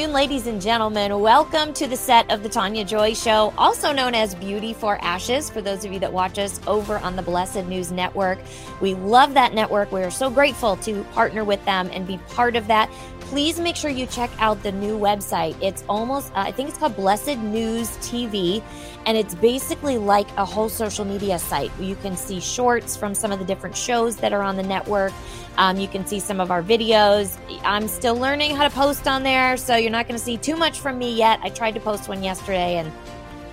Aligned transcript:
afternoon, 0.00 0.14
ladies 0.14 0.46
and 0.46 0.62
gentlemen. 0.62 1.20
Welcome 1.20 1.74
to 1.74 1.86
the 1.86 1.96
set 1.96 2.30
of 2.30 2.42
the 2.42 2.48
Tania 2.48 2.86
Joy 2.86 3.12
Show, 3.12 3.52
also 3.58 3.92
known 3.92 4.14
as 4.14 4.34
Beauty 4.34 4.72
for 4.72 4.96
Ashes, 5.04 5.50
for 5.50 5.60
those 5.60 5.84
of 5.84 5.92
you 5.92 5.98
that 5.98 6.10
watch 6.10 6.38
us 6.38 6.58
over 6.66 6.96
on 7.00 7.16
the 7.16 7.22
Blessed 7.22 7.66
News 7.66 7.92
Network. 7.92 8.38
We 8.80 8.94
love 8.94 9.34
that 9.34 9.52
network. 9.52 9.92
We 9.92 10.02
are 10.02 10.10
so 10.10 10.30
grateful 10.30 10.76
to 10.78 11.04
partner 11.12 11.44
with 11.44 11.62
them 11.66 11.90
and 11.92 12.06
be 12.06 12.16
part 12.28 12.56
of 12.56 12.66
that 12.68 12.90
please 13.30 13.60
make 13.60 13.76
sure 13.76 13.90
you 13.90 14.06
check 14.06 14.28
out 14.40 14.60
the 14.64 14.72
new 14.72 14.98
website. 14.98 15.54
It's 15.62 15.84
almost, 15.88 16.32
uh, 16.32 16.40
I 16.40 16.50
think 16.50 16.68
it's 16.68 16.76
called 16.76 16.96
Blessed 16.96 17.38
News 17.38 17.88
TV, 17.98 18.60
and 19.06 19.16
it's 19.16 19.36
basically 19.36 19.98
like 19.98 20.26
a 20.36 20.44
whole 20.44 20.68
social 20.68 21.04
media 21.04 21.38
site. 21.38 21.70
You 21.78 21.94
can 21.94 22.16
see 22.16 22.40
shorts 22.40 22.96
from 22.96 23.14
some 23.14 23.30
of 23.30 23.38
the 23.38 23.44
different 23.44 23.76
shows 23.76 24.16
that 24.16 24.32
are 24.32 24.42
on 24.42 24.56
the 24.56 24.64
network. 24.64 25.12
Um, 25.58 25.76
you 25.76 25.86
can 25.86 26.04
see 26.04 26.18
some 26.18 26.40
of 26.40 26.50
our 26.50 26.60
videos. 26.60 27.38
I'm 27.64 27.88
still 27.88 28.16
learning 28.16 28.56
how 28.56 28.66
to 28.66 28.74
post 28.74 29.06
on 29.06 29.22
there, 29.22 29.56
so 29.56 29.76
you're 29.76 29.90
not 29.90 30.08
going 30.08 30.18
to 30.18 30.24
see 30.24 30.36
too 30.36 30.56
much 30.56 30.80
from 30.80 30.98
me 30.98 31.14
yet. 31.14 31.40
I 31.42 31.50
tried 31.50 31.72
to 31.72 31.80
post 31.80 32.08
one 32.08 32.22
yesterday 32.22 32.76
and 32.76 32.90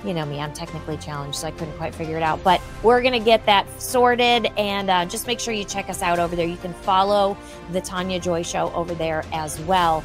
you 0.06 0.14
know 0.14 0.26
me, 0.26 0.40
I'm 0.40 0.54
technically 0.54 0.98
challenged, 0.98 1.38
so 1.38 1.48
I 1.48 1.52
couldn't 1.52 1.76
quite 1.78 1.94
figure 1.94 2.18
it 2.18 2.24
out. 2.24 2.42
But 2.44 2.62
we're 2.84 3.02
going 3.02 3.14
to 3.14 3.20
get 3.20 3.46
that 3.46 3.66
sorted 3.82 4.46
and 4.58 4.90
uh, 4.90 5.06
just 5.06 5.28
make 5.28 5.40
sure 5.40 5.54
you 5.54 5.66
check 5.66 5.90
us 5.90 6.02
out 6.02 6.20
over 6.20 6.36
there. 6.36 6.48
You 6.48 6.58
can 6.58 6.74
follow 6.74 7.38
the 7.72 7.82
Tania 7.82 8.20
Joy 8.20 8.44
Show 8.44 8.72
over 8.74 8.94
there 8.94 9.26
as 9.34 9.60
well. 9.62 10.04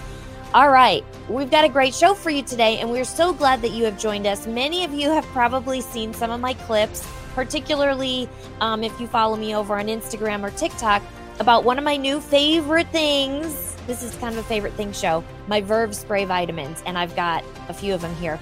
All 0.54 0.70
right, 0.70 1.04
we've 1.28 1.50
got 1.50 1.64
a 1.64 1.68
great 1.68 1.94
show 1.94 2.14
for 2.14 2.30
you 2.30 2.42
today, 2.42 2.78
and 2.78 2.90
we're 2.90 3.04
so 3.04 3.32
glad 3.32 3.62
that 3.62 3.70
you 3.70 3.84
have 3.84 3.98
joined 3.98 4.26
us. 4.26 4.46
Many 4.46 4.84
of 4.84 4.92
you 4.92 5.08
have 5.10 5.24
probably 5.26 5.80
seen 5.80 6.12
some 6.12 6.30
of 6.30 6.40
my 6.40 6.54
clips, 6.54 7.06
particularly 7.34 8.28
um, 8.60 8.82
if 8.82 8.98
you 9.00 9.06
follow 9.06 9.36
me 9.36 9.54
over 9.54 9.78
on 9.78 9.86
Instagram 9.86 10.42
or 10.42 10.50
TikTok, 10.50 11.02
about 11.38 11.64
one 11.64 11.78
of 11.78 11.84
my 11.84 11.96
new 11.96 12.20
favorite 12.20 12.88
things. 12.88 13.71
This 13.86 14.02
is 14.02 14.14
kind 14.16 14.34
of 14.34 14.44
a 14.44 14.48
favorite 14.48 14.74
thing 14.74 14.92
show 14.92 15.24
my 15.48 15.60
Verve 15.60 15.94
spray 15.94 16.24
vitamins, 16.24 16.82
and 16.86 16.96
I've 16.96 17.16
got 17.16 17.44
a 17.68 17.74
few 17.74 17.94
of 17.94 18.00
them 18.00 18.14
here. 18.16 18.38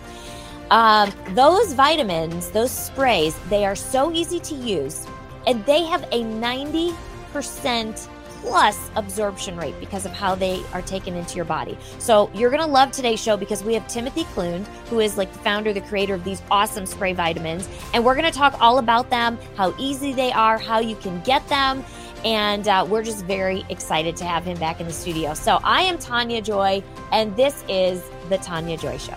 Um, 0.70 1.12
those 1.30 1.72
vitamins, 1.72 2.50
those 2.50 2.70
sprays, 2.70 3.36
they 3.48 3.64
are 3.64 3.74
so 3.74 4.12
easy 4.12 4.38
to 4.40 4.54
use 4.54 5.06
and 5.46 5.64
they 5.66 5.84
have 5.84 6.02
a 6.12 6.22
90% 6.22 8.08
plus 8.40 8.90
absorption 8.96 9.56
rate 9.56 9.74
because 9.80 10.06
of 10.06 10.12
how 10.12 10.34
they 10.34 10.62
are 10.72 10.80
taken 10.82 11.14
into 11.14 11.36
your 11.36 11.44
body. 11.44 11.76
So 11.98 12.30
you're 12.32 12.50
going 12.50 12.62
to 12.62 12.68
love 12.68 12.90
today's 12.90 13.20
show 13.20 13.36
because 13.36 13.62
we 13.62 13.74
have 13.74 13.86
Timothy 13.86 14.24
Klund, 14.24 14.66
who 14.88 15.00
is 15.00 15.18
like 15.18 15.30
the 15.32 15.38
founder, 15.40 15.72
the 15.72 15.82
creator 15.82 16.14
of 16.14 16.24
these 16.24 16.40
awesome 16.50 16.86
spray 16.86 17.12
vitamins. 17.12 17.68
And 17.92 18.02
we're 18.04 18.14
going 18.14 18.30
to 18.30 18.36
talk 18.36 18.56
all 18.60 18.78
about 18.78 19.10
them, 19.10 19.38
how 19.56 19.74
easy 19.78 20.12
they 20.12 20.32
are, 20.32 20.56
how 20.56 20.78
you 20.78 20.96
can 20.96 21.20
get 21.20 21.46
them. 21.48 21.84
And 22.24 22.68
uh, 22.68 22.86
we're 22.88 23.02
just 23.02 23.24
very 23.24 23.64
excited 23.68 24.16
to 24.16 24.24
have 24.24 24.44
him 24.44 24.58
back 24.58 24.80
in 24.80 24.86
the 24.86 24.92
studio. 24.92 25.34
So 25.34 25.58
I 25.64 25.82
am 25.82 25.98
Tania 25.98 26.42
Joy, 26.42 26.82
and 27.12 27.34
this 27.36 27.64
is 27.68 28.02
the 28.28 28.38
Tania 28.38 28.76
Joy 28.76 28.98
Show. 28.98 29.16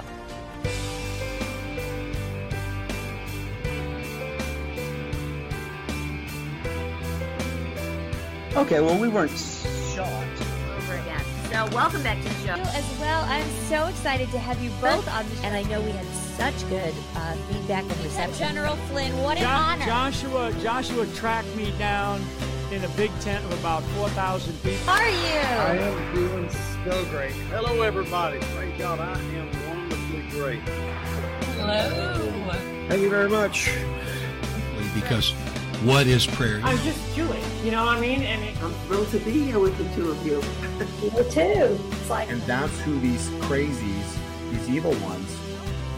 Okay, 8.55 8.81
well, 8.81 8.99
we 8.99 9.07
weren't 9.07 9.31
shot. 9.31 10.07
Over 10.77 10.93
again. 10.93 11.19
So, 11.49 11.67
welcome 11.75 12.03
back 12.03 12.21
to 12.21 12.29
the 12.29 12.35
show. 12.45 12.53
As 12.53 12.99
well, 12.99 13.25
I'm 13.27 13.49
so 13.67 13.87
excited 13.87 14.29
to 14.29 14.37
have 14.37 14.61
you 14.61 14.69
both 14.79 15.07
on 15.11 15.27
the 15.27 15.35
show. 15.37 15.41
And 15.45 15.55
I 15.55 15.63
know 15.63 15.81
we 15.81 15.89
had 15.89 16.05
such 16.37 16.69
good 16.69 16.93
uh, 17.15 17.33
feedback 17.33 17.83
and 17.83 18.03
reception. 18.03 18.37
General 18.37 18.75
Flynn, 18.75 19.17
what 19.23 19.37
an 19.37 19.43
Jo- 19.43 19.49
honor. 19.49 19.85
Joshua, 19.85 20.53
Joshua 20.61 21.07
tracked 21.15 21.53
me 21.55 21.73
down 21.79 22.21
in 22.73 22.83
a 22.83 22.89
big 22.89 23.11
tent 23.19 23.43
of 23.45 23.59
about 23.59 23.83
4,000 23.83 24.53
people. 24.63 24.77
How 24.85 24.99
are 25.01 25.09
you? 25.09 25.15
I 25.15 25.77
am 25.77 26.15
doing 26.15 26.49
so 26.49 27.05
great. 27.05 27.31
Hello, 27.51 27.81
everybody. 27.83 28.39
Praise 28.55 28.77
God, 28.79 28.99
I 28.99 29.13
am 29.19 29.47
wonderfully 29.69 30.23
great. 30.31 30.59
Hello. 31.59 32.49
Thank 32.89 33.01
you 33.03 33.09
very 33.11 33.29
much. 33.29 33.69
because 34.95 35.31
what 35.83 36.07
is 36.07 36.25
prayer? 36.25 36.61
I'm 36.63 36.77
just 36.79 37.15
Jewish, 37.15 37.43
you 37.63 37.69
know 37.71 37.85
what 37.85 37.97
I 37.97 38.01
mean? 38.01 38.21
And 38.23 38.43
it, 38.43 38.61
I'm 38.63 38.73
thrilled 38.87 39.09
to 39.11 39.19
be 39.19 39.31
here 39.43 39.59
with 39.59 39.77
the 39.77 39.95
two 39.95 40.09
of 40.09 40.25
you. 40.25 40.39
Me 41.03 41.29
too. 41.29 41.79
It's 41.91 42.09
like 42.09 42.29
and 42.31 42.41
that's 42.43 42.79
who 42.81 42.99
these 42.99 43.29
crazies, 43.45 44.17
these 44.51 44.69
evil 44.69 44.93
ones, 44.95 45.37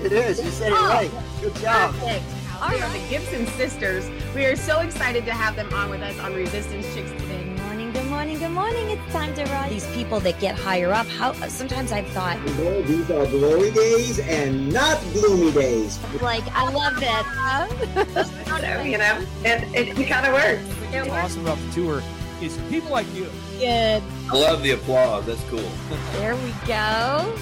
It 0.03 0.12
is. 0.12 0.44
You 0.44 0.52
said 0.52 0.72
it 0.74 0.78
Oh. 0.78 0.88
right. 0.90 1.12
Good 1.42 1.56
job. 1.56 1.94
Perfect. 1.96 2.24
All 2.61 2.71
are 2.71 2.89
the 2.89 3.05
Gibson 3.09 3.45
sisters. 3.47 4.09
We 4.33 4.45
are 4.45 4.55
so 4.55 4.79
excited 4.79 5.25
to 5.25 5.33
have 5.33 5.55
them 5.55 5.71
on 5.73 5.89
with 5.89 6.01
us 6.01 6.17
on 6.19 6.33
Resistance 6.33 6.85
Chicks 6.93 7.11
today. 7.11 7.43
Good 7.43 7.59
morning, 7.61 7.91
good 7.91 8.05
morning, 8.05 8.39
good 8.39 8.51
morning. 8.51 8.89
It's 8.89 9.11
time 9.13 9.33
to 9.35 9.43
rise. 9.45 9.69
These 9.69 9.88
people 9.95 10.19
that 10.21 10.39
get 10.39 10.55
higher 10.55 10.91
up, 10.94 11.05
how 11.07 11.33
sometimes 11.33 11.91
I've 11.91 12.07
thought, 12.09 12.44
These 12.88 13.11
are 13.11 13.25
glory 13.27 13.71
days 13.71 14.19
and 14.19 14.71
not 14.71 14.99
gloomy 15.13 15.51
days. 15.51 15.99
like, 16.21 16.44
I 16.53 16.71
love 16.71 16.99
that. 17.01 18.83
you 18.85 18.97
know, 18.97 19.25
and 19.44 19.75
it, 19.75 19.99
it 19.99 20.07
kind 20.07 20.25
of 20.25 20.33
works. 20.33 20.63
What's 20.91 21.09
awesome 21.11 21.41
about 21.45 21.57
the 21.57 21.71
tour 21.73 22.03
is 22.41 22.57
people 22.69 22.91
like 22.91 23.11
you. 23.13 23.29
Good. 23.59 24.01
I 24.29 24.33
love 24.33 24.63
the 24.63 24.71
applause. 24.71 25.25
That's 25.25 25.44
cool. 25.49 25.59
There 26.13 26.35
we 26.35 26.51
go. 26.65 27.35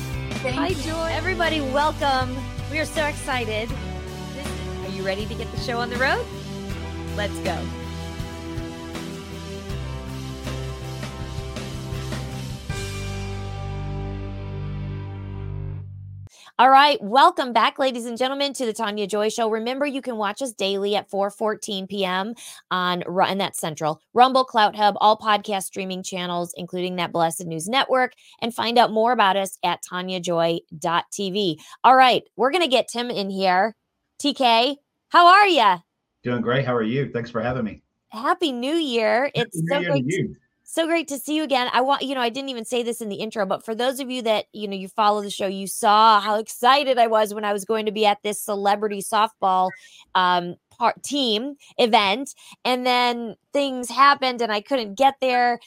Hi, 0.52 0.73
Joy. 0.73 1.09
Everybody, 1.12 1.62
welcome. 1.62 2.35
We 2.72 2.79
are 2.79 2.85
so 2.85 3.06
excited. 3.06 3.69
You 4.94 5.04
ready 5.04 5.26
to 5.26 5.34
get 5.34 5.52
the 5.52 5.59
show 5.59 5.80
on 5.80 5.90
the 5.90 5.98
road? 5.98 6.24
Let's 7.16 7.38
go. 7.40 7.58
All 16.59 16.70
right, 16.70 17.02
welcome 17.02 17.52
back, 17.52 17.80
ladies 17.80 18.06
and 18.06 18.16
gentlemen, 18.16 18.53
to 18.53 18.68
the 18.68 18.74
Tania 18.74 19.08
Joy 19.08 19.30
Show. 19.30 19.50
Remember, 19.50 19.88
you 19.88 20.03
can 20.03 20.18
watch 20.18 20.40
us 20.44 20.53
daily 20.53 20.96
at 20.96 21.09
4:14 21.09 21.90
p.m. 21.90 22.36
on 22.70 23.02
and 23.02 23.42
that's 23.42 23.59
Central, 23.59 24.00
Rumble, 24.14 24.46
Clout 24.46 24.76
Hub, 24.76 24.96
all 25.02 25.18
podcast 25.18 25.64
streaming 25.64 26.03
channels, 26.03 26.53
including 26.56 26.98
that 26.98 27.12
Blessed 27.12 27.48
News 27.48 27.68
Network, 27.68 28.14
and 28.40 28.53
find 28.53 28.78
out 28.78 28.92
more 28.92 29.12
about 29.12 29.36
us 29.36 29.58
at 29.64 29.80
taniajoy.tv. 29.92 31.56
All 31.84 31.96
right, 31.96 32.22
we're 32.36 32.52
gonna 32.52 32.68
get 32.68 32.88
Tim 32.88 33.09
in 33.09 33.32
here. 33.32 33.76
TK, 34.22 34.78
how 35.13 35.28
are 35.28 35.47
you? 35.47 35.75
Doing 36.24 36.41
great. 36.41 36.66
How 36.66 36.74
are 36.75 36.81
you? 36.81 37.12
Thanks 37.12 37.29
for 37.29 37.40
having 37.40 37.63
me. 37.63 37.84
Happy 38.09 38.51
New 38.51 38.74
Year! 38.74 39.29
It's 39.35 39.62
New 39.62 39.75
so 39.75 39.79
Year 39.79 39.91
great. 39.91 40.09
to- 40.09 40.35
so 40.66 40.88
great 40.88 41.07
to 41.09 41.19
see 41.19 41.35
you 41.35 41.44
again. 41.44 41.69
I 41.72 41.81
want, 41.81 42.01
you 42.01 42.16
know, 42.16 42.22
I 42.22 42.29
didn't 42.29 42.50
even 42.50 42.66
say 42.66 42.81
this 42.81 43.00
in 43.00 43.07
the 43.09 43.18
intro, 43.18 43.46
but 43.46 43.63
for 43.63 43.75
those 43.75 44.00
of 44.00 44.09
you 44.09 44.23
that, 44.23 44.46
you 44.53 44.68
know, 44.68 44.75
you 44.75 44.88
follow 44.88 45.22
the 45.22 45.29
show, 45.29 45.46
you 45.46 45.68
saw 45.68 46.19
how 46.19 46.40
excited 46.40 46.97
I 46.97 47.06
was 47.06 47.31
when 47.31 47.46
I 47.46 47.53
was 47.53 47.63
going 47.63 47.85
to 47.85 47.91
be 47.91 48.07
at 48.07 48.23
this 48.23 48.41
celebrity 48.41 49.03
softball 49.03 49.69
um 50.16 50.56
part 50.72 51.03
team 51.03 51.56
event 51.78 52.34
and 52.66 52.88
then 52.88 53.35
things 53.52 53.88
happened 53.90 54.41
and 54.41 54.52
I 54.52 54.62
couldn't 54.62 54.96
get 54.96 55.13
there. 55.22 55.59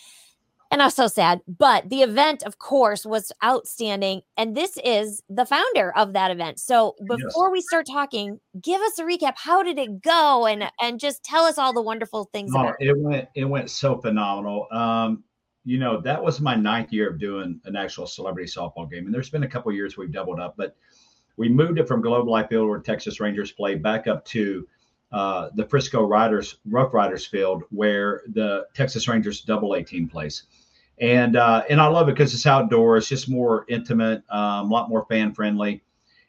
And 0.71 0.83
I 0.83 0.87
was 0.87 0.95
so 0.95 1.07
sad. 1.07 1.41
But 1.47 1.89
the 1.89 2.03
event, 2.03 2.43
of 2.43 2.59
course, 2.59 3.07
was 3.07 3.31
outstanding. 3.45 4.23
And 4.37 4.57
this 4.57 4.77
is 4.85 5.23
the 5.29 5.47
founder 5.47 5.93
of 5.97 6.13
that 6.15 6.31
event. 6.31 6.59
So 6.59 6.97
before 7.07 7.53
we 7.53 7.61
start 7.61 7.87
talking, 7.87 8.41
give 8.61 8.81
us 8.81 8.99
a 8.99 9.05
recap. 9.05 9.35
How 9.37 9.63
did 9.63 9.79
it 9.79 10.03
go? 10.03 10.47
And 10.47 10.65
and 10.81 10.99
just 10.99 11.23
tell 11.23 11.45
us 11.45 11.59
all 11.59 11.73
the 11.73 11.83
wonderful 11.83 12.29
things 12.33 12.53
Oh, 12.55 12.61
about 12.61 12.77
it. 12.81 12.89
it 12.89 12.99
went 12.99 13.29
it 13.35 13.45
went 13.45 13.71
so 13.71 13.99
phenomenal. 14.01 14.67
Um, 14.73 15.23
you 15.65 15.79
know, 15.79 16.01
that 16.01 16.23
was 16.23 16.41
my 16.41 16.55
ninth 16.55 16.93
year 16.93 17.11
of 17.11 17.19
doing 17.19 17.61
an 17.65 17.75
actual 17.77 18.07
celebrity 18.07 18.49
softball 18.51 18.91
game. 18.91 19.07
And 19.07 19.15
there's 19.15 19.31
been 19.31 19.43
a 19.43 19.49
couple 19.49 19.73
years 19.73 19.97
we've 19.97 20.13
doubled 20.13 20.39
up, 20.39 20.55
but 20.57 20.77
we 21.37 21.49
moved 21.49 21.79
it 21.79 21.89
from 21.89 22.01
Globe 22.01 22.29
Life 22.29 22.49
Field 22.49 22.69
where 22.69 22.79
Texas 22.79 23.21
Rangers 23.21 23.53
play 23.53 23.75
back 23.75 24.07
up 24.07 24.25
to 24.27 24.67
uh, 25.13 25.51
the 25.55 25.67
Frisco 25.67 26.07
Riders 26.07 26.57
Rough 26.69 26.93
Riders 26.93 27.27
Field 27.27 27.65
where 27.71 28.23
the 28.29 28.67
Texas 28.75 29.09
Rangers 29.09 29.41
double 29.43 29.75
A 29.75 29.83
team 29.83 30.09
plays. 30.09 30.45
And 30.99 31.37
uh, 31.37 31.63
and 31.69 31.81
I 31.81 31.87
love 31.87 32.09
it 32.09 32.13
because 32.13 32.33
it's 32.35 32.47
outdoors, 32.47 33.05
It's 33.05 33.23
just 33.23 33.29
more 33.29 33.67
intimate, 33.69 34.23
um, 34.31 34.71
a 34.71 34.73
lot 34.73 34.89
more 34.89 35.05
fan 35.09 35.33
friendly. 35.33 35.83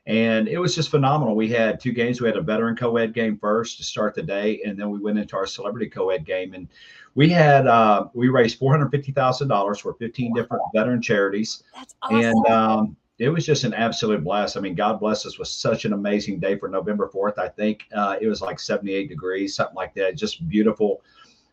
And 0.05 0.47
it 0.47 0.57
was 0.57 0.73
just 0.73 0.89
phenomenal. 0.89 1.35
We 1.35 1.49
had 1.49 1.81
two 1.81 1.91
games. 1.91 2.21
We 2.21 2.27
had 2.27 2.37
a 2.37 2.41
veteran 2.41 2.77
co-ed 2.77 3.13
game 3.13 3.37
first 3.37 3.77
to 3.77 3.83
start 3.83 4.15
the 4.15 4.23
day, 4.23 4.61
and 4.65 4.79
then 4.79 4.89
we 4.89 4.99
went 4.99 5.19
into 5.19 5.35
our 5.35 5.45
celebrity 5.45 5.89
co-ed 5.89 6.25
game. 6.25 6.53
And 6.53 6.69
we 7.15 7.27
had 7.27 7.67
uh, 7.67 8.07
we 8.13 8.29
raised 8.29 8.57
four 8.57 8.71
hundred 8.71 8.89
fifty 8.89 9.11
thousand 9.11 9.49
dollars 9.49 9.79
for 9.79 9.95
fifteen 9.95 10.33
different 10.33 10.63
veteran 10.73 11.01
charities. 11.01 11.63
That's 11.75 11.95
awesome. 12.01 12.19
And 12.21 12.45
um, 12.47 12.97
it 13.19 13.29
was 13.29 13.45
just 13.45 13.63
an 13.63 13.73
absolute 13.73 14.23
blast. 14.23 14.57
I 14.57 14.59
mean, 14.59 14.75
God 14.75 14.99
bless 14.99 15.25
us 15.25 15.39
with 15.39 15.47
such 15.47 15.85
an 15.85 15.93
amazing 15.93 16.39
day 16.39 16.57
for 16.57 16.69
November 16.69 17.09
4th. 17.13 17.39
I 17.39 17.47
think 17.49 17.85
uh, 17.93 18.17
it 18.21 18.27
was 18.27 18.41
like 18.41 18.59
78 18.59 19.09
degrees, 19.09 19.55
something 19.55 19.75
like 19.75 19.95
that. 19.95 20.15
Just 20.15 20.47
beautiful, 20.47 21.01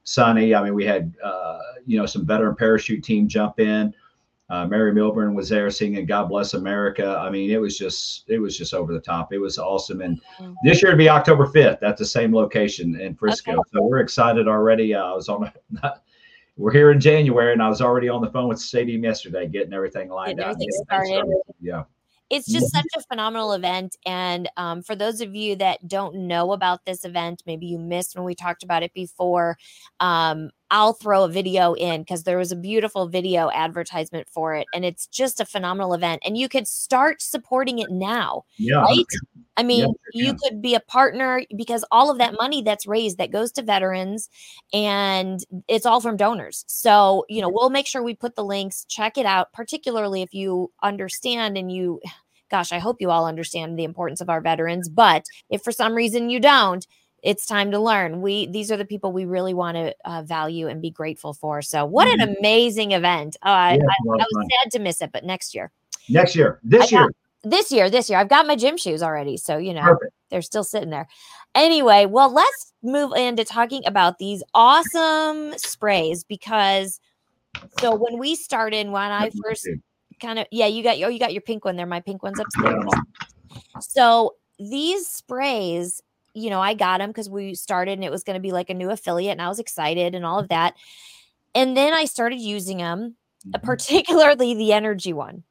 sunny. 0.04 0.54
I 0.54 0.62
mean, 0.62 0.74
we 0.74 0.84
had, 0.84 1.14
uh, 1.22 1.58
you 1.86 1.98
know, 1.98 2.04
some 2.04 2.26
veteran 2.26 2.54
parachute 2.54 3.02
team 3.02 3.28
jump 3.28 3.60
in. 3.60 3.94
Uh, 4.50 4.66
Mary 4.66 4.92
Millben 4.92 5.34
was 5.34 5.48
there 5.48 5.70
singing 5.70 6.04
"God 6.04 6.28
Bless 6.28 6.52
America." 6.52 7.18
I 7.18 7.30
mean, 7.30 7.50
it 7.50 7.56
was 7.56 7.78
just, 7.78 8.24
it 8.28 8.38
was 8.38 8.58
just 8.58 8.74
over 8.74 8.92
the 8.92 9.00
top. 9.00 9.32
It 9.32 9.38
was 9.38 9.56
awesome. 9.56 10.02
And 10.02 10.20
this 10.62 10.82
year 10.82 10.90
to 10.92 10.98
be 10.98 11.08
October 11.08 11.46
5th 11.46 11.82
at 11.82 11.96
the 11.96 12.04
same 12.04 12.34
location 12.34 13.00
in 13.00 13.14
Frisco. 13.14 13.62
So 13.72 13.82
we're 13.82 14.00
excited 14.00 14.46
already. 14.46 14.94
Uh, 14.94 15.02
I 15.02 15.14
was 15.14 15.30
on, 15.30 15.50
we're 16.56 16.72
here 16.72 16.90
in 16.90 17.00
January, 17.00 17.52
and 17.52 17.62
I 17.62 17.68
was 17.68 17.80
already 17.80 18.08
on 18.08 18.20
the 18.20 18.30
phone 18.30 18.48
with 18.48 18.58
the 18.58 18.64
stadium 18.64 19.02
yesterday, 19.02 19.46
getting 19.46 19.72
everything 19.72 20.08
lined 20.08 20.40
up. 20.40 20.46
out. 20.46 20.50
everything 20.52 20.70
started. 20.84 21.24
Yeah. 21.60 21.84
it's 22.30 22.46
just 22.50 22.72
such 22.72 22.86
a 22.96 23.02
phenomenal 23.02 23.52
event 23.52 23.96
and 24.06 24.48
um, 24.56 24.82
for 24.82 24.96
those 24.96 25.20
of 25.20 25.34
you 25.34 25.56
that 25.56 25.86
don't 25.86 26.14
know 26.14 26.52
about 26.52 26.84
this 26.84 27.04
event 27.04 27.42
maybe 27.46 27.66
you 27.66 27.78
missed 27.78 28.16
when 28.16 28.24
we 28.24 28.34
talked 28.34 28.62
about 28.62 28.82
it 28.82 28.92
before 28.94 29.56
um, 30.00 30.50
i'll 30.74 30.92
throw 30.92 31.22
a 31.22 31.28
video 31.28 31.72
in 31.74 32.02
because 32.02 32.24
there 32.24 32.36
was 32.36 32.50
a 32.50 32.56
beautiful 32.56 33.06
video 33.06 33.48
advertisement 33.52 34.28
for 34.28 34.56
it 34.56 34.66
and 34.74 34.84
it's 34.84 35.06
just 35.06 35.38
a 35.40 35.44
phenomenal 35.46 35.94
event 35.94 36.20
and 36.26 36.36
you 36.36 36.48
could 36.48 36.66
start 36.66 37.22
supporting 37.22 37.78
it 37.78 37.90
now 37.90 38.42
Yeah. 38.58 38.80
right 38.82 39.06
i 39.56 39.62
mean 39.62 39.84
sure 39.84 39.94
you 40.12 40.30
can. 40.32 40.38
could 40.38 40.62
be 40.62 40.74
a 40.74 40.80
partner 40.80 41.42
because 41.56 41.84
all 41.92 42.10
of 42.10 42.18
that 42.18 42.34
money 42.34 42.60
that's 42.60 42.88
raised 42.88 43.18
that 43.18 43.30
goes 43.30 43.52
to 43.52 43.62
veterans 43.62 44.28
and 44.72 45.38
it's 45.68 45.86
all 45.86 46.00
from 46.00 46.16
donors 46.16 46.64
so 46.66 47.24
you 47.28 47.40
know 47.40 47.48
we'll 47.48 47.70
make 47.70 47.86
sure 47.86 48.02
we 48.02 48.14
put 48.14 48.34
the 48.34 48.44
links 48.44 48.84
check 48.88 49.16
it 49.16 49.26
out 49.26 49.52
particularly 49.52 50.22
if 50.22 50.34
you 50.34 50.72
understand 50.82 51.56
and 51.56 51.70
you 51.70 52.00
gosh 52.50 52.72
i 52.72 52.80
hope 52.80 52.96
you 53.00 53.10
all 53.12 53.26
understand 53.26 53.78
the 53.78 53.84
importance 53.84 54.20
of 54.20 54.28
our 54.28 54.40
veterans 54.40 54.88
but 54.88 55.24
if 55.50 55.62
for 55.62 55.70
some 55.72 55.94
reason 55.94 56.30
you 56.30 56.40
don't 56.40 56.86
it's 57.24 57.46
time 57.46 57.70
to 57.70 57.78
learn 57.80 58.20
we 58.22 58.46
these 58.46 58.70
are 58.70 58.76
the 58.76 58.84
people 58.84 59.10
we 59.12 59.24
really 59.24 59.54
want 59.54 59.76
to 59.76 59.94
uh, 60.04 60.22
value 60.22 60.68
and 60.68 60.80
be 60.82 60.90
grateful 60.90 61.32
for 61.34 61.62
so 61.62 61.84
what 61.84 62.06
an 62.08 62.20
amazing 62.38 62.92
event 62.92 63.36
uh, 63.42 63.48
I, 63.48 63.72
Yeah, 63.74 63.82
I, 63.82 63.94
I 64.12 64.16
was 64.16 64.26
fun. 64.34 64.46
sad 64.62 64.72
to 64.72 64.78
miss 64.78 65.00
it 65.02 65.10
but 65.12 65.24
next 65.24 65.54
year 65.54 65.70
Next 66.08 66.36
year, 66.36 66.60
this 66.62 66.82
I 66.82 66.90
got- 66.90 67.00
year, 67.00 67.10
this 67.44 67.72
year 67.72 67.90
this 67.90 68.08
year 68.10 68.18
i've 68.18 68.28
got 68.28 68.46
my 68.46 68.56
gym 68.56 68.76
shoes 68.76 69.02
already 69.02 69.36
so 69.36 69.56
you 69.58 69.72
know 69.74 69.82
perfect. 69.82 70.12
they're 70.30 70.42
still 70.42 70.64
sitting 70.64 70.90
there. 70.90 71.06
Anyway, 71.54 72.04
well, 72.06 72.32
let's 72.32 72.72
move 72.82 73.12
into 73.16 73.44
talking 73.44 73.82
about 73.86 74.18
these 74.18 74.42
awesome 74.54 75.56
sprays 75.56 76.24
because 76.24 76.98
so 77.78 77.94
when 77.94 78.18
we 78.18 78.34
started, 78.34 78.88
when 78.88 79.12
I 79.12 79.30
first 79.44 79.68
kind 80.20 80.40
of 80.40 80.48
yeah, 80.50 80.66
you 80.66 80.82
got 80.82 80.96
oh 81.00 81.06
you 81.08 81.20
got 81.20 81.32
your 81.32 81.42
pink 81.42 81.64
one 81.64 81.76
there. 81.76 81.86
My 81.86 82.00
pink 82.00 82.24
one's 82.24 82.40
upstairs. 82.40 82.84
So 83.80 84.34
these 84.58 85.06
sprays, 85.06 86.02
you 86.34 86.50
know, 86.50 86.60
I 86.60 86.74
got 86.74 86.98
them 86.98 87.10
because 87.10 87.30
we 87.30 87.54
started 87.54 87.92
and 87.92 88.04
it 88.04 88.10
was 88.12 88.24
going 88.24 88.34
to 88.36 88.40
be 88.40 88.52
like 88.52 88.70
a 88.70 88.74
new 88.74 88.90
affiliate, 88.90 89.32
and 89.32 89.42
I 89.42 89.48
was 89.48 89.58
excited 89.60 90.14
and 90.14 90.26
all 90.26 90.38
of 90.40 90.48
that. 90.50 90.74
And 91.54 91.76
then 91.76 91.94
I 91.94 92.04
started 92.06 92.40
using 92.40 92.78
them, 92.78 93.16
Mhm. 93.46 93.62
particularly 93.62 94.54
the 94.54 94.72
energy 94.72 95.12
one 95.12 95.44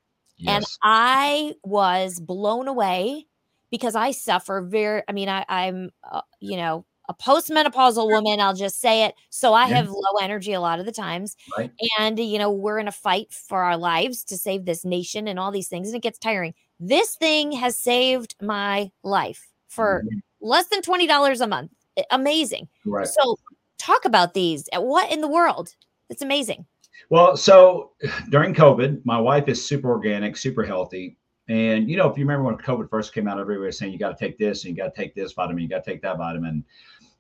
and 0.48 0.66
I 0.84 1.56
was 1.64 2.20
blown 2.22 2.68
away 2.70 3.28
because 3.72 3.96
I 3.96 4.12
suffer 4.12 4.62
very. 4.62 5.04
I 5.10 5.14
mean, 5.14 5.30
I, 5.30 5.46
I'm, 5.50 5.92
uh, 6.12 6.22
you 6.42 6.58
know, 6.58 6.86
a 7.10 7.14
postmenopausal 7.16 8.10
woman. 8.10 8.40
I'll 8.42 8.54
just 8.56 8.82
say 8.82 9.06
it. 9.06 9.16
So 9.32 9.54
I 9.54 9.68
Yeah. 9.68 9.78
have 9.78 9.90
low 9.90 10.18
energy 10.22 10.54
a 10.54 10.62
lot 10.62 10.80
of 10.80 10.86
the 10.88 10.92
times, 10.94 11.36
Right. 11.58 11.72
and 12.00 12.20
you 12.20 12.40
know, 12.40 12.52
we're 12.52 12.80
in 12.80 12.88
a 12.90 12.92
fight 12.94 13.34
for 13.34 13.64
our 13.64 13.78
lives 13.78 14.24
to 14.26 14.38
save 14.38 14.66
this 14.66 14.86
nation 14.86 15.28
and 15.28 15.40
all 15.40 15.52
these 15.52 15.70
things, 15.70 15.90
and 15.90 15.98
it 15.98 16.04
gets 16.04 16.20
tiring. 16.20 16.54
This 16.80 17.16
thing 17.18 17.52
has 17.54 17.78
saved 17.78 18.36
my 18.42 18.92
life 19.04 19.48
for 19.70 20.04
Mhm. 20.04 20.22
Less 20.44 20.68
than 20.68 20.82
twenty 20.82 21.08
dollars 21.08 21.42
a 21.42 21.48
month. 21.48 21.72
Amazing. 22.12 22.68
Right. 22.86 23.08
So, 23.08 23.38
talk 23.78 24.06
about 24.06 24.34
these. 24.34 24.70
Uh, 24.74 24.82
What 24.82 25.12
in 25.12 25.22
the 25.22 25.28
world? 25.28 25.76
It's 26.10 26.22
amazing. 26.22 26.66
Well, 27.10 27.36
so 27.38 27.92
during 28.30 28.54
COVID, 28.54 29.06
my 29.06 29.20
wife 29.20 29.48
is 29.48 29.66
super 29.66 29.90
organic, 29.90 30.38
super 30.38 30.64
healthy. 30.64 31.18
And, 31.50 31.90
you 31.90 31.98
know, 31.98 32.10
if 32.10 32.18
you 32.18 32.24
remember 32.24 32.46
when 32.46 32.58
COVID 32.58 32.90
first 32.90 33.14
came 33.14 33.28
out, 33.28 33.40
everybody 33.40 33.66
was 33.66 33.78
saying 33.78 33.92
you 33.92 34.00
got 34.00 34.18
to 34.18 34.26
take 34.26 34.38
this 34.38 34.64
and 34.64 34.76
you 34.76 34.82
got 34.82 34.96
to 34.96 35.02
take 35.02 35.14
this 35.14 35.34
vitamin, 35.34 35.62
you 35.62 35.68
got 35.68 35.84
to 35.84 35.92
take 35.92 36.02
that 36.02 36.18
vitamin. 36.18 36.64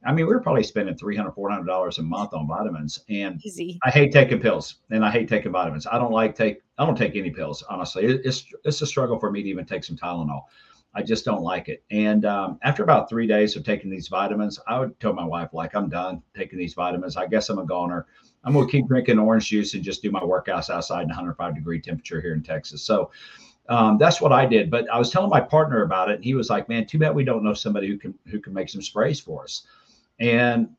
I 0.05 0.11
mean, 0.11 0.27
we 0.27 0.33
were 0.33 0.39
probably 0.41 0.63
spending 0.63 0.95
$300, 0.95 1.35
$400 1.35 1.97
a 1.97 2.01
month 2.01 2.33
on 2.33 2.47
vitamins. 2.47 2.99
And 3.09 3.43
Easy. 3.45 3.79
I 3.83 3.89
hate 3.89 4.11
taking 4.11 4.39
pills 4.39 4.75
and 4.91 5.03
I 5.03 5.11
hate 5.11 5.27
taking 5.27 5.51
vitamins. 5.51 5.87
I 5.87 5.97
don't 5.97 6.11
like 6.11 6.35
take, 6.35 6.61
I 6.77 6.85
don't 6.85 6.97
take 6.97 7.15
any 7.15 7.31
pills, 7.31 7.63
honestly. 7.69 8.05
It's, 8.05 8.45
it's 8.63 8.81
a 8.81 8.87
struggle 8.87 9.19
for 9.19 9.31
me 9.31 9.43
to 9.43 9.49
even 9.49 9.65
take 9.65 9.83
some 9.83 9.97
Tylenol. 9.97 10.43
I 10.95 11.01
just 11.01 11.25
don't 11.25 11.41
like 11.41 11.69
it. 11.69 11.83
And 11.89 12.25
um, 12.25 12.59
after 12.63 12.83
about 12.83 13.09
three 13.09 13.25
days 13.25 13.55
of 13.55 13.63
taking 13.63 13.89
these 13.89 14.07
vitamins, 14.07 14.59
I 14.67 14.79
would 14.79 14.99
tell 14.99 15.13
my 15.13 15.25
wife, 15.25 15.49
like, 15.53 15.75
I'm 15.75 15.89
done 15.89 16.21
taking 16.35 16.59
these 16.59 16.75
vitamins. 16.75 17.17
I 17.17 17.27
guess 17.27 17.49
I'm 17.49 17.59
a 17.59 17.65
goner. 17.65 18.05
I'm 18.43 18.53
going 18.53 18.67
to 18.67 18.71
keep 18.71 18.87
drinking 18.87 19.19
orange 19.19 19.49
juice 19.49 19.73
and 19.73 19.83
just 19.83 20.01
do 20.01 20.11
my 20.11 20.19
workouts 20.19 20.69
outside 20.69 21.03
in 21.03 21.07
105 21.07 21.55
degree 21.55 21.81
temperature 21.81 22.21
here 22.21 22.33
in 22.33 22.43
Texas. 22.43 22.83
So 22.83 23.11
um, 23.69 23.97
that's 23.97 24.21
what 24.21 24.31
I 24.31 24.45
did. 24.45 24.69
But 24.69 24.89
I 24.89 24.99
was 24.99 25.09
telling 25.09 25.29
my 25.29 25.41
partner 25.41 25.83
about 25.83 26.09
it, 26.09 26.15
and 26.15 26.23
he 26.23 26.35
was 26.35 26.49
like, 26.49 26.67
"Man, 26.67 26.85
too 26.85 26.99
bad 26.99 27.15
we 27.15 27.23
don't 27.23 27.43
know 27.43 27.53
somebody 27.53 27.87
who 27.87 27.97
can 27.97 28.13
who 28.27 28.39
can 28.39 28.53
make 28.53 28.69
some 28.69 28.81
sprays 28.81 29.19
for 29.19 29.43
us." 29.43 29.65
And 30.19 30.69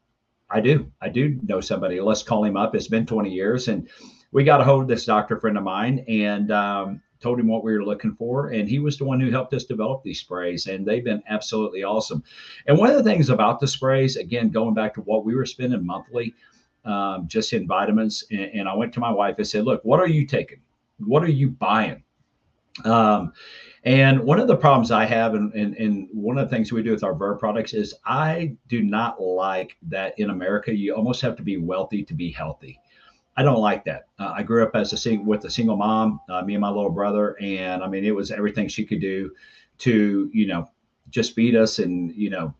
I 0.50 0.60
do, 0.60 0.90
I 1.00 1.08
do 1.08 1.40
know 1.42 1.60
somebody. 1.60 2.00
Let's 2.00 2.22
call 2.22 2.44
him 2.44 2.56
up. 2.56 2.74
It's 2.74 2.88
been 2.88 3.06
20 3.06 3.30
years, 3.30 3.68
and 3.68 3.88
we 4.32 4.44
got 4.44 4.60
a 4.60 4.64
hold 4.64 4.82
of 4.82 4.88
this 4.88 5.06
doctor 5.06 5.40
friend 5.40 5.56
of 5.56 5.64
mine 5.64 6.04
and 6.08 6.52
um, 6.52 7.02
told 7.24 7.40
him 7.40 7.48
what 7.48 7.64
we 7.64 7.72
were 7.72 7.84
looking 7.84 8.14
for, 8.14 8.50
and 8.50 8.68
he 8.68 8.78
was 8.78 8.98
the 8.98 9.04
one 9.04 9.18
who 9.18 9.30
helped 9.30 9.54
us 9.54 9.64
develop 9.64 10.02
these 10.02 10.20
sprays, 10.20 10.66
and 10.66 10.86
they've 10.86 11.02
been 11.02 11.22
absolutely 11.28 11.82
awesome. 11.82 12.22
And 12.66 12.76
one 12.76 12.90
of 12.90 12.96
the 12.96 13.02
things 13.02 13.30
about 13.30 13.58
the 13.60 13.66
sprays, 13.66 14.16
again, 14.16 14.50
going 14.50 14.74
back 14.74 14.92
to 14.94 15.00
what 15.00 15.24
we 15.24 15.34
were 15.34 15.46
spending 15.46 15.84
monthly 15.84 16.34
um, 16.84 17.26
just 17.26 17.54
in 17.54 17.66
vitamins. 17.66 18.24
And, 18.30 18.50
and, 18.52 18.68
I 18.68 18.74
went 18.74 18.92
to 18.92 19.00
my 19.00 19.10
wife 19.10 19.36
and 19.38 19.46
said, 19.46 19.64
Look, 19.64 19.82
what 19.84 20.00
are 20.00 20.06
you 20.06 20.26
taking? 20.26 20.60
What 20.98 21.22
are 21.22 21.30
you 21.30 21.48
buying? 21.48 22.02
Um, 22.84 23.32
and 23.84 24.20
one 24.20 24.38
of 24.38 24.46
the 24.46 24.56
problems 24.56 24.90
I 24.90 25.06
have, 25.06 25.34
and, 25.34 25.52
and, 25.54 25.74
and 25.76 26.08
one 26.12 26.36
of 26.36 26.48
the 26.48 26.54
things 26.54 26.72
we 26.72 26.82
do 26.82 26.90
with 26.90 27.04
our 27.04 27.14
Verve 27.14 27.38
products 27.38 27.72
is 27.72 27.94
I 28.04 28.56
do 28.68 28.82
not 28.82 29.20
like 29.20 29.76
that 29.88 30.18
in 30.18 30.28
America, 30.28 30.74
you 30.74 30.94
almost 30.94 31.22
have 31.22 31.36
to 31.36 31.42
be 31.42 31.56
wealthy 31.56 32.04
to 32.04 32.14
be 32.14 32.30
healthy. 32.30 32.78
I 33.36 33.42
don't 33.42 33.60
like 33.60 33.84
that. 33.84 34.08
Uh, 34.18 34.32
I 34.36 34.42
grew 34.42 34.62
up 34.62 34.74
as 34.74 34.92
a 34.92 34.96
sing- 34.96 35.26
with 35.26 35.44
a 35.44 35.50
single 35.50 35.76
mom, 35.76 36.20
uh, 36.28 36.42
me 36.42 36.54
and 36.54 36.60
my 36.60 36.70
little 36.70 36.90
brother, 36.90 37.36
and 37.40 37.82
I 37.82 37.88
mean 37.88 38.04
it 38.04 38.14
was 38.14 38.30
everything 38.30 38.68
she 38.68 38.84
could 38.84 39.00
do 39.00 39.30
to 39.78 40.30
you 40.32 40.46
know 40.46 40.68
just 41.10 41.34
feed 41.34 41.54
us 41.54 41.78
and 41.78 42.14
you 42.14 42.30
know 42.30 42.54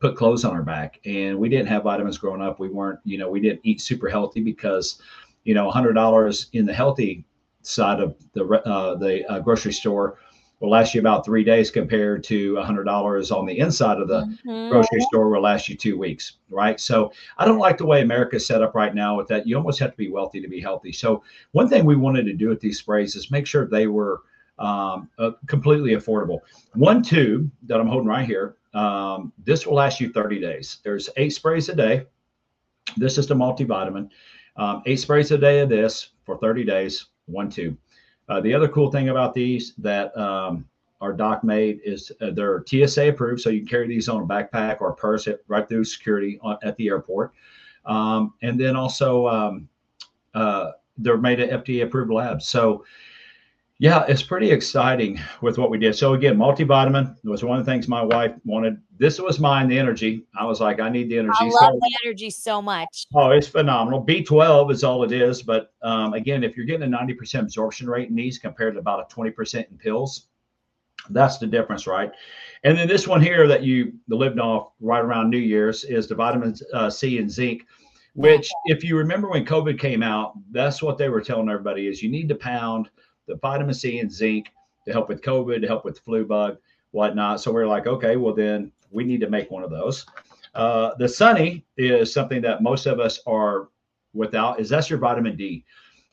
put 0.00 0.16
clothes 0.16 0.44
on 0.44 0.52
our 0.52 0.62
back 0.62 1.00
and 1.06 1.38
we 1.38 1.48
didn't 1.48 1.68
have 1.68 1.82
vitamins 1.82 2.18
growing 2.18 2.42
up 2.42 2.58
we 2.58 2.68
weren't 2.68 2.98
you 3.04 3.16
know 3.16 3.30
we 3.30 3.40
didn't 3.40 3.60
eat 3.62 3.80
super 3.80 4.08
healthy 4.08 4.40
because 4.40 5.00
you 5.44 5.54
know 5.54 5.70
$100 5.70 6.46
in 6.52 6.66
the 6.66 6.74
healthy 6.74 7.24
side 7.62 8.00
of 8.00 8.16
the 8.32 8.44
uh, 8.66 8.94
the 8.96 9.24
uh, 9.30 9.38
grocery 9.40 9.72
store 9.72 10.18
will 10.60 10.70
last 10.70 10.94
you 10.94 11.00
about 11.00 11.24
three 11.24 11.44
days 11.44 11.70
compared 11.70 12.24
to 12.24 12.54
$100 12.54 13.36
on 13.36 13.46
the 13.46 13.58
inside 13.58 14.00
of 14.00 14.08
the 14.08 14.22
mm-hmm. 14.22 14.70
grocery 14.70 15.00
store 15.02 15.28
will 15.28 15.42
last 15.42 15.68
you 15.68 15.76
two 15.76 15.98
weeks 15.98 16.38
right 16.48 16.80
so 16.80 17.12
i 17.38 17.44
don't 17.44 17.58
like 17.58 17.76
the 17.76 17.84
way 17.84 18.00
america's 18.00 18.46
set 18.46 18.62
up 18.62 18.74
right 18.74 18.94
now 18.94 19.16
with 19.16 19.28
that 19.28 19.46
you 19.46 19.56
almost 19.56 19.78
have 19.78 19.90
to 19.90 19.96
be 19.96 20.08
wealthy 20.08 20.40
to 20.40 20.48
be 20.48 20.60
healthy 20.60 20.92
so 20.92 21.22
one 21.52 21.68
thing 21.68 21.84
we 21.84 21.96
wanted 21.96 22.24
to 22.24 22.32
do 22.32 22.48
with 22.48 22.60
these 22.60 22.78
sprays 22.78 23.16
is 23.16 23.30
make 23.30 23.46
sure 23.46 23.66
they 23.66 23.86
were 23.86 24.22
um, 24.58 25.10
uh, 25.18 25.32
completely 25.46 25.92
affordable. 25.92 26.40
One 26.74 27.02
tube 27.02 27.50
that 27.64 27.80
I'm 27.80 27.88
holding 27.88 28.08
right 28.08 28.26
here, 28.26 28.56
um, 28.74 29.32
this 29.44 29.66
will 29.66 29.74
last 29.74 30.00
you 30.00 30.10
30 30.10 30.40
days. 30.40 30.78
There's 30.84 31.08
eight 31.16 31.30
sprays 31.30 31.68
a 31.68 31.74
day. 31.74 32.06
This 32.96 33.18
is 33.18 33.26
the 33.26 33.34
multivitamin. 33.34 34.10
Um, 34.56 34.82
eight 34.86 35.00
sprays 35.00 35.30
a 35.30 35.38
day 35.38 35.60
of 35.60 35.68
this 35.68 36.10
for 36.24 36.38
30 36.38 36.64
days, 36.64 37.06
one 37.26 37.50
tube. 37.50 37.76
Uh, 38.28 38.40
the 38.40 38.52
other 38.52 38.68
cool 38.68 38.90
thing 38.90 39.08
about 39.08 39.34
these 39.34 39.74
that 39.78 40.16
um, 40.16 40.66
our 41.00 41.12
doc 41.12 41.44
made 41.44 41.80
is 41.84 42.10
uh, 42.20 42.30
they're 42.30 42.64
TSA 42.66 43.08
approved, 43.10 43.40
so 43.40 43.50
you 43.50 43.60
can 43.60 43.68
carry 43.68 43.86
these 43.86 44.08
on 44.08 44.22
a 44.22 44.26
backpack 44.26 44.80
or 44.80 44.90
a 44.90 44.94
purse 44.94 45.28
right 45.48 45.68
through 45.68 45.84
security 45.84 46.38
on, 46.42 46.58
at 46.62 46.76
the 46.76 46.88
airport. 46.88 47.32
Um, 47.84 48.34
and 48.42 48.58
then 48.58 48.74
also, 48.74 49.28
um, 49.28 49.68
uh, 50.34 50.72
they're 50.98 51.18
made 51.18 51.40
at 51.40 51.64
FDA 51.64 51.84
approved 51.84 52.10
labs. 52.10 52.48
So, 52.48 52.84
yeah, 53.78 54.06
it's 54.08 54.22
pretty 54.22 54.50
exciting 54.50 55.20
with 55.42 55.58
what 55.58 55.68
we 55.68 55.76
did. 55.76 55.94
So 55.94 56.14
again, 56.14 56.38
multivitamin 56.38 57.14
was 57.24 57.44
one 57.44 57.58
of 57.58 57.66
the 57.66 57.70
things 57.70 57.88
my 57.88 58.02
wife 58.02 58.32
wanted. 58.44 58.80
This 58.98 59.20
was 59.20 59.38
mine, 59.38 59.68
the 59.68 59.78
energy. 59.78 60.24
I 60.34 60.46
was 60.46 60.62
like, 60.62 60.80
I 60.80 60.88
need 60.88 61.10
the 61.10 61.18
energy. 61.18 61.36
I 61.38 61.44
love 61.44 61.72
so, 61.74 61.78
the 61.78 61.98
energy 62.04 62.30
so 62.30 62.62
much. 62.62 63.06
Oh, 63.14 63.30
it's 63.30 63.48
phenomenal. 63.48 64.02
B12 64.02 64.72
is 64.72 64.82
all 64.82 65.04
it 65.04 65.12
is. 65.12 65.42
But 65.42 65.74
um, 65.82 66.14
again, 66.14 66.42
if 66.42 66.56
you're 66.56 66.64
getting 66.64 66.90
a 66.90 66.96
90% 66.96 67.40
absorption 67.40 67.88
rate 67.88 68.08
in 68.08 68.14
these 68.14 68.38
compared 68.38 68.74
to 68.74 68.80
about 68.80 69.00
a 69.00 69.14
20% 69.14 69.70
in 69.70 69.76
pills, 69.76 70.28
that's 71.10 71.36
the 71.36 71.46
difference, 71.46 71.86
right? 71.86 72.10
And 72.64 72.78
then 72.78 72.88
this 72.88 73.06
one 73.06 73.20
here 73.20 73.46
that 73.46 73.62
you 73.62 73.92
lived 74.08 74.40
off 74.40 74.72
right 74.80 75.04
around 75.04 75.28
New 75.28 75.36
Year's 75.36 75.84
is 75.84 76.06
the 76.06 76.14
vitamins 76.14 76.62
uh, 76.72 76.88
C 76.88 77.18
and 77.18 77.30
zinc 77.30 77.66
which 78.14 78.48
if 78.64 78.82
you 78.82 78.96
remember 78.96 79.28
when 79.28 79.44
covid 79.44 79.78
came 79.78 80.02
out 80.02 80.32
that's 80.50 80.82
what 80.82 80.96
they 80.96 81.10
were 81.10 81.20
telling 81.20 81.50
everybody 81.50 81.86
is 81.86 82.02
you 82.02 82.08
need 82.08 82.30
to 82.30 82.34
pound 82.34 82.88
the 83.26 83.36
vitamin 83.36 83.74
C 83.74 83.98
and 83.98 84.10
zinc 84.10 84.52
to 84.86 84.92
help 84.92 85.08
with 85.08 85.22
COVID, 85.22 85.60
to 85.60 85.66
help 85.66 85.84
with 85.84 85.98
flu 86.00 86.24
bug, 86.24 86.58
whatnot. 86.92 87.40
So 87.40 87.52
we're 87.52 87.66
like, 87.66 87.86
okay, 87.86 88.16
well 88.16 88.34
then 88.34 88.72
we 88.90 89.04
need 89.04 89.20
to 89.20 89.30
make 89.30 89.50
one 89.50 89.62
of 89.62 89.70
those. 89.70 90.06
Uh, 90.54 90.92
the 90.98 91.08
Sunny 91.08 91.64
is 91.76 92.12
something 92.12 92.40
that 92.42 92.62
most 92.62 92.86
of 92.86 93.00
us 93.00 93.20
are 93.26 93.68
without. 94.14 94.60
Is 94.60 94.68
that's 94.68 94.88
your 94.88 94.98
vitamin 94.98 95.36
D, 95.36 95.64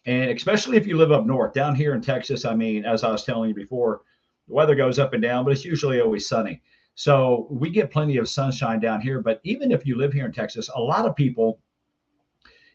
and 0.05 0.31
especially 0.31 0.75
if 0.75 0.85
you 0.85 0.97
live 0.97 1.11
up 1.11 1.25
north, 1.25 1.53
down 1.53 1.75
here 1.75 1.93
in 1.93 2.01
Texas. 2.01 2.43
I 2.43 2.55
mean, 2.55 2.83
as 2.83 3.03
I 3.03 3.11
was 3.11 3.23
telling 3.23 3.49
you 3.49 3.55
before, 3.55 4.01
the 4.47 4.53
weather 4.53 4.75
goes 4.75 4.99
up 4.99 5.13
and 5.13 5.21
down, 5.21 5.45
but 5.45 5.53
it's 5.53 5.63
usually 5.63 6.01
always 6.01 6.27
sunny. 6.27 6.61
So 6.95 7.47
we 7.49 7.69
get 7.69 7.89
plenty 7.89 8.17
of 8.17 8.27
sunshine 8.27 8.79
down 8.79 9.01
here. 9.01 9.21
But 9.21 9.39
even 9.43 9.71
if 9.71 9.85
you 9.85 9.97
live 9.97 10.13
here 10.13 10.25
in 10.25 10.31
Texas, 10.31 10.69
a 10.75 10.79
lot 10.79 11.05
of 11.05 11.15
people 11.15 11.59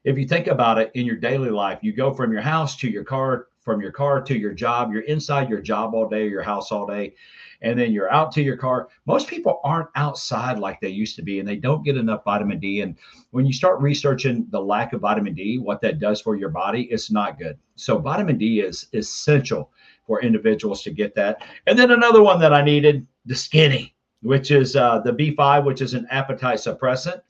if 0.05 0.17
you 0.17 0.27
think 0.27 0.47
about 0.47 0.79
it 0.79 0.91
in 0.95 1.05
your 1.05 1.17
daily 1.17 1.51
life, 1.51 1.81
you 1.83 1.93
go 1.93 2.15
from 2.15 2.33
your 2.33 2.41
house 2.41 2.77
to 2.77 2.89
your 2.89 3.05
car, 3.05 3.49
from 3.69 3.83
your 3.83 3.93
car 3.93 4.23
to 4.23 4.35
your 4.35 4.55
job. 4.55 4.91
You're 4.91 5.03
inside 5.03 5.51
your 5.51 5.61
job 5.61 5.93
all 5.95 6.09
day, 6.09 6.27
your 6.27 6.43
house 6.43 6.73
all 6.73 6.87
day, 6.87 7.15
and 7.61 7.79
then 7.79 7.93
you're 7.93 8.11
out 8.11 8.33
to 8.33 8.43
your 8.43 8.57
car. 8.57 8.89
Most 9.05 9.29
people 9.29 9.61
aren't 9.63 9.91
outside 9.95 10.59
like 10.59 10.81
they 10.81 10.89
used 10.89 11.17
to 11.17 11.23
be, 11.23 11.39
and 11.39 11.47
they 11.47 11.57
don't 11.57 11.85
get 11.85 11.99
enough 11.99 12.25
vitamin 12.25 12.61
D. 12.61 12.81
And 12.81 12.97
when 13.31 13.45
you 13.45 13.53
start 13.53 13.79
researching 13.83 14.47
the 14.49 14.59
lack 14.59 14.95
of 14.95 15.03
vitamin 15.03 15.35
D, 15.35 15.59
what 15.59 15.83
that 15.83 15.99
does 15.99 16.23
for 16.23 16.35
your 16.35 16.49
body, 16.49 16.85
it's 16.85 17.11
not 17.11 17.39
good. 17.39 17.59
So 17.77 17.99
vitamin 17.99 18.39
D 18.39 18.61
is 18.61 18.87
essential 18.95 19.71
for 20.07 20.23
individuals 20.23 20.83
to 20.85 20.91
get 20.91 21.15
that. 21.17 21.43
And 21.67 21.79
then 21.79 21.91
another 21.91 22.23
one 22.23 22.41
that 22.41 22.55
I 22.55 22.63
needed, 22.63 23.07
the 23.27 23.35
skinny, 23.35 23.95
which 24.23 24.51
is 24.51 24.77
uh, 24.77 25.01
the 25.01 25.13
B5, 25.13 25.67
which 25.67 25.83
is 25.83 25.93
an 25.93 26.07
appetite 26.11 26.61
suppressant. 26.61 27.21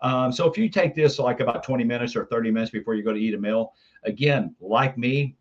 Um, 0.00 0.32
so 0.32 0.50
if 0.50 0.58
you 0.58 0.68
take 0.68 0.96
this 0.96 1.20
like 1.20 1.38
about 1.38 1.62
20 1.62 1.84
minutes 1.84 2.16
or 2.16 2.26
30 2.26 2.50
minutes 2.50 2.72
before 2.72 2.96
you 2.96 3.04
go 3.04 3.12
to 3.12 3.20
eat 3.20 3.34
a 3.34 3.38
meal, 3.38 3.72
again, 4.02 4.52
like 4.60 4.98
me, 4.98 5.36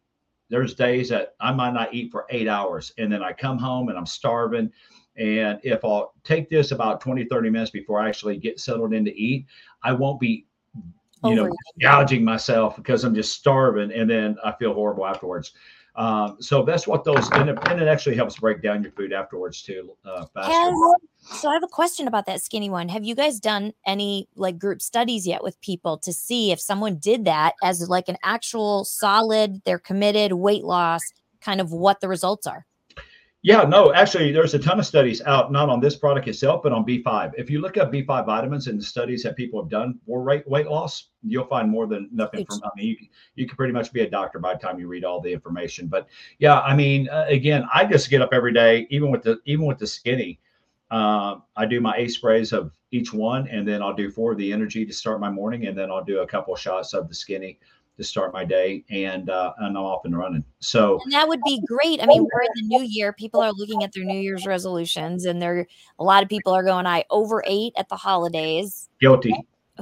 there's 0.49 0.75
days 0.75 1.09
that 1.09 1.35
I 1.39 1.51
might 1.51 1.73
not 1.73 1.93
eat 1.93 2.11
for 2.11 2.25
eight 2.29 2.47
hours 2.47 2.93
and 2.97 3.11
then 3.11 3.23
I 3.23 3.33
come 3.33 3.57
home 3.57 3.89
and 3.89 3.97
I'm 3.97 4.05
starving. 4.05 4.71
And 5.17 5.59
if 5.63 5.83
I'll 5.83 6.13
take 6.23 6.49
this 6.49 6.71
about 6.71 7.01
20, 7.01 7.25
30 7.25 7.49
minutes 7.49 7.71
before 7.71 7.99
I 7.99 8.07
actually 8.07 8.37
get 8.37 8.59
settled 8.59 8.93
in 8.93 9.05
to 9.05 9.17
eat, 9.17 9.45
I 9.83 9.93
won't 9.93 10.19
be, 10.19 10.45
you 11.23 11.31
Over 11.31 11.35
know, 11.35 11.55
gouging 11.81 12.23
myself 12.23 12.75
because 12.75 13.03
I'm 13.03 13.15
just 13.15 13.33
starving 13.33 13.91
and 13.91 14.09
then 14.09 14.37
I 14.43 14.51
feel 14.51 14.73
horrible 14.73 15.05
afterwards. 15.05 15.53
Um, 15.95 16.37
so 16.41 16.63
that's 16.63 16.87
what 16.87 17.05
those 17.05 17.29
and 17.31 17.49
it, 17.49 17.57
and 17.67 17.81
it, 17.81 17.87
actually 17.87 18.17
helps 18.17 18.37
break 18.37 18.61
down 18.61 18.83
your 18.83 18.91
food 18.91 19.13
afterwards 19.13 19.61
too. 19.61 19.95
Uh, 20.03 20.25
Has, 20.35 20.73
so 21.33 21.49
I 21.49 21.53
have 21.53 21.63
a 21.63 21.67
question 21.67 22.07
about 22.07 22.25
that 22.27 22.41
skinny 22.41 22.69
one. 22.69 22.89
Have 22.89 23.03
you 23.03 23.15
guys 23.15 23.39
done 23.39 23.73
any 23.85 24.27
like 24.35 24.59
group 24.59 24.81
studies 24.81 25.25
yet 25.25 25.43
with 25.43 25.59
people 25.61 25.97
to 25.99 26.13
see 26.13 26.51
if 26.51 26.59
someone 26.59 26.97
did 26.97 27.25
that 27.25 27.53
as 27.63 27.87
like 27.89 28.09
an 28.09 28.17
actual 28.23 28.85
solid, 28.85 29.61
they're 29.65 29.79
committed 29.79 30.33
weight 30.33 30.63
loss, 30.63 31.01
kind 31.41 31.59
of 31.59 31.71
what 31.71 31.99
the 31.99 32.07
results 32.07 32.45
are? 32.45 32.65
Yeah, 33.41 33.61
no, 33.61 33.93
actually, 33.93 34.31
there's 34.31 34.55
a 34.55 34.59
ton 34.59 34.79
of 34.79 34.87
studies 34.87 35.21
out, 35.21 35.51
not 35.51 35.69
on 35.69 35.79
this 35.79 35.95
product 35.95 36.27
itself, 36.27 36.63
but 36.63 36.71
on 36.71 36.83
B5. 36.83 37.33
If 37.37 37.47
you 37.47 37.61
look 37.61 37.77
up 37.77 37.91
B5 37.91 38.25
vitamins 38.25 38.65
and 38.65 38.79
the 38.79 38.83
studies 38.83 39.21
that 39.21 39.35
people 39.35 39.61
have 39.61 39.69
done 39.69 39.99
for 40.07 40.23
weight, 40.23 40.47
weight 40.47 40.65
loss, 40.65 41.09
you'll 41.21 41.45
find 41.45 41.69
more 41.69 41.85
than 41.85 42.09
enough 42.11 42.33
information. 42.33 42.63
I 42.65 42.69
mean, 42.75 42.87
you, 42.87 43.07
you 43.35 43.47
can 43.47 43.55
pretty 43.55 43.71
much 43.71 43.93
be 43.93 44.01
a 44.01 44.09
doctor 44.09 44.39
by 44.39 44.55
the 44.55 44.59
time 44.59 44.79
you 44.79 44.87
read 44.87 45.05
all 45.05 45.21
the 45.21 45.31
information. 45.31 45.85
But 45.85 46.07
yeah, 46.39 46.61
I 46.61 46.75
mean, 46.75 47.07
uh, 47.07 47.25
again, 47.27 47.67
I 47.71 47.85
just 47.85 48.09
get 48.09 48.23
up 48.23 48.29
every 48.33 48.51
day, 48.51 48.87
even 48.89 49.11
with 49.11 49.21
the, 49.21 49.39
even 49.45 49.67
with 49.67 49.77
the 49.77 49.85
skinny, 49.85 50.39
uh, 50.91 51.35
I 51.55 51.65
do 51.65 51.81
my 51.81 51.95
eight 51.97 52.11
sprays 52.11 52.53
of 52.53 52.71
each 52.91 53.13
one, 53.13 53.47
and 53.47 53.67
then 53.67 53.81
I'll 53.81 53.95
do 53.95 54.09
four 54.09 54.31
of 54.31 54.37
the 54.37 54.51
energy 54.51 54.85
to 54.85 54.93
start 54.93 55.19
my 55.19 55.29
morning, 55.29 55.67
and 55.67 55.77
then 55.77 55.91
I'll 55.91 56.03
do 56.03 56.19
a 56.19 56.27
couple 56.27 56.55
shots 56.55 56.93
of 56.93 57.09
the 57.09 57.15
skinny 57.15 57.59
to 57.97 58.03
start 58.03 58.33
my 58.33 58.43
day 58.43 58.83
and 58.89 59.29
uh, 59.29 59.53
and 59.57 59.77
I'm 59.77 59.83
off 59.83 60.05
and 60.05 60.17
running. 60.17 60.43
So 60.59 60.99
and 61.03 61.13
that 61.13 61.27
would 61.27 61.41
be 61.45 61.61
great. 61.65 62.01
I 62.01 62.05
mean, 62.05 62.23
we're 62.23 62.41
in 62.41 62.49
the 62.55 62.77
new 62.77 62.83
year. 62.83 63.13
People 63.13 63.41
are 63.41 63.53
looking 63.53 63.83
at 63.83 63.93
their 63.93 64.03
New 64.03 64.19
Year's 64.19 64.45
resolutions, 64.45 65.25
and 65.25 65.41
there 65.41 65.65
a 65.99 66.03
lot 66.03 66.23
of 66.23 66.29
people 66.29 66.53
are 66.53 66.63
going, 66.63 66.85
"I 66.85 67.05
overate 67.09 67.73
at 67.77 67.89
the 67.89 67.95
holidays." 67.95 68.89
Guilty. 68.99 69.33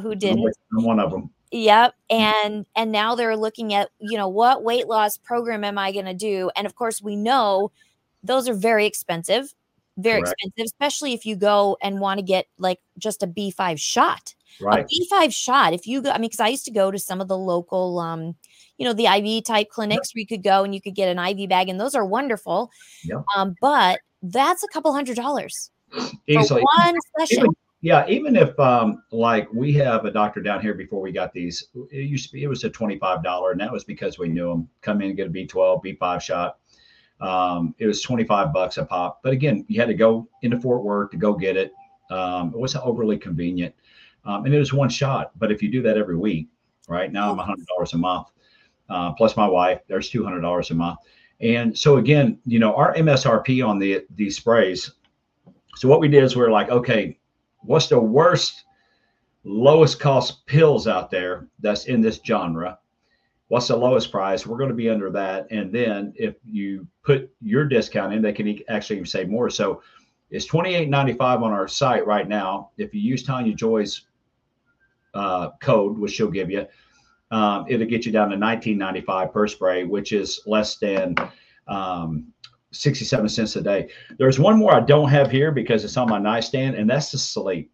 Who 0.01 0.15
didn't? 0.15 0.55
I'm 0.77 0.83
one 0.83 0.99
of 0.99 1.11
them. 1.11 1.29
Yep. 1.51 1.93
And 2.09 2.65
and 2.75 2.91
now 2.91 3.15
they're 3.15 3.37
looking 3.37 3.73
at 3.73 3.89
you 3.99 4.17
know 4.17 4.27
what 4.27 4.63
weight 4.63 4.87
loss 4.87 5.17
program 5.17 5.63
am 5.63 5.77
I 5.77 5.91
going 5.91 6.05
to 6.05 6.13
do? 6.13 6.49
And 6.55 6.65
of 6.65 6.75
course, 6.75 7.01
we 7.01 7.15
know 7.15 7.71
those 8.23 8.47
are 8.47 8.53
very 8.53 8.85
expensive, 8.85 9.53
very 9.97 10.21
Correct. 10.21 10.35
expensive, 10.43 10.71
especially 10.71 11.13
if 11.13 11.25
you 11.25 11.35
go 11.35 11.77
and 11.81 11.99
want 11.99 12.19
to 12.19 12.23
get 12.23 12.47
like 12.57 12.79
just 12.97 13.23
a 13.23 13.27
B5 13.27 13.79
shot. 13.79 14.35
Right. 14.61 14.85
A 14.85 15.15
B5 15.15 15.33
shot, 15.33 15.73
if 15.73 15.87
you 15.87 16.01
go, 16.01 16.11
I 16.11 16.17
mean, 16.17 16.29
because 16.29 16.39
I 16.39 16.47
used 16.47 16.65
to 16.65 16.71
go 16.71 16.91
to 16.91 16.99
some 16.99 17.21
of 17.21 17.27
the 17.27 17.37
local, 17.37 17.99
um, 17.99 18.35
you 18.77 18.85
know, 18.85 18.93
the 18.93 19.05
IV 19.05 19.45
type 19.45 19.69
clinics 19.69 20.09
yep. 20.09 20.15
where 20.15 20.21
you 20.21 20.27
could 20.27 20.43
go 20.43 20.63
and 20.63 20.73
you 20.73 20.81
could 20.81 20.95
get 20.95 21.15
an 21.15 21.19
IV 21.19 21.49
bag, 21.49 21.69
and 21.69 21.79
those 21.79 21.95
are 21.95 22.05
wonderful. 22.05 22.71
Yep. 23.03 23.23
Um, 23.35 23.55
but 23.61 23.99
that's 24.21 24.63
a 24.63 24.67
couple 24.67 24.93
hundred 24.93 25.15
dollars 25.15 25.71
easily. 26.27 26.61
For 26.61 26.85
one 26.85 26.95
session. 27.19 27.39
Even, 27.39 27.55
yeah, 27.81 28.07
even 28.07 28.35
if 28.35 28.57
um, 28.59 29.03
like 29.11 29.51
we 29.51 29.73
have 29.73 30.05
a 30.05 30.11
doctor 30.11 30.41
down 30.41 30.61
here 30.61 30.73
before 30.73 31.01
we 31.01 31.11
got 31.11 31.33
these, 31.33 31.67
it 31.91 32.09
used 32.09 32.27
to 32.27 32.33
be 32.33 32.43
it 32.43 32.47
was 32.47 32.63
a 32.63 32.69
twenty 32.69 32.97
five 32.97 33.23
dollar, 33.23 33.51
and 33.51 33.59
that 33.59 33.71
was 33.71 33.83
because 33.83 34.17
we 34.17 34.29
knew 34.29 34.51
him. 34.51 34.69
Come 34.81 35.01
in 35.01 35.09
and 35.09 35.17
get 35.17 35.27
a 35.27 35.29
B 35.29 35.45
twelve, 35.45 35.81
B 35.81 35.95
five 35.99 36.23
shot. 36.23 36.59
Um, 37.21 37.73
it 37.79 37.87
was 37.87 38.01
25 38.01 38.51
bucks 38.51 38.77
a 38.77 38.85
pop. 38.85 39.21
But 39.23 39.33
again, 39.33 39.65
you 39.67 39.79
had 39.79 39.87
to 39.87 39.93
go 39.93 40.27
into 40.41 40.59
Fort 40.59 40.83
Worth 40.83 41.11
to 41.11 41.17
go 41.17 41.33
get 41.33 41.55
it. 41.55 41.73
Um, 42.09 42.49
it 42.49 42.59
wasn't 42.59 42.85
overly 42.85 43.17
convenient. 43.17 43.73
Um, 44.25 44.45
and 44.45 44.53
it 44.53 44.59
was 44.59 44.73
one 44.73 44.89
shot. 44.89 45.31
But 45.37 45.51
if 45.51 45.61
you 45.61 45.69
do 45.69 45.81
that 45.83 45.97
every 45.97 46.17
week, 46.17 46.47
right 46.87 47.11
now 47.11 47.31
I'm 47.31 47.37
$100 47.37 47.93
a 47.93 47.97
month, 47.97 48.27
uh, 48.89 49.13
plus 49.13 49.37
my 49.37 49.47
wife, 49.47 49.81
there's 49.87 50.11
$200 50.11 50.71
a 50.71 50.73
month. 50.73 50.99
And 51.39 51.77
so 51.77 51.97
again, 51.97 52.39
you 52.45 52.59
know, 52.59 52.75
our 52.75 52.93
MSRP 52.95 53.67
on 53.67 53.79
the 53.79 54.05
these 54.15 54.37
sprays. 54.37 54.91
So 55.75 55.87
what 55.87 55.99
we 55.99 56.07
did 56.07 56.23
is 56.23 56.35
we 56.35 56.43
are 56.43 56.51
like, 56.51 56.69
okay, 56.69 57.19
what's 57.61 57.87
the 57.87 57.99
worst, 57.99 58.63
lowest 59.43 59.99
cost 59.99 60.45
pills 60.45 60.87
out 60.87 61.09
there 61.09 61.47
that's 61.59 61.85
in 61.85 62.01
this 62.01 62.19
genre? 62.25 62.79
What's 63.49 63.67
the 63.67 63.75
lowest 63.75 64.11
price? 64.11 64.47
We're 64.47 64.57
going 64.57 64.69
to 64.69 64.75
be 64.75 64.89
under 64.89 65.11
that. 65.11 65.47
And 65.51 65.71
then 65.71 66.13
if 66.15 66.35
you 66.45 66.87
put 67.03 67.31
your 67.41 67.65
discount 67.65 68.13
in, 68.13 68.21
they 68.21 68.33
can 68.33 68.59
actually 68.69 68.97
even 68.97 69.05
save 69.05 69.29
more. 69.29 69.49
So 69.49 69.81
it's 70.31 70.47
$28.95 70.47 71.43
on 71.43 71.51
our 71.51 71.67
site 71.67 72.05
right 72.07 72.27
now. 72.27 72.71
If 72.77 72.93
you 72.93 73.01
use 73.01 73.23
Tania 73.23 73.53
Joy's 73.53 74.07
uh, 75.13 75.51
code, 75.61 75.97
which 75.97 76.13
she'll 76.13 76.31
give 76.31 76.49
you, 76.49 76.65
um, 77.31 77.65
it'll 77.67 77.87
get 77.87 78.05
you 78.05 78.11
down 78.11 78.29
to 78.29 78.37
19.95 78.37 79.33
per 79.33 79.47
spray, 79.47 79.83
which 79.83 80.11
is 80.11 80.41
less 80.45 80.77
than 80.77 81.15
um, 81.67 82.33
67 82.71 83.29
cents 83.29 83.55
a 83.55 83.61
day. 83.61 83.89
There's 84.17 84.39
one 84.39 84.57
more 84.57 84.73
I 84.73 84.79
don't 84.79 85.09
have 85.09 85.31
here 85.31 85.51
because 85.51 85.85
it's 85.85 85.97
on 85.97 86.09
my 86.09 86.19
nightstand, 86.19 86.75
and 86.75 86.89
that's 86.89 87.11
the 87.11 87.17
sleep. 87.17 87.71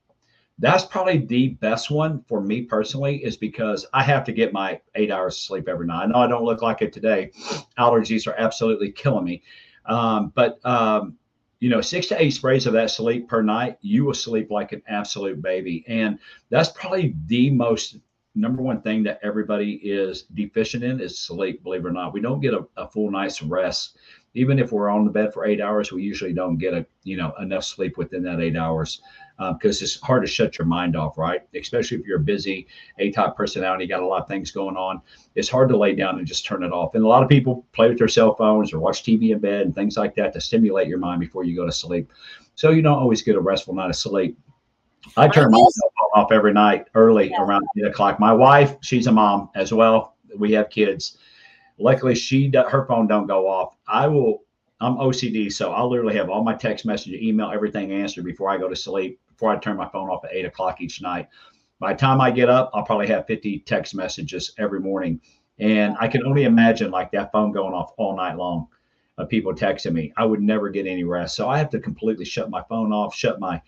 That's 0.59 0.85
probably 0.85 1.19
the 1.19 1.49
best 1.49 1.89
one 1.89 2.23
for 2.27 2.41
me 2.41 2.63
personally, 2.63 3.23
is 3.23 3.37
because 3.37 3.85
I 3.93 4.03
have 4.03 4.25
to 4.25 4.33
get 4.33 4.53
my 4.53 4.81
eight 4.95 5.09
hours 5.09 5.35
of 5.35 5.41
sleep 5.41 5.67
every 5.69 5.87
night. 5.87 6.03
I 6.03 6.05
know 6.07 6.19
I 6.19 6.27
don't 6.27 6.43
look 6.43 6.61
like 6.61 6.81
it 6.81 6.93
today. 6.93 7.31
Allergies 7.79 8.27
are 8.27 8.35
absolutely 8.37 8.91
killing 8.91 9.25
me. 9.25 9.41
Um, 9.85 10.31
but 10.35 10.63
um, 10.65 11.17
you 11.59 11.69
know, 11.69 11.81
six 11.81 12.07
to 12.07 12.21
eight 12.21 12.31
sprays 12.31 12.65
of 12.65 12.73
that 12.73 12.91
sleep 12.91 13.27
per 13.27 13.41
night, 13.41 13.77
you 13.81 14.05
will 14.05 14.13
sleep 14.13 14.49
like 14.51 14.71
an 14.71 14.81
absolute 14.87 15.41
baby. 15.41 15.83
And 15.87 16.19
that's 16.49 16.69
probably 16.69 17.15
the 17.27 17.49
most 17.49 17.97
number 18.35 18.61
one 18.61 18.81
thing 18.81 19.03
that 19.03 19.19
everybody 19.23 19.73
is 19.83 20.23
deficient 20.33 20.83
in 20.83 21.01
is 21.01 21.19
sleep, 21.19 21.63
believe 21.63 21.85
it 21.85 21.87
or 21.87 21.91
not. 21.91 22.13
We 22.13 22.21
don't 22.21 22.39
get 22.39 22.53
a, 22.53 22.65
a 22.77 22.87
full 22.87 23.11
night's 23.11 23.41
rest. 23.41 23.97
Even 24.35 24.59
if 24.59 24.71
we're 24.71 24.89
on 24.89 25.05
the 25.05 25.11
bed 25.11 25.33
for 25.33 25.45
eight 25.45 25.59
hours, 25.59 25.91
we 25.91 26.03
usually 26.03 26.33
don't 26.33 26.57
get 26.57 26.73
a, 26.73 26.85
you 27.03 27.17
know, 27.17 27.33
enough 27.39 27.63
sleep 27.63 27.97
within 27.97 28.21
that 28.23 28.39
eight 28.39 28.55
hours 28.55 29.01
because 29.37 29.81
um, 29.81 29.85
it's 29.85 29.99
hard 30.01 30.21
to 30.21 30.27
shut 30.27 30.57
your 30.57 30.67
mind 30.67 30.95
off, 30.95 31.17
right? 31.17 31.41
Especially 31.55 31.97
if 31.97 32.05
you're 32.05 32.19
a 32.19 32.23
busy 32.23 32.67
A-type 32.99 33.35
personality, 33.35 33.87
got 33.87 34.03
a 34.03 34.05
lot 34.05 34.21
of 34.21 34.27
things 34.27 34.51
going 34.51 34.75
on. 34.75 35.01
It's 35.35 35.49
hard 35.49 35.69
to 35.69 35.77
lay 35.77 35.95
down 35.95 36.19
and 36.19 36.27
just 36.27 36.45
turn 36.45 36.63
it 36.63 36.73
off. 36.73 36.93
And 36.93 37.03
a 37.03 37.07
lot 37.07 37.23
of 37.23 37.29
people 37.29 37.65
play 37.71 37.87
with 37.87 37.97
their 37.97 38.09
cell 38.09 38.35
phones 38.35 38.73
or 38.73 38.79
watch 38.79 39.03
TV 39.03 39.31
in 39.31 39.39
bed 39.39 39.61
and 39.61 39.73
things 39.73 39.97
like 39.97 40.13
that 40.15 40.33
to 40.33 40.41
stimulate 40.41 40.87
your 40.87 40.97
mind 40.99 41.21
before 41.21 41.45
you 41.45 41.55
go 41.55 41.65
to 41.65 41.71
sleep. 41.71 42.11
So 42.55 42.71
you 42.71 42.81
don't 42.81 42.99
always 42.99 43.21
get 43.21 43.35
a 43.35 43.41
restful 43.41 43.73
night 43.73 43.89
of 43.89 43.95
sleep. 43.95 44.37
I 45.15 45.29
turn 45.29 45.51
my 45.51 45.57
cell 45.57 45.91
phone 45.97 46.23
off 46.23 46.31
every 46.31 46.53
night 46.53 46.87
early 46.93 47.29
yeah. 47.29 47.41
around 47.41 47.65
eight 47.77 47.85
o'clock. 47.85 48.19
My 48.19 48.33
wife, 48.33 48.75
she's 48.81 49.07
a 49.07 49.11
mom 49.11 49.49
as 49.55 49.73
well. 49.73 50.15
We 50.37 50.51
have 50.51 50.69
kids. 50.69 51.17
Luckily, 51.77 52.13
she 52.13 52.51
her 52.53 52.85
phone 52.85 53.07
don't 53.07 53.25
go 53.25 53.47
off. 53.47 53.75
I 53.89 54.07
will 54.07 54.43
I'm 54.81 54.95
OCD, 54.95 55.51
so 55.51 55.73
I'll 55.73 55.89
literally 55.89 56.15
have 56.15 56.29
all 56.29 56.41
my 56.43 56.55
text 56.55 56.85
message, 56.85 57.13
email, 57.13 57.51
everything 57.51 57.91
answered 57.91 58.23
before 58.23 58.49
I 58.49 58.57
go 58.57 58.69
to 58.69 58.75
sleep 58.75 59.19
before 59.39 59.51
I 59.51 59.57
turn 59.57 59.77
my 59.77 59.87
phone 59.87 60.09
off 60.09 60.25
at 60.25 60.33
eight 60.33 60.45
o'clock 60.45 60.81
each 60.81 61.01
night. 61.01 61.27
By 61.79 61.93
the 61.93 61.99
time 61.99 62.19
I 62.19 62.29
get 62.29 62.49
up, 62.49 62.71
I'll 62.73 62.83
probably 62.83 63.07
have 63.07 63.25
50 63.25 63.59
text 63.59 63.95
messages 63.95 64.53
every 64.57 64.81
morning. 64.81 65.21
And 65.59 65.95
I 65.97 66.09
can 66.09 66.25
only 66.25 66.43
imagine 66.43 66.91
like 66.91 67.09
that 67.11 67.31
phone 67.31 67.53
going 67.53 67.73
off 67.73 67.93
all 67.97 68.17
night 68.17 68.35
long 68.35 68.67
of 69.17 69.29
people 69.29 69.53
texting 69.53 69.93
me. 69.93 70.11
I 70.17 70.25
would 70.25 70.41
never 70.41 70.69
get 70.69 70.87
any 70.87 71.05
rest. 71.05 71.37
So 71.37 71.47
I 71.47 71.57
have 71.57 71.69
to 71.69 71.79
completely 71.79 72.25
shut 72.25 72.49
my 72.49 72.61
phone 72.67 72.91
off, 72.91 73.15
shut 73.15 73.39
my, 73.39 73.61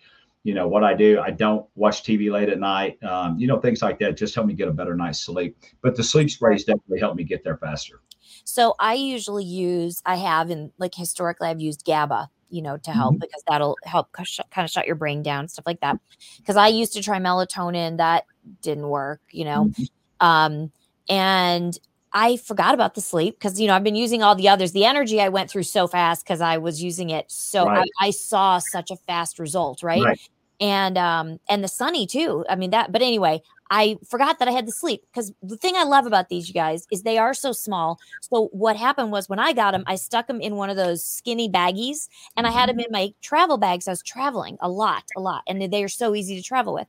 you 0.44 0.52
know, 0.52 0.68
what 0.68 0.84
I 0.84 0.92
do. 0.92 1.20
I 1.20 1.30
don't 1.30 1.66
watch 1.74 2.02
TV 2.02 2.30
late 2.30 2.50
at 2.50 2.58
night. 2.58 3.02
Um, 3.02 3.38
you 3.38 3.46
know, 3.46 3.58
things 3.58 3.80
like 3.80 3.98
that 4.00 4.18
just 4.18 4.34
help 4.34 4.46
me 4.46 4.52
get 4.52 4.68
a 4.68 4.72
better 4.72 4.94
night's 4.94 5.20
sleep. 5.20 5.56
But 5.80 5.96
the 5.96 6.04
sleep 6.04 6.28
sprays 6.28 6.64
definitely 6.64 7.00
help 7.00 7.16
me 7.16 7.24
get 7.24 7.44
there 7.44 7.56
faster. 7.56 8.00
So 8.44 8.74
I 8.78 8.94
usually 8.94 9.44
use, 9.44 10.02
I 10.04 10.16
have, 10.16 10.50
and 10.50 10.70
like 10.78 10.94
historically, 10.94 11.48
I've 11.48 11.60
used 11.60 11.84
GABA 11.84 12.28
you 12.52 12.60
know, 12.60 12.76
to 12.76 12.90
help 12.92 13.14
mm-hmm. 13.14 13.20
because 13.20 13.42
that'll 13.48 13.76
help 13.84 14.12
kind 14.12 14.64
of 14.64 14.70
shut 14.70 14.86
your 14.86 14.94
brain 14.94 15.22
down, 15.22 15.48
stuff 15.48 15.66
like 15.66 15.80
that. 15.80 15.98
Because 16.36 16.54
I 16.54 16.68
used 16.68 16.92
to 16.92 17.02
try 17.02 17.18
melatonin, 17.18 17.96
that 17.96 18.26
didn't 18.60 18.88
work, 18.88 19.22
you 19.30 19.46
know. 19.46 19.64
Mm-hmm. 19.64 20.26
Um, 20.26 20.72
and 21.08 21.78
I 22.12 22.36
forgot 22.36 22.74
about 22.74 22.94
the 22.94 23.00
sleep 23.00 23.38
because 23.38 23.58
you 23.58 23.66
know 23.66 23.74
I've 23.74 23.82
been 23.82 23.96
using 23.96 24.22
all 24.22 24.34
the 24.34 24.48
others. 24.48 24.72
The 24.72 24.84
energy 24.84 25.20
I 25.20 25.30
went 25.30 25.50
through 25.50 25.62
so 25.62 25.88
fast 25.88 26.24
because 26.24 26.40
I 26.40 26.58
was 26.58 26.82
using 26.82 27.10
it 27.10 27.30
so 27.30 27.66
right. 27.66 27.88
I, 28.00 28.08
I, 28.08 28.10
saw 28.10 28.58
such 28.58 28.90
a 28.90 28.96
fast 28.96 29.38
result, 29.38 29.82
right? 29.82 30.02
right? 30.02 30.20
And 30.62 30.98
um 30.98 31.40
and 31.50 31.64
the 31.64 31.68
sunny 31.68 32.06
too. 32.06 32.46
I 32.50 32.56
mean 32.56 32.70
that. 32.70 32.92
But 32.92 33.02
anyway, 33.02 33.42
I 33.70 33.96
forgot 34.08 34.38
that 34.40 34.48
I 34.48 34.52
had 34.52 34.66
the 34.66 34.72
sleep 34.72 35.02
because 35.12 35.32
the 35.42 35.56
thing 35.58 35.76
I 35.76 35.84
love 35.84 36.06
about 36.06 36.28
these 36.30 36.48
you 36.48 36.54
guys 36.54 36.86
is 36.92 37.02
they 37.02 37.18
are 37.18 37.34
so 37.34 37.52
small. 37.52 38.00
So 38.20 38.48
what 38.52 38.76
happened 38.76 39.12
was 39.12 39.28
when 39.28 39.40
I 39.40 39.52
got 39.54 39.72
them, 39.72 39.84
I 39.86 39.96
stuck 39.96 40.28
them 40.28 40.40
in 40.42 40.56
one 40.56 40.70
of 40.70 40.76
those 40.76 41.04
skinny 41.04 41.50
baggies, 41.50 42.08
and 42.36 42.46
I 42.46 42.52
had 42.52 42.70
them 42.70 42.78
Mm-hmm. 42.78 42.80
in 42.80 42.86
my 42.92 43.14
travel 43.22 43.58
bags. 43.58 43.88
I 43.88 43.92
was 43.92 44.02
traveling 44.02 44.58
a 44.60 44.70
lot, 44.70 45.04
a 45.16 45.20
lot, 45.20 45.42
and 45.48 45.60
they 45.72 45.84
are 45.84 45.88
so 45.88 46.14
easy 46.14 46.36
to 46.36 46.42
travel 46.42 46.74
with. 46.74 46.88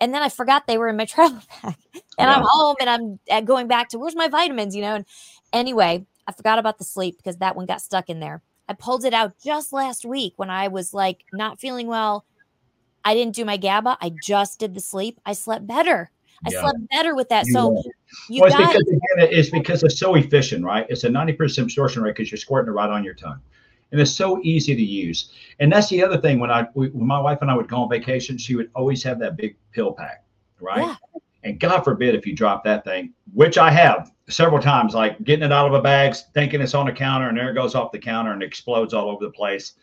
And 0.00 0.14
then 0.14 0.22
I 0.22 0.28
forgot 0.30 0.66
they 0.66 0.78
were 0.78 0.88
in 0.88 0.96
my 0.96 1.04
travel 1.06 1.40
bag, 1.62 1.76
and 2.18 2.30
I'm 2.30 2.42
home, 2.44 2.76
and 2.80 2.90
I'm 2.90 3.20
uh, 3.30 3.40
going 3.42 3.68
back 3.68 3.90
to 3.90 3.98
where's 3.98 4.16
my 4.16 4.28
vitamins, 4.28 4.74
you 4.76 4.82
know. 4.82 4.96
And 4.96 5.06
anyway, 5.52 6.06
I 6.26 6.32
forgot 6.32 6.58
about 6.58 6.78
the 6.78 6.84
sleep 6.84 7.16
because 7.18 7.38
that 7.38 7.56
one 7.56 7.66
got 7.66 7.82
stuck 7.82 8.10
in 8.10 8.20
there. 8.20 8.42
I 8.68 8.74
pulled 8.74 9.04
it 9.04 9.14
out 9.14 9.34
just 9.44 9.72
last 9.72 10.04
week 10.06 10.34
when 10.36 10.50
I 10.50 10.68
was 10.68 10.94
like 10.94 11.24
not 11.32 11.60
feeling 11.60 11.86
well. 11.88 12.24
I 13.04 13.14
didn't 13.14 13.34
do 13.34 13.44
my 13.44 13.56
GABA. 13.56 13.98
I 14.00 14.12
just 14.22 14.58
did 14.58 14.74
the 14.74 14.80
sleep. 14.80 15.20
I 15.26 15.32
slept 15.32 15.66
better. 15.66 16.10
I 16.46 16.50
Yeah. 16.50 16.60
slept 16.60 16.78
better 16.90 17.14
with 17.14 17.28
that. 17.28 17.46
You 17.46 17.52
So 17.52 17.68
will. 17.68 17.84
you 18.28 18.40
well, 18.42 18.46
it's 18.48 18.56
guys, 18.56 18.68
because 18.68 18.88
again, 18.88 19.28
it's 19.30 19.50
because 19.50 19.82
it's 19.82 19.98
so 19.98 20.14
efficient, 20.14 20.64
right? 20.64 20.86
It's 20.88 21.04
a 21.04 21.08
90% 21.08 21.64
absorption 21.64 22.02
rate 22.02 22.16
because 22.16 22.30
you're 22.30 22.38
squirting 22.38 22.72
it 22.72 22.74
right 22.74 22.90
on 22.90 23.04
your 23.04 23.14
tongue. 23.14 23.40
And 23.92 24.00
it's 24.00 24.10
so 24.10 24.40
easy 24.42 24.74
to 24.74 24.82
use. 24.82 25.30
And 25.60 25.72
that's 25.72 25.88
the 25.88 26.02
other 26.02 26.20
thing 26.20 26.40
when 26.40 26.50
I 26.50 26.66
we, 26.74 26.88
when 26.88 27.06
my 27.06 27.20
wife 27.20 27.38
and 27.42 27.50
I 27.50 27.54
would 27.54 27.68
go 27.68 27.82
on 27.82 27.88
vacation, 27.88 28.36
she 28.38 28.56
would 28.56 28.70
always 28.74 29.02
have 29.04 29.18
that 29.20 29.36
big 29.36 29.56
pill 29.72 29.92
pack, 29.92 30.24
right? 30.60 30.80
Yeah. 30.82 30.96
And 31.44 31.60
God 31.60 31.82
forbid 31.82 32.14
if 32.14 32.26
you 32.26 32.34
drop 32.34 32.64
that 32.64 32.84
thing, 32.84 33.12
which 33.34 33.58
I 33.58 33.70
have 33.70 34.10
several 34.28 34.60
times, 34.60 34.94
like 34.94 35.22
getting 35.24 35.44
it 35.44 35.52
out 35.52 35.66
of 35.66 35.74
a 35.74 35.80
bag, 35.80 36.16
thinking 36.32 36.60
it's 36.62 36.74
on 36.74 36.86
the 36.86 36.92
counter, 36.92 37.28
and 37.28 37.36
there 37.36 37.50
it 37.50 37.54
goes 37.54 37.74
off 37.74 37.92
the 37.92 37.98
counter 37.98 38.32
and 38.32 38.42
explodes 38.42 38.94
all 38.94 39.10
over 39.10 39.24
the 39.24 39.30
place. 39.30 39.74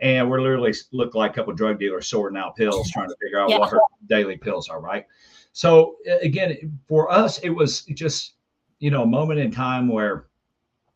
And 0.00 0.30
we're 0.30 0.40
literally 0.40 0.74
look 0.92 1.14
like 1.14 1.32
a 1.32 1.34
couple 1.34 1.52
drug 1.54 1.78
dealers 1.78 2.06
sorting 2.06 2.38
out 2.38 2.56
pills, 2.56 2.90
trying 2.90 3.08
to 3.08 3.16
figure 3.20 3.40
out 3.40 3.50
Yeah. 3.50 3.58
what 3.58 3.70
her 3.70 3.80
daily 4.08 4.36
pills 4.36 4.68
are, 4.68 4.80
right? 4.80 5.06
So 5.52 5.96
again, 6.22 6.78
for 6.88 7.10
us, 7.10 7.38
it 7.38 7.50
was 7.50 7.82
just 7.82 8.34
you 8.78 8.90
know 8.90 9.02
a 9.02 9.06
moment 9.06 9.40
in 9.40 9.50
time 9.50 9.88
where 9.88 10.26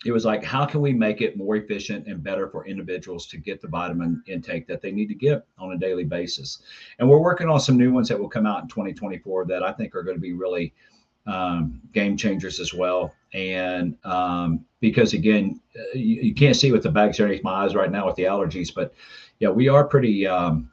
it 0.05 0.13
was 0.13 0.25
like, 0.25 0.45
how 0.45 0.67
can 0.67 0.81
we 0.83 0.93
make 0.93 1.23
it 1.23 1.37
more 1.37 1.57
efficient 1.57 2.07
and 2.07 2.23
better 2.23 2.49
for 2.49 2.67
individuals 2.67 3.27
to 3.27 3.39
get 3.39 3.63
the 3.63 3.69
vitamin 3.69 4.23
intake 4.27 4.67
that 4.67 4.83
they 4.83 4.93
need 4.93 5.09
to 5.09 5.15
get 5.15 5.47
on 5.59 5.73
a 5.73 5.79
daily 5.79 6.05
basis? 6.05 6.61
And 6.99 7.09
we're 7.09 7.21
working 7.21 7.49
on 7.49 7.59
some 7.59 7.79
new 7.79 7.91
ones 7.93 8.09
that 8.09 8.19
will 8.21 8.29
come 8.29 8.47
out 8.47 8.63
in 8.63 8.69
2024 8.69 9.47
that 9.47 9.63
I 9.63 9.73
think 9.73 9.95
are 9.95 10.03
going 10.03 10.17
to 10.17 10.21
be 10.21 10.35
really 10.35 10.75
um, 11.27 11.81
game 11.93 12.17
changers 12.17 12.61
as 12.61 12.75
well. 12.75 13.15
And 13.33 13.97
um, 14.05 14.65
because 14.81 15.13
again, 15.13 15.61
uh, 15.77 15.83
you, 15.95 16.23
you 16.23 16.35
can't 16.35 16.57
see 16.57 16.73
with 16.73 16.83
the 16.83 16.91
bags 16.91 17.19
underneath 17.19 17.43
my 17.43 17.65
eyes 17.65 17.75
right 17.75 17.91
now 17.91 18.07
with 18.07 18.17
the 18.17 18.25
allergies, 18.25 18.73
but 18.75 18.95
yeah, 19.41 19.49
we 19.49 19.69
are 19.69 19.85
pretty, 19.85 20.27
um, 20.27 20.71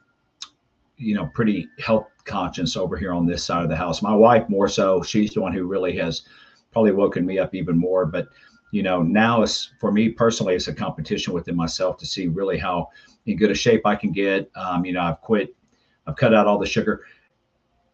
you 0.96 1.14
know, 1.14 1.26
pretty 1.34 1.68
health 1.80 2.06
conscious 2.24 2.76
over 2.76 2.96
here 2.96 3.12
on 3.12 3.26
this 3.26 3.44
side 3.44 3.64
of 3.64 3.68
the 3.68 3.76
house. 3.76 4.02
My 4.02 4.14
wife 4.14 4.48
more 4.48 4.68
so, 4.68 5.02
she's 5.02 5.34
the 5.34 5.40
one 5.40 5.52
who 5.52 5.66
really 5.66 5.96
has 5.96 6.22
probably 6.70 6.92
woken 6.92 7.26
me 7.26 7.38
up 7.38 7.54
even 7.54 7.76
more. 7.76 8.06
But 8.06 8.28
you 8.70 8.82
know, 8.82 9.02
now 9.02 9.42
it's 9.42 9.72
for 9.80 9.92
me 9.92 10.08
personally, 10.08 10.54
it's 10.54 10.68
a 10.68 10.74
competition 10.74 11.32
within 11.34 11.54
myself 11.54 11.98
to 11.98 12.06
see 12.06 12.28
really 12.28 12.58
how 12.58 12.88
in 13.26 13.36
good 13.36 13.50
a 13.50 13.54
shape 13.54 13.86
I 13.86 13.94
can 13.94 14.12
get. 14.12 14.50
Um, 14.54 14.84
you 14.84 14.92
know, 14.92 15.02
I've 15.02 15.20
quit, 15.20 15.54
I've 16.06 16.16
cut 16.16 16.34
out 16.34 16.46
all 16.46 16.58
the 16.58 16.66
sugar. 16.66 17.04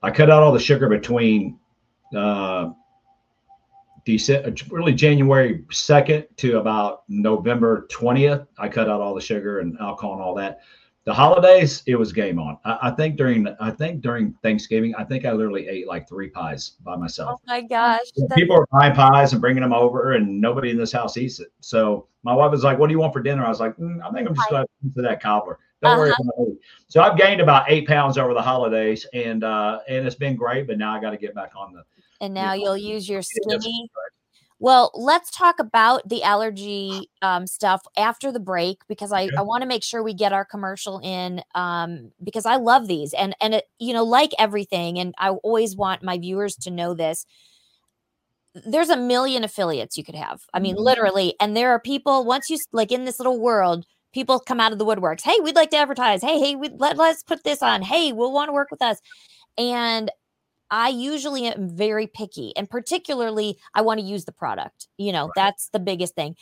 I 0.03 0.11
cut 0.11 0.31
out 0.31 0.43
all 0.43 0.53
the 0.53 0.61
sugar 0.61 0.89
between 0.89 1.59
uh, 2.17 2.71
December, 4.05 4.55
really 4.71 4.95
January 4.95 5.65
2nd 5.71 6.27
to 6.39 6.59
about 6.59 7.03
November 7.09 7.87
20th. 7.91 8.47
I 8.59 8.69
cut 8.69 8.89
out 8.89 9.01
all 9.01 9.15
the 9.15 9.21
sugar 9.21 9.61
and 9.61 9.77
alcohol 9.81 10.15
and 10.15 10.23
all 10.23 10.35
that. 10.37 10.61
The 11.05 11.15
holidays, 11.15 11.83
it 11.87 11.97
was 11.97 12.13
game 12.13 12.39
on. 12.39 12.59
I, 12.67 12.79
I 12.83 12.91
think 12.91 13.17
during 13.17 13.49
I 13.61 13.71
think 13.71 14.03
during 14.03 14.35
Thanksgiving, 14.43 14.95
I 14.95 15.05
think 15.05 15.25
I 15.25 15.33
literally 15.33 15.67
ate 15.67 15.87
like 15.87 16.07
three 16.07 16.29
pies 16.29 16.73
by 16.85 16.97
myself. 16.97 17.41
oh 17.43 17.45
my 17.47 17.63
gosh, 17.63 18.01
that's- 18.17 18.35
People 18.39 18.57
are 18.57 18.67
buying 18.71 18.95
pies 18.95 19.33
and 19.33 19.41
bringing 19.41 19.63
them 19.63 19.73
over, 19.73 20.13
and 20.13 20.39
nobody 20.41 20.71
in 20.71 20.77
this 20.77 20.93
house 20.93 21.17
eats 21.17 21.41
it. 21.41 21.49
So 21.61 22.09
my 22.25 22.35
wife 22.35 22.51
was 22.51 22.63
like, 22.63 22.79
"What 22.79 22.89
do 22.89 22.93
you 22.93 22.99
want 22.99 23.15
for 23.15 23.23
dinner?" 23.23 23.43
I 23.45 23.49
was 23.49 23.59
like, 23.61 23.75
mm, 23.79 24.03
"I 24.05 24.11
think 24.11 24.29
I'm 24.29 24.35
just 24.35 24.51
going 24.51 24.67
to 24.67 24.95
to 24.97 25.03
that 25.03 25.23
cobbler." 25.23 25.59
Don't 25.83 25.97
worry 25.97 26.11
Uh-huh. 26.11 26.23
about 26.37 26.49
it. 26.49 26.59
So 26.89 27.03
I've 27.03 27.17
gained 27.17 27.41
about 27.41 27.71
eight 27.71 27.87
pounds 27.87 28.19
over 28.19 28.35
the 28.35 28.43
holidays, 28.43 29.07
and 29.13 29.45
uh, 29.45 29.81
and 29.89 30.07
it's 30.07 30.17
been 30.17 30.37
great. 30.37 30.67
But 30.67 30.79
now 30.79 30.95
I 30.95 31.01
got 31.01 31.11
to 31.11 31.17
get 31.17 31.35
back 31.35 31.53
on 31.57 31.73
the. 31.73 31.85
and 32.21 32.35
now 32.35 32.53
you'll 32.55 32.77
use 32.77 33.09
your 33.09 33.23
skinny. 33.23 33.89
Well, 34.61 34.91
let's 34.95 35.31
talk 35.31 35.61
about 35.61 36.09
the 36.09 36.25
allergy 36.25 37.11
um, 37.23 37.47
stuff 37.47 37.81
after 37.97 38.33
the 38.33 38.41
break 38.41 38.81
because 38.89 39.13
I, 39.13 39.25
Okay. 39.27 39.37
I 39.37 39.43
want 39.43 39.63
to 39.63 39.69
make 39.69 39.85
sure 39.85 40.03
we 40.03 40.15
get 40.15 40.33
our 40.33 40.45
commercial 40.45 40.99
in 40.99 41.43
um, 41.55 42.11
because 42.25 42.45
I 42.45 42.57
love 42.57 42.89
these 42.89 43.15
and 43.15 43.37
and 43.41 43.55
it 43.55 43.67
you 43.79 43.93
know 43.93 44.03
like 44.03 44.33
everything 44.37 44.99
and 44.99 45.15
I 45.17 45.31
always 45.31 45.77
want 45.77 46.03
my 46.03 46.19
viewers 46.19 46.57
to 46.57 46.73
know 46.73 46.93
this. 46.93 47.25
There's 48.67 48.89
a 48.91 48.97
million 48.97 49.45
affiliates 49.45 49.97
you 49.97 50.03
could 50.03 50.17
have. 50.17 50.43
I 50.53 50.59
mean, 50.59 50.75
Mhm. 50.75 50.85
literally, 50.85 51.37
and 51.39 51.57
there 51.57 51.71
are 51.71 51.79
people 51.81 52.25
once 52.25 52.51
you 52.51 52.59
like 52.73 52.91
in 52.91 53.05
this 53.05 53.21
little 53.21 53.39
world. 53.39 53.87
People 54.13 54.41
come 54.41 54.61
out 54.61 54.73
of 54.73 54.79
the 54.79 54.87
woodworks. 54.87 55.23
Hey, 55.23 55.39
we'd 55.43 55.55
like 55.55 55.71
to 55.71 55.77
advertise. 55.77 56.23
Hey, 56.23 56.39
hey, 56.39 56.57
we 56.57 56.71
let, 56.71 56.97
let's 56.97 57.23
put 57.23 57.45
this 57.45 57.63
on. 57.63 57.83
Hey, 57.83 58.13
we'll 58.13 58.33
want 58.33 58.49
to 58.49 58.53
work 58.53 58.71
with 58.71 58.83
us. 58.83 58.99
And 59.57 60.11
I 60.71 60.89
usually 60.89 61.47
am 61.47 61.69
very 61.69 62.07
picky, 62.07 62.55
and 62.57 62.69
particularly 62.69 63.59
I 63.75 63.83
want 63.83 64.01
to 64.01 64.07
use 64.07 64.25
the 64.25 64.33
product. 64.33 64.89
You 64.99 65.13
know, 65.13 65.31
that's 65.35 65.69
the 65.71 65.79
biggest 65.79 66.15
thing. 66.15 66.37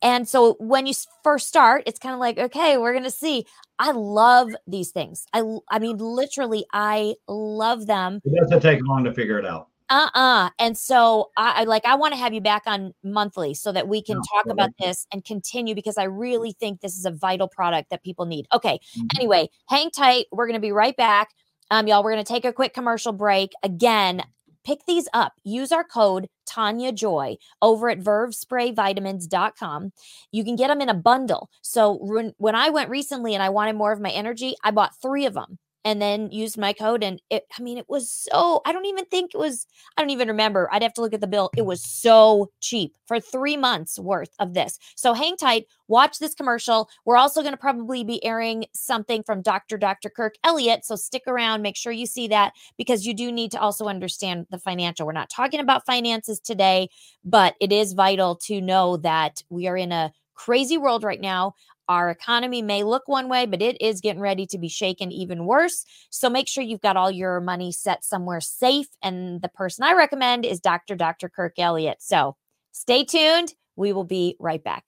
And 0.00 0.28
so 0.28 0.54
when 0.60 0.86
you 0.86 0.94
first 1.24 1.48
start, 1.48 1.82
it's 1.86 1.98
kind 1.98 2.14
of 2.14 2.20
like, 2.20 2.38
okay, 2.38 2.78
we're 2.78 2.92
gonna 2.92 3.10
see. 3.10 3.46
I 3.80 3.90
love 3.90 4.50
these 4.66 4.90
things. 4.90 5.26
I 5.32 5.42
I 5.70 5.78
mean, 5.80 5.98
literally, 5.98 6.66
I 6.72 7.14
love 7.26 7.86
them. 7.86 8.20
It 8.24 8.40
doesn't 8.40 8.60
take 8.60 8.80
long 8.86 9.04
to 9.04 9.12
figure 9.12 9.38
it 9.38 9.46
out. 9.46 9.68
Uh-uh. 9.90 10.50
And 10.58 10.76
so 10.76 11.30
I, 11.36 11.62
I 11.62 11.64
like 11.64 11.84
I 11.86 11.94
want 11.94 12.12
to 12.12 12.18
have 12.18 12.34
you 12.34 12.40
back 12.40 12.62
on 12.66 12.92
monthly 13.02 13.54
so 13.54 13.72
that 13.72 13.88
we 13.88 14.02
can 14.02 14.16
No, 14.16 14.22
talk 14.22 14.44
well, 14.46 14.52
about 14.52 14.70
this 14.78 15.06
and 15.12 15.24
continue 15.24 15.74
because 15.74 15.96
I 15.96 16.04
really 16.04 16.52
think 16.52 16.80
this 16.80 16.96
is 16.96 17.04
a 17.06 17.10
vital 17.10 17.48
product 17.48 17.90
that 17.90 18.02
people 18.02 18.26
need. 18.26 18.46
Okay. 18.52 18.78
Mhm. 18.98 19.06
Anyway, 19.16 19.48
hang 19.68 19.90
tight. 19.90 20.26
We're 20.30 20.46
gonna 20.46 20.60
be 20.60 20.72
right 20.72 20.96
back. 20.96 21.30
Um, 21.70 21.86
y'all, 21.86 22.02
we're 22.04 22.12
gonna 22.12 22.24
take 22.24 22.44
a 22.44 22.52
quick 22.52 22.74
commercial 22.74 23.12
break. 23.12 23.52
Again, 23.62 24.22
pick 24.64 24.84
these 24.86 25.08
up. 25.14 25.32
Use 25.44 25.72
our 25.72 25.84
code 25.84 26.28
Tania 26.46 26.92
Joy 26.92 27.36
over 27.62 27.88
at 27.88 28.00
vervesprayvitamins.com. 28.00 29.92
You 30.32 30.44
can 30.44 30.56
get 30.56 30.68
them 30.68 30.80
in 30.82 30.88
a 30.90 30.94
bundle. 30.94 31.48
So 31.62 31.98
when, 32.02 32.34
when 32.38 32.54
I 32.54 32.68
went 32.70 32.90
recently 32.90 33.34
and 33.34 33.42
I 33.42 33.48
wanted 33.48 33.76
more 33.76 33.92
of 33.92 34.00
my 34.00 34.10
energy, 34.10 34.54
I 34.62 34.70
bought 34.70 34.92
three 35.00 35.24
of 35.26 35.34
them 35.34 35.58
and 35.84 36.02
then 36.02 36.30
used 36.30 36.58
my 36.58 36.72
code. 36.72 37.02
And 37.02 37.20
it, 37.30 37.44
I 37.58 37.62
mean, 37.62 37.78
it 37.78 37.88
was 37.88 38.10
so, 38.10 38.60
I 38.64 38.72
don't 38.72 38.86
even 38.86 39.04
think 39.06 39.32
it 39.34 39.38
was, 39.38 39.66
I 39.96 40.02
don't 40.02 40.10
even 40.10 40.28
remember. 40.28 40.68
I'd 40.72 40.82
have 40.82 40.92
to 40.94 41.00
look 41.00 41.14
at 41.14 41.20
the 41.20 41.26
bill. 41.26 41.50
It 41.56 41.66
was 41.66 41.82
so 41.82 42.50
cheap 42.60 42.94
for 43.06 43.20
three 43.20 43.56
months 43.56 43.98
worth 43.98 44.34
of 44.38 44.54
this. 44.54 44.78
So 44.96 45.14
hang 45.14 45.36
tight, 45.36 45.66
watch 45.86 46.18
this 46.18 46.34
commercial. 46.34 46.88
We're 47.04 47.16
also 47.16 47.40
going 47.40 47.52
to 47.52 47.58
probably 47.58 48.04
be 48.04 48.24
airing 48.24 48.66
something 48.72 49.22
from 49.22 49.42
Dr. 49.42 49.78
Dr. 49.78 50.10
Kirk 50.10 50.34
Elliott. 50.44 50.84
So 50.84 50.96
stick 50.96 51.22
around, 51.26 51.62
make 51.62 51.76
sure 51.76 51.92
you 51.92 52.06
see 52.06 52.28
that 52.28 52.52
because 52.76 53.06
you 53.06 53.14
do 53.14 53.32
need 53.32 53.50
to 53.52 53.60
also 53.60 53.86
understand 53.86 54.46
the 54.50 54.58
financial. 54.58 55.06
We're 55.06 55.12
not 55.12 55.30
talking 55.30 55.60
about 55.60 55.86
finances 55.86 56.40
today, 56.40 56.88
but 57.24 57.54
it 57.60 57.72
is 57.72 57.92
vital 57.92 58.36
to 58.36 58.60
know 58.60 58.96
that 58.98 59.42
we 59.48 59.66
are 59.66 59.76
in 59.76 59.92
a 59.92 60.12
crazy 60.34 60.78
world 60.78 61.02
right 61.02 61.20
now. 61.20 61.54
Our 61.88 62.10
economy 62.10 62.60
may 62.60 62.84
look 62.84 63.08
one 63.08 63.30
way, 63.30 63.46
but 63.46 63.62
it 63.62 63.80
is 63.80 64.02
getting 64.02 64.20
ready 64.20 64.46
to 64.48 64.58
be 64.58 64.68
shaken 64.68 65.10
even 65.10 65.46
worse. 65.46 65.86
So 66.10 66.28
make 66.28 66.46
sure 66.46 66.62
you've 66.62 66.82
got 66.82 66.98
all 66.98 67.10
your 67.10 67.40
money 67.40 67.72
set 67.72 68.04
somewhere 68.04 68.42
safe. 68.42 68.88
And 69.02 69.40
the 69.40 69.48
person 69.48 69.84
I 69.84 69.94
recommend 69.94 70.44
is 70.44 70.60
Dr. 70.60 70.96
Dr. 70.96 71.30
Kirk 71.30 71.54
Elliott. 71.58 71.98
So 72.00 72.36
stay 72.72 73.04
tuned. 73.04 73.54
We 73.74 73.94
will 73.94 74.04
be 74.04 74.36
right 74.38 74.62
back. 74.62 74.84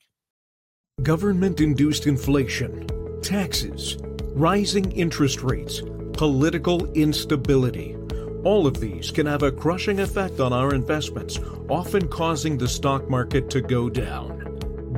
Government 1.02 1.62
induced 1.62 2.06
inflation, 2.06 2.86
taxes, 3.22 3.96
rising 4.34 4.92
interest 4.92 5.42
rates, 5.42 5.80
political 6.12 6.84
instability. 6.92 7.96
All 8.44 8.66
of 8.66 8.78
these 8.78 9.10
can 9.10 9.24
have 9.24 9.42
a 9.42 9.52
crushing 9.52 10.00
effect 10.00 10.40
on 10.40 10.52
our 10.52 10.74
investments, 10.74 11.38
often 11.70 12.08
causing 12.08 12.58
the 12.58 12.68
stock 12.68 13.08
market 13.08 13.48
to 13.50 13.62
go 13.62 13.88
down. 13.88 14.49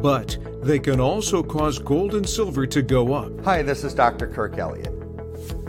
But 0.03 0.37
they 0.63 0.81
can 0.81 0.99
also 0.99 1.45
cause 1.45 1.79
gold 1.79 2.15
and 2.15 2.29
silver 2.29 2.67
to 2.67 2.83
go 2.83 3.15
up. 3.15 3.45
Hi, 3.45 3.63
this 3.63 3.85
is 3.85 3.95
Dr. 3.95 4.27
Kirk 4.27 4.59
Elliott. 4.59 4.91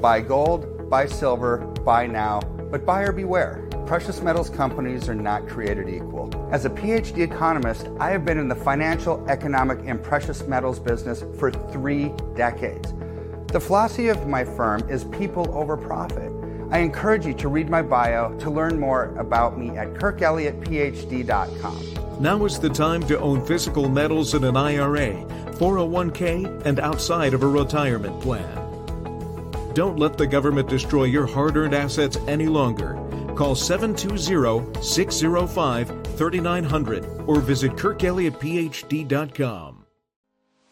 Buy 0.01 0.21
gold, 0.21 0.89
buy 0.89 1.05
silver, 1.05 1.59
buy 1.85 2.07
now, 2.07 2.39
but 2.71 2.83
buyer 2.83 3.11
beware. 3.11 3.69
Precious 3.85 4.21
metals 4.21 4.49
companies 4.49 5.07
are 5.07 5.13
not 5.13 5.47
created 5.47 5.87
equal. 5.87 6.31
As 6.51 6.65
a 6.65 6.71
PhD 6.71 7.19
economist, 7.19 7.89
I 7.99 8.09
have 8.09 8.25
been 8.25 8.39
in 8.39 8.47
the 8.47 8.55
financial, 8.55 9.23
economic, 9.29 9.81
and 9.85 10.01
precious 10.01 10.47
metals 10.47 10.79
business 10.79 11.23
for 11.37 11.51
three 11.51 12.11
decades. 12.35 12.91
The 13.51 13.59
philosophy 13.59 14.07
of 14.07 14.27
my 14.27 14.43
firm 14.43 14.89
is 14.89 15.03
people 15.03 15.55
over 15.55 15.77
profit. 15.77 16.31
I 16.71 16.79
encourage 16.79 17.27
you 17.27 17.35
to 17.35 17.49
read 17.49 17.69
my 17.69 17.83
bio 17.83 18.35
to 18.39 18.49
learn 18.49 18.79
more 18.79 19.15
about 19.17 19.59
me 19.59 19.77
at 19.77 19.93
kirkelliottphd.com. 19.93 22.02
Now 22.19 22.45
is 22.45 22.59
the 22.59 22.69
time 22.69 23.01
to 23.07 23.19
own 23.19 23.45
physical 23.45 23.89
metals 23.89 24.33
in 24.33 24.43
an 24.43 24.55
IRA, 24.55 25.13
401k, 25.57 26.65
and 26.65 26.79
outside 26.79 27.33
of 27.33 27.43
a 27.43 27.47
retirement 27.47 28.21
plan. 28.21 28.59
Don't 29.73 29.97
let 29.97 30.17
the 30.17 30.27
government 30.27 30.69
destroy 30.69 31.05
your 31.05 31.25
hard 31.25 31.57
earned 31.57 31.73
assets 31.73 32.17
any 32.27 32.45
longer. 32.45 32.93
Call 33.35 33.55
720 33.55 34.83
605 34.83 35.87
3900 36.15 37.05
or 37.27 37.39
visit 37.39 37.71
kirkelliottphd.com. 37.71 39.85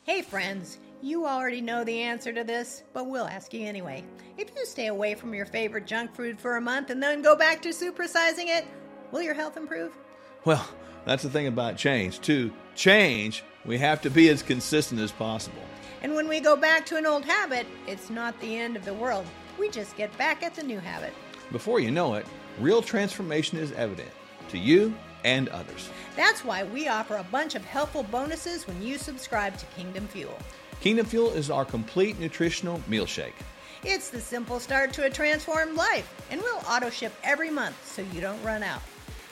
Hey, 0.04 0.22
friends. 0.22 0.78
You 1.04 1.26
already 1.26 1.62
know 1.62 1.84
the 1.84 2.00
answer 2.00 2.32
to 2.32 2.44
this, 2.44 2.84
but 2.94 3.08
we'll 3.08 3.26
ask 3.26 3.56
you 3.56 3.66
anyway. 3.66 4.04
If 4.38 4.52
you 4.56 4.68
stay 4.68 4.86
away 4.86 5.16
from 5.16 5.34
your 5.34 5.48
favorite 5.48 5.88
junk 5.88 6.16
food 6.16 6.40
for 6.40 6.58
a 6.58 6.62
month 6.62 6.92
and 6.92 7.02
then 7.02 7.24
go 7.24 7.36
back 7.36 7.60
to 7.64 7.70
supersizing 7.70 8.46
it, 8.46 8.68
will 9.12 9.24
your 9.24 9.34
health 9.34 9.58
improve? 9.58 9.98
Well, 10.46 10.64
that's 11.06 11.24
the 11.24 11.30
thing 11.30 11.48
about 11.48 11.78
change. 11.78 12.20
To 12.22 12.52
change, 12.76 13.44
we 13.66 13.78
have 13.78 14.02
to 14.02 14.10
be 14.10 14.30
as 14.30 14.44
consistent 14.44 15.02
as 15.02 15.12
possible. 15.12 15.62
And 16.02 16.16
when 16.16 16.28
we 16.28 16.40
go 16.40 16.56
back 16.56 16.86
to 16.88 16.98
an 16.98 17.06
old 17.06 17.26
habit, 17.26 17.68
it's 17.88 18.10
not 18.10 18.40
the 18.40 18.58
end 18.58 18.76
of 18.76 18.86
the 18.86 18.94
world. 18.94 19.26
We 19.60 19.70
just 19.70 19.96
get 19.98 20.16
back 20.18 20.44
at 20.44 20.56
the 20.56 20.64
new 20.64 20.80
habit. 20.80 21.14
Before 21.52 21.80
you 21.80 21.92
know 21.92 22.16
it, 22.16 22.26
real 22.60 22.82
transformation 22.82 23.58
is 23.58 23.72
evident 23.74 24.10
to 24.50 24.58
you 24.58 24.96
and 25.24 25.50
others. 25.50 25.90
That's 26.16 26.44
why 26.44 26.64
we 26.64 26.88
offer 26.88 27.18
a 27.18 27.24
bunch 27.24 27.56
of 27.56 27.64
helpful 27.64 28.04
bonuses 28.04 28.68
when 28.68 28.82
you 28.82 28.98
subscribe 28.98 29.58
to 29.58 29.66
Kingdom 29.78 30.08
Fuel. 30.08 30.38
Kingdom 30.80 31.06
Fuel 31.06 31.32
is 31.32 31.52
our 31.52 31.66
complete 31.66 32.20
nutritional 32.20 32.82
meal 32.88 33.06
shake. 33.06 33.36
It's 33.84 34.10
the 34.10 34.20
simple 34.20 34.60
start 34.60 34.94
to 34.94 35.06
a 35.06 35.10
transformed 35.10 35.76
life, 35.76 36.12
and 36.30 36.42
we'll 36.42 36.62
auto 36.68 36.90
ship 36.90 37.14
every 37.24 37.50
month 37.50 37.76
so 37.86 38.04
you 38.14 38.22
don't 38.22 38.42
run 38.44 38.64
out. 38.64 38.82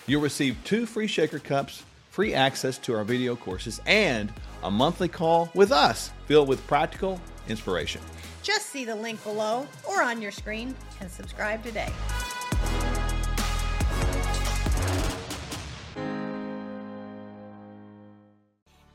You'll 0.10 0.22
receive 0.22 0.58
two 0.63 0.88
free 0.88 1.06
shaker 1.06 1.38
cups, 1.38 1.84
free 2.10 2.34
access 2.34 2.80
to 2.80 2.95
our 2.95 3.04
video 3.04 3.36
courses, 3.36 3.80
and 3.86 4.34
a 4.63 4.72
monthly 4.72 5.08
call 5.08 5.52
with 5.54 5.72
us 5.72 6.12
filled 6.26 6.48
with 6.48 6.65
practical 6.65 7.22
inspiration. 7.48 8.02
Just 8.41 8.69
see 8.72 8.86
the 8.86 8.95
link 8.95 9.24
below 9.24 9.67
or 9.88 10.02
on 10.02 10.19
your 10.19 10.32
screen 10.32 10.74
and 11.00 11.12
subscribe 11.12 11.63
today. 11.63 11.91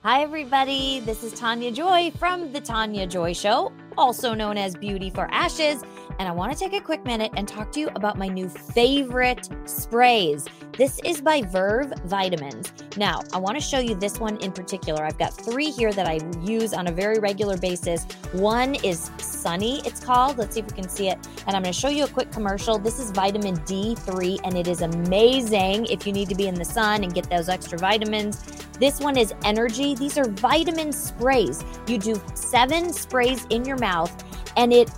Hi, 0.06 0.20
everybody. 0.20 1.00
This 1.00 1.24
is 1.24 1.32
Tania 1.32 1.72
Joy 1.72 2.12
from 2.18 2.52
The 2.52 2.60
Tania 2.60 3.06
Joy 3.06 3.32
Show, 3.32 3.72
also 3.96 4.34
known 4.34 4.58
as 4.58 4.76
Beauty 4.76 5.08
for 5.08 5.32
Ashes. 5.32 5.82
And 6.18 6.28
I 6.28 6.30
want 6.30 6.52
to 6.52 6.58
take 6.58 6.74
a 6.74 6.80
quick 6.84 7.06
minute 7.06 7.32
and 7.38 7.48
talk 7.48 7.72
to 7.72 7.80
you 7.80 7.88
about 7.94 8.18
my 8.18 8.28
new 8.28 8.50
favorite 8.50 9.48
sprays. 9.64 10.46
This 10.76 11.00
is 11.06 11.22
by 11.22 11.40
Verve 11.40 11.94
Vitamins. 12.04 12.70
Now, 12.98 13.22
I 13.32 13.38
want 13.38 13.56
to 13.56 13.62
show 13.62 13.78
you 13.78 13.94
this 13.94 14.20
one 14.20 14.36
in 14.38 14.52
particular. 14.52 15.02
I've 15.04 15.16
got 15.16 15.32
three 15.32 15.70
here 15.70 15.90
that 15.94 16.06
I 16.06 16.20
use 16.42 16.74
on 16.74 16.88
a 16.88 16.92
very 16.92 17.18
regular 17.18 17.56
basis. 17.56 18.04
One 18.32 18.74
is 18.84 19.10
Sunny, 19.16 19.80
it's 19.86 20.04
called. 20.04 20.36
Let's 20.36 20.52
see 20.52 20.60
if 20.60 20.66
we 20.66 20.82
can 20.82 20.90
see 20.90 21.08
it. 21.08 21.16
And 21.46 21.56
I'm 21.56 21.62
going 21.62 21.72
to 21.72 21.80
show 21.80 21.88
you 21.88 22.04
a 22.04 22.08
quick 22.08 22.30
commercial. 22.30 22.78
This 22.78 22.98
is 22.98 23.10
vitamin 23.10 23.56
D3, 23.60 24.40
and 24.44 24.58
it 24.58 24.68
is 24.68 24.82
amazing 24.82 25.86
if 25.86 26.06
you 26.06 26.12
need 26.12 26.28
to 26.28 26.34
be 26.34 26.46
in 26.46 26.56
the 26.56 26.64
sun 26.64 27.04
and 27.04 27.14
get 27.14 27.30
those 27.30 27.48
extra 27.48 27.78
vitamins. 27.78 28.42
This 28.78 29.00
one 29.00 29.16
is 29.16 29.32
Energy. 29.44 29.94
These 29.94 30.18
are 30.18 30.28
vitamin 30.28 30.92
sprays. 30.92 31.64
You 31.86 31.98
do 31.98 32.20
seven 32.34 32.92
sprays 32.92 33.46
in 33.50 33.64
your 33.64 33.78
mouth, 33.78 34.12
and 34.56 34.72
it 34.72 34.90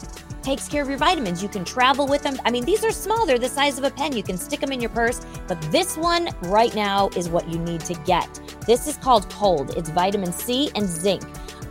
takes 0.42 0.68
care 0.68 0.80
of 0.80 0.88
your 0.88 0.98
vitamins. 0.98 1.42
You 1.42 1.48
can 1.48 1.64
travel 1.64 2.06
with 2.06 2.22
them. 2.22 2.40
I 2.44 2.50
mean, 2.52 2.64
these 2.64 2.84
are 2.84 2.92
small, 2.92 3.26
they're 3.26 3.38
the 3.38 3.48
size 3.48 3.78
of 3.78 3.84
a 3.84 3.90
pen. 3.90 4.16
You 4.16 4.22
can 4.22 4.38
stick 4.38 4.60
them 4.60 4.72
in 4.72 4.80
your 4.80 4.90
purse, 4.90 5.20
but 5.48 5.60
this 5.72 5.96
one 5.96 6.28
right 6.42 6.74
now 6.74 7.08
is 7.16 7.28
what 7.28 7.48
you 7.48 7.58
need 7.58 7.80
to 7.80 7.94
get. 8.04 8.28
This 8.64 8.86
is 8.86 8.96
called 8.96 9.28
Cold. 9.30 9.76
It's 9.76 9.90
vitamin 9.90 10.32
C 10.32 10.70
and 10.76 10.86
zinc. 10.86 11.22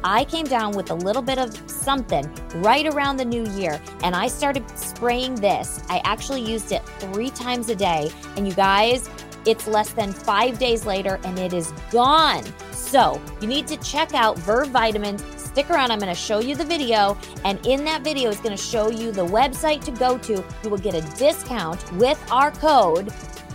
I 0.04 0.24
came 0.26 0.46
down 0.46 0.74
with 0.74 0.91
a 0.91 0.94
little 0.94 1.24
bit 1.24 1.39
of 1.39 1.58
something 1.70 2.32
right 2.56 2.86
around 2.86 3.18
the 3.18 3.26
new 3.26 3.50
year 3.54 3.82
and 4.04 4.15
I 4.15 4.28
started 4.28 4.63
spraying 4.78 5.34
this. 5.36 5.82
I 5.89 6.00
actually 6.04 6.41
used 6.41 6.72
it 6.72 6.86
three 7.00 7.32
times 7.32 7.70
a 7.70 7.76
day. 7.76 8.12
And 8.38 8.48
you 8.48 8.54
guys, 8.54 9.10
it's 9.45 9.67
less 9.67 9.91
than 9.91 10.12
five 10.12 10.60
days 10.60 10.86
later 10.86 11.19
and 11.23 11.38
it 11.39 11.53
is 11.53 11.71
gone. 11.91 12.43
So 12.71 13.21
you 13.41 13.47
need 13.47 13.67
to 13.67 13.77
check 13.77 14.13
out 14.13 14.38
Verve 14.39 14.69
Vitamins 14.69 15.23
Stick 15.55 15.69
around, 15.69 15.89
I'm 15.89 15.99
going 15.99 16.13
to 16.13 16.19
show 16.19 16.39
you 16.39 16.53
the 16.53 16.65
video, 16.65 17.17
and 17.45 17.65
in 17.65 17.86
that 17.86 18.03
video, 18.03 18.29
it's 18.29 18.41
going 18.41 18.53
to 18.53 18.62
show 18.62 18.89
you 18.89 19.13
the 19.13 19.25
website 19.25 19.86
to 19.86 19.91
go 19.91 20.17
to. 20.17 20.43
You 20.63 20.69
will 20.69 20.77
get 20.77 20.93
a 20.95 21.17
discount 21.17 21.93
with 21.93 22.21
our 22.29 22.51
code 22.51 23.13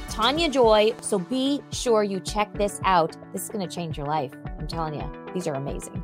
Tania 0.09 0.48
Joy. 0.48 0.94
So 1.03 1.18
be 1.18 1.61
sure 1.72 2.03
you 2.03 2.18
check 2.20 2.55
this 2.55 2.81
out. 2.87 3.14
This 3.35 3.42
is 3.42 3.50
going 3.50 3.68
to 3.68 3.74
change 3.74 3.98
your 3.98 4.07
life. 4.07 4.33
I'm 4.59 4.66
telling 4.66 4.94
you, 4.94 5.12
these 5.35 5.46
are 5.46 5.53
amazing. 5.57 6.03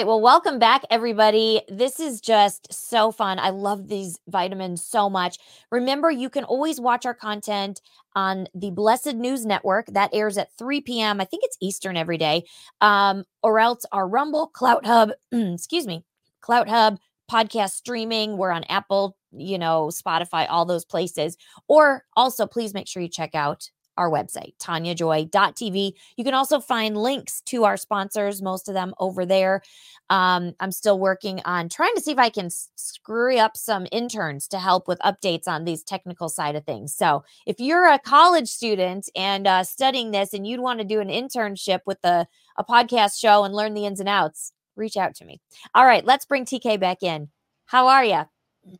Right. 0.00 0.06
Well, 0.06 0.22
welcome 0.22 0.58
back, 0.58 0.82
everybody. 0.88 1.60
This 1.68 2.00
is 2.00 2.22
just 2.22 2.72
so 2.72 3.12
fun. 3.12 3.38
I 3.38 3.50
love 3.50 3.86
these 3.86 4.18
vitamins 4.28 4.82
so 4.82 5.10
much. 5.10 5.36
Remember, 5.70 6.10
you 6.10 6.30
can 6.30 6.44
always 6.44 6.80
watch 6.80 7.04
our 7.04 7.12
content 7.12 7.82
on 8.14 8.48
the 8.54 8.70
Blessed 8.70 9.16
News 9.16 9.44
Network. 9.44 9.88
That 9.88 10.08
airs 10.14 10.38
at 10.38 10.56
3 10.56 10.80
p.m. 10.80 11.20
I 11.20 11.26
think 11.26 11.44
it's 11.44 11.58
Eastern 11.60 11.98
every 11.98 12.16
day. 12.16 12.44
Um, 12.80 13.24
or 13.42 13.60
else 13.60 13.84
our 13.92 14.08
Rumble, 14.08 14.46
Clout 14.46 14.86
Hub, 14.86 15.10
excuse 15.32 15.86
me, 15.86 16.02
Clout 16.40 16.70
Hub, 16.70 16.98
podcast 17.30 17.72
streaming. 17.72 18.38
We're 18.38 18.52
on 18.52 18.64
Apple, 18.70 19.18
you 19.32 19.58
know, 19.58 19.90
Spotify, 19.92 20.46
all 20.48 20.64
those 20.64 20.86
places. 20.86 21.36
Or 21.68 22.04
also, 22.16 22.46
please 22.46 22.72
make 22.72 22.88
sure 22.88 23.02
you 23.02 23.08
check 23.10 23.34
out 23.34 23.68
our 24.00 24.10
website, 24.10 24.54
taniajoy.tv. 24.58 25.92
You 26.16 26.24
can 26.24 26.32
also 26.32 26.58
find 26.58 26.96
links 26.96 27.42
to 27.42 27.64
our 27.64 27.76
sponsors, 27.76 28.40
most 28.40 28.66
of 28.66 28.74
them 28.74 28.94
over 28.98 29.26
there. 29.26 29.60
Um, 30.08 30.54
I'm 30.58 30.72
still 30.72 30.98
working 30.98 31.42
on 31.44 31.68
trying 31.68 31.94
to 31.94 32.00
see 32.00 32.10
if 32.10 32.18
I 32.18 32.30
can 32.30 32.48
screw 32.48 33.36
up 33.36 33.58
some 33.58 33.86
interns 33.92 34.48
to 34.48 34.58
help 34.58 34.88
with 34.88 34.98
updates 35.00 35.46
on 35.46 35.64
these 35.64 35.84
technical 35.84 36.30
side 36.30 36.56
of 36.56 36.64
things. 36.64 36.94
So 36.94 37.24
if 37.46 37.60
you're 37.60 37.88
a 37.88 37.98
college 37.98 38.48
student 38.48 39.10
and 39.14 39.46
uh, 39.46 39.64
studying 39.64 40.12
this 40.12 40.32
and 40.32 40.46
you'd 40.46 40.60
want 40.60 40.80
to 40.80 40.84
do 40.84 41.00
an 41.00 41.08
internship 41.08 41.80
with 41.84 41.98
a, 42.02 42.26
a 42.56 42.64
podcast 42.64 43.20
show 43.20 43.44
and 43.44 43.54
learn 43.54 43.74
the 43.74 43.84
ins 43.84 44.00
and 44.00 44.08
outs, 44.08 44.52
reach 44.76 44.96
out 44.96 45.14
to 45.16 45.26
me. 45.26 45.42
All 45.74 45.84
right, 45.84 46.06
let's 46.06 46.24
bring 46.24 46.46
TK 46.46 46.80
back 46.80 47.02
in. 47.02 47.28
How 47.66 47.86
are 47.88 48.04
you? 48.04 48.22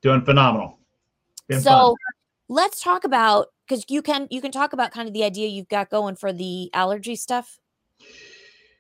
Doing 0.01 0.23
phenomenal. 0.23 0.79
Been 1.47 1.61
so 1.61 1.71
fun. 1.71 1.97
let's 2.49 2.83
talk 2.83 3.05
about 3.05 3.49
because 3.71 3.85
you 3.89 4.03
can 4.03 4.27
you 4.31 4.41
can 4.41 4.51
talk 4.51 4.73
about 4.73 4.91
kind 4.91 5.07
of 5.07 5.15
the 5.15 5.23
idea 5.23 5.47
you've 5.47 5.69
got 5.69 5.91
going 5.91 6.17
for 6.17 6.33
the 6.33 6.71
allergy 6.75 7.15
stuff? 7.15 7.61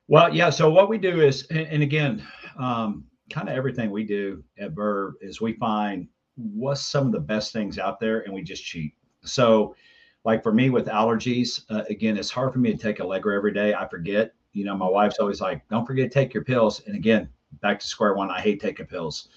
Well 0.09 0.35
yeah 0.35 0.51
so 0.51 0.69
what 0.69 0.89
we 0.89 0.99
do 0.99 1.21
is 1.21 1.47
and, 1.51 1.67
and 1.69 1.83
again 1.83 2.23
um, 2.59 3.05
kind 3.31 3.49
of 3.49 3.55
everything 3.55 3.91
we 3.91 4.05
do 4.05 4.43
at 4.59 4.73
verve 4.73 5.15
is 5.21 5.41
we 5.41 5.53
find 5.55 6.09
what's 6.35 6.85
some 6.85 7.07
of 7.07 7.13
the 7.13 7.21
best 7.21 7.53
things 7.53 7.79
out 7.79 8.01
there 8.01 8.21
and 8.21 8.35
we 8.35 8.43
just 8.43 8.65
cheat. 8.65 8.95
So 9.23 9.77
like 10.25 10.43
for 10.43 10.53
me 10.53 10.71
with 10.71 10.87
allergies 10.87 11.63
uh, 11.71 11.85
again 11.89 12.17
it's 12.17 12.31
hard 12.31 12.53
for 12.53 12.59
me 12.59 12.73
to 12.73 12.79
take 12.79 13.01
allegra 13.01 13.37
every 13.37 13.53
day 13.53 13.75
i 13.75 13.87
forget. 13.87 14.35
You 14.53 14.65
know 14.65 14.77
my 14.77 14.89
wife's 14.89 15.21
always 15.21 15.41
like 15.41 15.67
don't 15.69 15.87
forget 15.87 16.11
to 16.11 16.15
take 16.15 16.35
your 16.35 16.45
pills. 16.45 16.83
And 16.87 16.97
again 16.97 17.29
back 17.63 17.79
to 17.79 17.87
square 17.87 18.15
one 18.15 18.31
i 18.31 18.41
hate 18.41 18.61
taking 18.61 18.87
pills. 18.87 19.29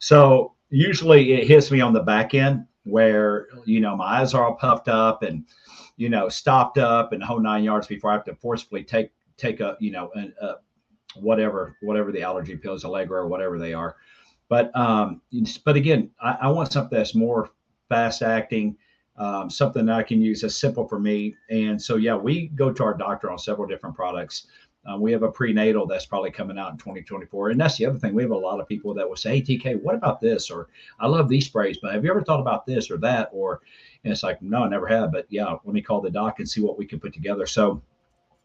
So 0.00 0.54
usually 0.68 1.32
it 1.32 1.48
hits 1.48 1.70
me 1.70 1.80
on 1.80 1.94
the 1.94 2.02
back 2.02 2.34
end 2.34 2.66
where 2.88 3.48
you 3.64 3.80
know 3.80 3.96
my 3.96 4.20
eyes 4.20 4.34
are 4.34 4.44
all 4.44 4.54
puffed 4.54 4.88
up 4.88 5.22
and 5.22 5.44
you 5.96 6.08
know 6.08 6.28
stopped 6.28 6.78
up 6.78 7.12
and 7.12 7.22
whole 7.22 7.40
nine 7.40 7.64
yards 7.64 7.86
before 7.86 8.10
I 8.10 8.14
have 8.14 8.24
to 8.24 8.34
forcibly 8.34 8.82
take 8.82 9.10
take 9.36 9.60
a 9.60 9.76
you 9.80 9.90
know 9.90 10.10
a, 10.16 10.44
a 10.44 10.56
whatever 11.16 11.76
whatever 11.82 12.12
the 12.12 12.22
allergy 12.22 12.56
pills, 12.56 12.84
Allegra 12.84 13.20
or 13.20 13.28
whatever 13.28 13.58
they 13.58 13.74
are. 13.74 13.96
But 14.48 14.74
um, 14.76 15.20
but 15.64 15.76
again, 15.76 16.10
I, 16.20 16.38
I 16.42 16.48
want 16.48 16.72
something 16.72 16.96
that's 16.96 17.14
more 17.14 17.50
fast 17.88 18.22
acting, 18.22 18.76
um, 19.16 19.50
something 19.50 19.86
that 19.86 19.96
I 19.96 20.02
can 20.02 20.22
use 20.22 20.40
that's 20.40 20.54
simple 20.54 20.86
for 20.88 20.98
me. 20.98 21.36
And 21.50 21.80
so 21.80 21.96
yeah, 21.96 22.16
we 22.16 22.48
go 22.48 22.72
to 22.72 22.84
our 22.84 22.94
doctor 22.94 23.30
on 23.30 23.38
several 23.38 23.68
different 23.68 23.94
products. 23.94 24.46
Um, 24.88 25.02
we 25.02 25.12
have 25.12 25.22
a 25.22 25.30
prenatal 25.30 25.86
that's 25.86 26.06
probably 26.06 26.30
coming 26.30 26.58
out 26.58 26.72
in 26.72 26.78
2024. 26.78 27.50
And 27.50 27.60
that's 27.60 27.76
the 27.76 27.84
other 27.84 27.98
thing. 27.98 28.14
We 28.14 28.22
have 28.22 28.32
a 28.32 28.36
lot 28.36 28.58
of 28.58 28.66
people 28.66 28.94
that 28.94 29.06
will 29.06 29.16
say, 29.16 29.36
Hey, 29.36 29.42
TK, 29.42 29.82
what 29.82 29.94
about 29.94 30.20
this? 30.20 30.50
Or 30.50 30.68
I 30.98 31.06
love 31.06 31.28
these 31.28 31.44
sprays, 31.44 31.78
but 31.80 31.92
have 31.92 32.04
you 32.04 32.10
ever 32.10 32.24
thought 32.24 32.40
about 32.40 32.64
this 32.64 32.90
or 32.90 32.96
that? 32.98 33.28
Or, 33.32 33.60
it's 34.04 34.22
like, 34.22 34.40
no, 34.40 34.64
I 34.64 34.68
never 34.68 34.86
have. 34.86 35.12
But 35.12 35.26
yeah, 35.28 35.54
let 35.64 35.74
me 35.74 35.82
call 35.82 36.00
the 36.00 36.10
doc 36.10 36.38
and 36.38 36.48
see 36.48 36.62
what 36.62 36.78
we 36.78 36.86
can 36.86 37.00
put 37.00 37.12
together. 37.12 37.46
So 37.46 37.82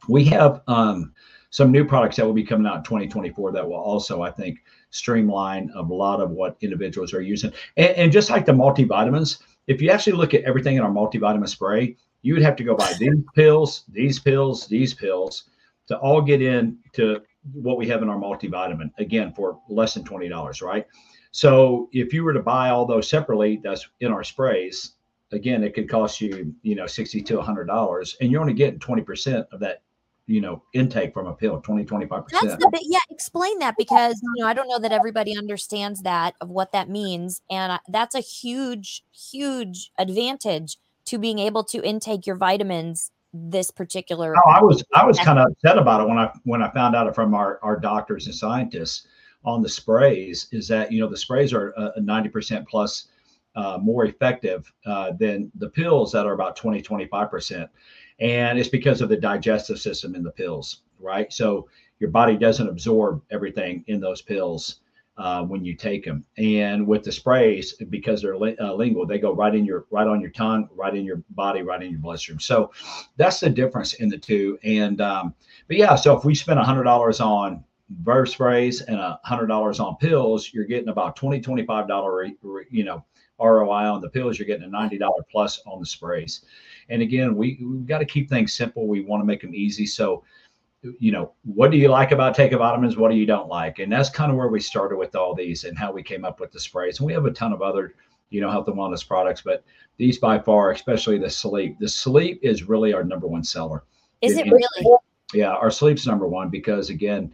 we 0.09 0.25
have 0.25 0.61
um, 0.67 1.13
some 1.51 1.71
new 1.71 1.85
products 1.85 2.17
that 2.17 2.25
will 2.25 2.33
be 2.33 2.43
coming 2.43 2.67
out 2.67 2.77
in 2.77 2.83
2024 2.83 3.53
that 3.53 3.65
will 3.65 3.75
also, 3.75 4.21
I 4.21 4.31
think, 4.31 4.59
streamline 4.89 5.71
a 5.75 5.81
lot 5.81 6.19
of 6.19 6.31
what 6.31 6.57
individuals 6.59 7.13
are 7.13 7.21
using. 7.21 7.53
And, 7.77 7.89
and 7.91 8.11
just 8.11 8.29
like 8.29 8.45
the 8.45 8.51
multivitamins, 8.51 9.39
if 9.67 9.81
you 9.81 9.89
actually 9.89 10.13
look 10.13 10.33
at 10.33 10.43
everything 10.43 10.75
in 10.75 10.81
our 10.81 10.91
multivitamin 10.91 11.47
spray, 11.47 11.95
you 12.23 12.33
would 12.33 12.43
have 12.43 12.55
to 12.57 12.63
go 12.63 12.75
buy 12.75 12.93
these 12.99 13.23
pills, 13.35 13.83
these 13.89 14.19
pills, 14.19 14.67
these 14.67 14.93
pills 14.93 15.45
to 15.87 15.97
all 15.97 16.21
get 16.21 16.41
in 16.41 16.77
to 16.93 17.21
what 17.53 17.77
we 17.77 17.87
have 17.87 18.01
in 18.01 18.09
our 18.09 18.17
multivitamin 18.17 18.91
again 18.97 19.33
for 19.33 19.59
less 19.69 19.93
than 19.93 20.03
$20, 20.03 20.61
right? 20.61 20.85
So 21.31 21.89
if 21.91 22.13
you 22.13 22.23
were 22.23 22.33
to 22.33 22.41
buy 22.41 22.69
all 22.69 22.85
those 22.85 23.09
separately, 23.09 23.59
that's 23.63 23.87
in 23.99 24.11
our 24.11 24.23
sprays, 24.23 24.93
again, 25.31 25.63
it 25.63 25.73
could 25.73 25.89
cost 25.89 26.21
you, 26.21 26.53
you 26.61 26.75
know, 26.75 26.87
60 26.87 27.21
to 27.23 27.37
$100 27.37 28.15
and 28.21 28.31
you're 28.31 28.41
only 28.41 28.53
getting 28.53 28.79
20% 28.79 29.45
of 29.51 29.59
that 29.59 29.81
you 30.25 30.39
know 30.39 30.63
intake 30.73 31.13
from 31.13 31.27
a 31.27 31.33
pill 31.33 31.59
20 31.59 31.83
25 31.83 32.23
percent 32.23 32.47
that's 32.47 32.63
the 32.63 32.69
bit 32.71 32.81
yeah 32.85 32.99
explain 33.09 33.59
that 33.59 33.75
because 33.77 34.21
you 34.21 34.41
know 34.41 34.47
i 34.47 34.53
don't 34.53 34.69
know 34.69 34.79
that 34.79 34.91
everybody 34.91 35.37
understands 35.37 36.01
that 36.03 36.33
of 36.39 36.49
what 36.49 36.71
that 36.71 36.89
means 36.89 37.41
and 37.49 37.77
that's 37.89 38.15
a 38.15 38.21
huge 38.21 39.03
huge 39.11 39.91
advantage 39.97 40.77
to 41.05 41.17
being 41.17 41.39
able 41.39 41.63
to 41.63 41.83
intake 41.83 42.25
your 42.25 42.37
vitamins 42.37 43.11
this 43.33 43.71
particular 43.71 44.35
oh, 44.37 44.49
i 44.49 44.61
was 44.61 44.83
i 44.93 45.03
was 45.05 45.17
kind 45.19 45.39
of 45.39 45.47
upset 45.51 45.77
about 45.77 46.01
it 46.01 46.07
when 46.07 46.17
i 46.17 46.31
when 46.43 46.61
i 46.61 46.69
found 46.71 46.95
out 46.95 47.13
from 47.15 47.33
our 47.33 47.59
our 47.63 47.79
doctors 47.79 48.27
and 48.27 48.35
scientists 48.35 49.07
on 49.43 49.61
the 49.61 49.69
sprays 49.69 50.47
is 50.51 50.67
that 50.67 50.91
you 50.91 51.01
know 51.01 51.09
the 51.09 51.17
sprays 51.17 51.51
are 51.51 51.69
a 51.71 51.99
90% 51.99 52.67
plus 52.67 53.07
uh, 53.55 53.77
more 53.81 54.05
effective 54.05 54.71
uh, 54.85 55.11
than 55.19 55.51
the 55.55 55.69
pills 55.69 56.11
that 56.11 56.25
are 56.25 56.33
about 56.33 56.55
20 56.55 56.81
25% 56.81 57.67
and 58.19 58.59
it's 58.59 58.69
because 58.69 59.01
of 59.01 59.09
the 59.09 59.17
digestive 59.17 59.79
system 59.79 60.15
in 60.15 60.23
the 60.23 60.31
pills, 60.31 60.81
right? 60.99 61.31
So 61.31 61.67
your 61.99 62.09
body 62.09 62.37
doesn't 62.37 62.69
absorb 62.69 63.21
everything 63.31 63.83
in 63.87 63.99
those 63.99 64.21
pills 64.21 64.77
uh, 65.17 65.43
when 65.43 65.63
you 65.63 65.75
take 65.75 66.03
them. 66.05 66.25
And 66.37 66.87
with 66.87 67.03
the 67.03 67.11
sprays, 67.11 67.73
because 67.89 68.21
they're 68.21 68.37
li- 68.37 68.57
uh, 68.59 68.73
lingual, 68.73 69.05
they 69.05 69.19
go 69.19 69.33
right 69.33 69.53
in 69.53 69.65
your 69.65 69.85
right 69.91 70.07
on 70.07 70.21
your 70.21 70.31
tongue, 70.31 70.69
right 70.75 70.95
in 70.95 71.05
your 71.05 71.23
body, 71.31 71.61
right 71.61 71.81
in 71.81 71.91
your 71.91 71.99
bloodstream. 71.99 72.39
So 72.39 72.71
that's 73.17 73.39
the 73.39 73.49
difference 73.49 73.93
in 73.93 74.09
the 74.09 74.17
two. 74.17 74.57
And 74.63 75.01
um, 75.01 75.35
but 75.67 75.77
yeah, 75.77 75.95
so 75.95 76.17
if 76.17 76.25
we 76.25 76.35
spend 76.35 76.59
a 76.59 76.63
hundred 76.63 76.83
dollars 76.83 77.19
on 77.19 77.63
verve 78.01 78.29
sprays 78.29 78.81
and 78.81 78.97
a 78.97 79.19
hundred 79.23 79.47
dollars 79.47 79.79
on 79.79 79.97
pills, 79.97 80.51
you're 80.53 80.65
getting 80.65 80.89
about 80.89 81.15
20 81.15 81.41
25 81.41 81.87
dollar 81.87 82.25
you 82.69 82.83
know 82.83 83.05
ROI 83.39 83.91
on 83.91 84.01
the 84.01 84.09
pills. 84.09 84.39
You're 84.39 84.47
getting 84.47 84.63
a 84.63 84.69
ninety 84.69 84.97
dollar 84.97 85.23
plus 85.31 85.61
on 85.65 85.79
the 85.79 85.85
sprays. 85.85 86.45
And 86.89 87.01
again, 87.01 87.35
we 87.35 87.59
we've 87.61 87.85
got 87.85 87.99
to 87.99 88.05
keep 88.05 88.29
things 88.29 88.53
simple. 88.53 88.87
We 88.87 89.01
want 89.01 89.21
to 89.21 89.25
make 89.25 89.41
them 89.41 89.55
easy. 89.55 89.85
So, 89.85 90.23
you 90.99 91.11
know, 91.11 91.33
what 91.43 91.71
do 91.71 91.77
you 91.77 91.87
like 91.87 92.11
about 92.11 92.35
take 92.35 92.47
taking 92.47 92.59
vitamins? 92.59 92.97
What 92.97 93.11
do 93.11 93.17
you 93.17 93.25
don't 93.25 93.47
like? 93.47 93.79
And 93.79 93.91
that's 93.91 94.09
kind 94.09 94.31
of 94.31 94.37
where 94.37 94.49
we 94.49 94.59
started 94.59 94.97
with 94.97 95.15
all 95.15 95.33
these 95.33 95.63
and 95.63 95.77
how 95.77 95.91
we 95.91 96.03
came 96.03 96.25
up 96.25 96.39
with 96.39 96.51
the 96.51 96.59
sprays. 96.59 96.99
And 96.99 97.07
we 97.07 97.13
have 97.13 97.25
a 97.25 97.31
ton 97.31 97.53
of 97.53 97.61
other, 97.61 97.95
you 98.29 98.41
know, 98.41 98.51
health 98.51 98.67
and 98.67 98.77
wellness 98.77 99.07
products, 99.07 99.41
but 99.41 99.63
these 99.97 100.17
by 100.17 100.39
far, 100.39 100.71
especially 100.71 101.17
the 101.17 101.29
sleep, 101.29 101.77
the 101.79 101.87
sleep 101.87 102.39
is 102.43 102.63
really 102.63 102.93
our 102.93 103.03
number 103.03 103.27
one 103.27 103.43
seller. 103.43 103.83
Is 104.21 104.37
it 104.37 104.45
really? 104.45 104.97
Yeah, 105.33 105.51
our 105.51 105.71
sleep's 105.71 106.05
number 106.05 106.27
one 106.27 106.49
because 106.49 106.89
again, 106.89 107.33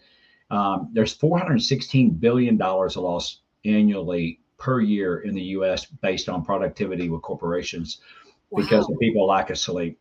um, 0.51 0.89
there's 0.93 1.13
416 1.13 2.11
billion 2.11 2.57
dollars 2.57 2.97
lost 2.97 3.41
annually 3.65 4.39
per 4.57 4.79
year 4.81 5.19
in 5.19 5.33
the 5.33 5.41
U.S. 5.41 5.85
based 5.85 6.29
on 6.29 6.43
productivity 6.43 7.09
with 7.09 7.21
corporations 7.21 8.01
wow. 8.49 8.61
because 8.61 8.89
of 8.89 8.97
people 8.99 9.25
lack 9.25 9.49
of 9.49 9.57
sleep. 9.57 9.99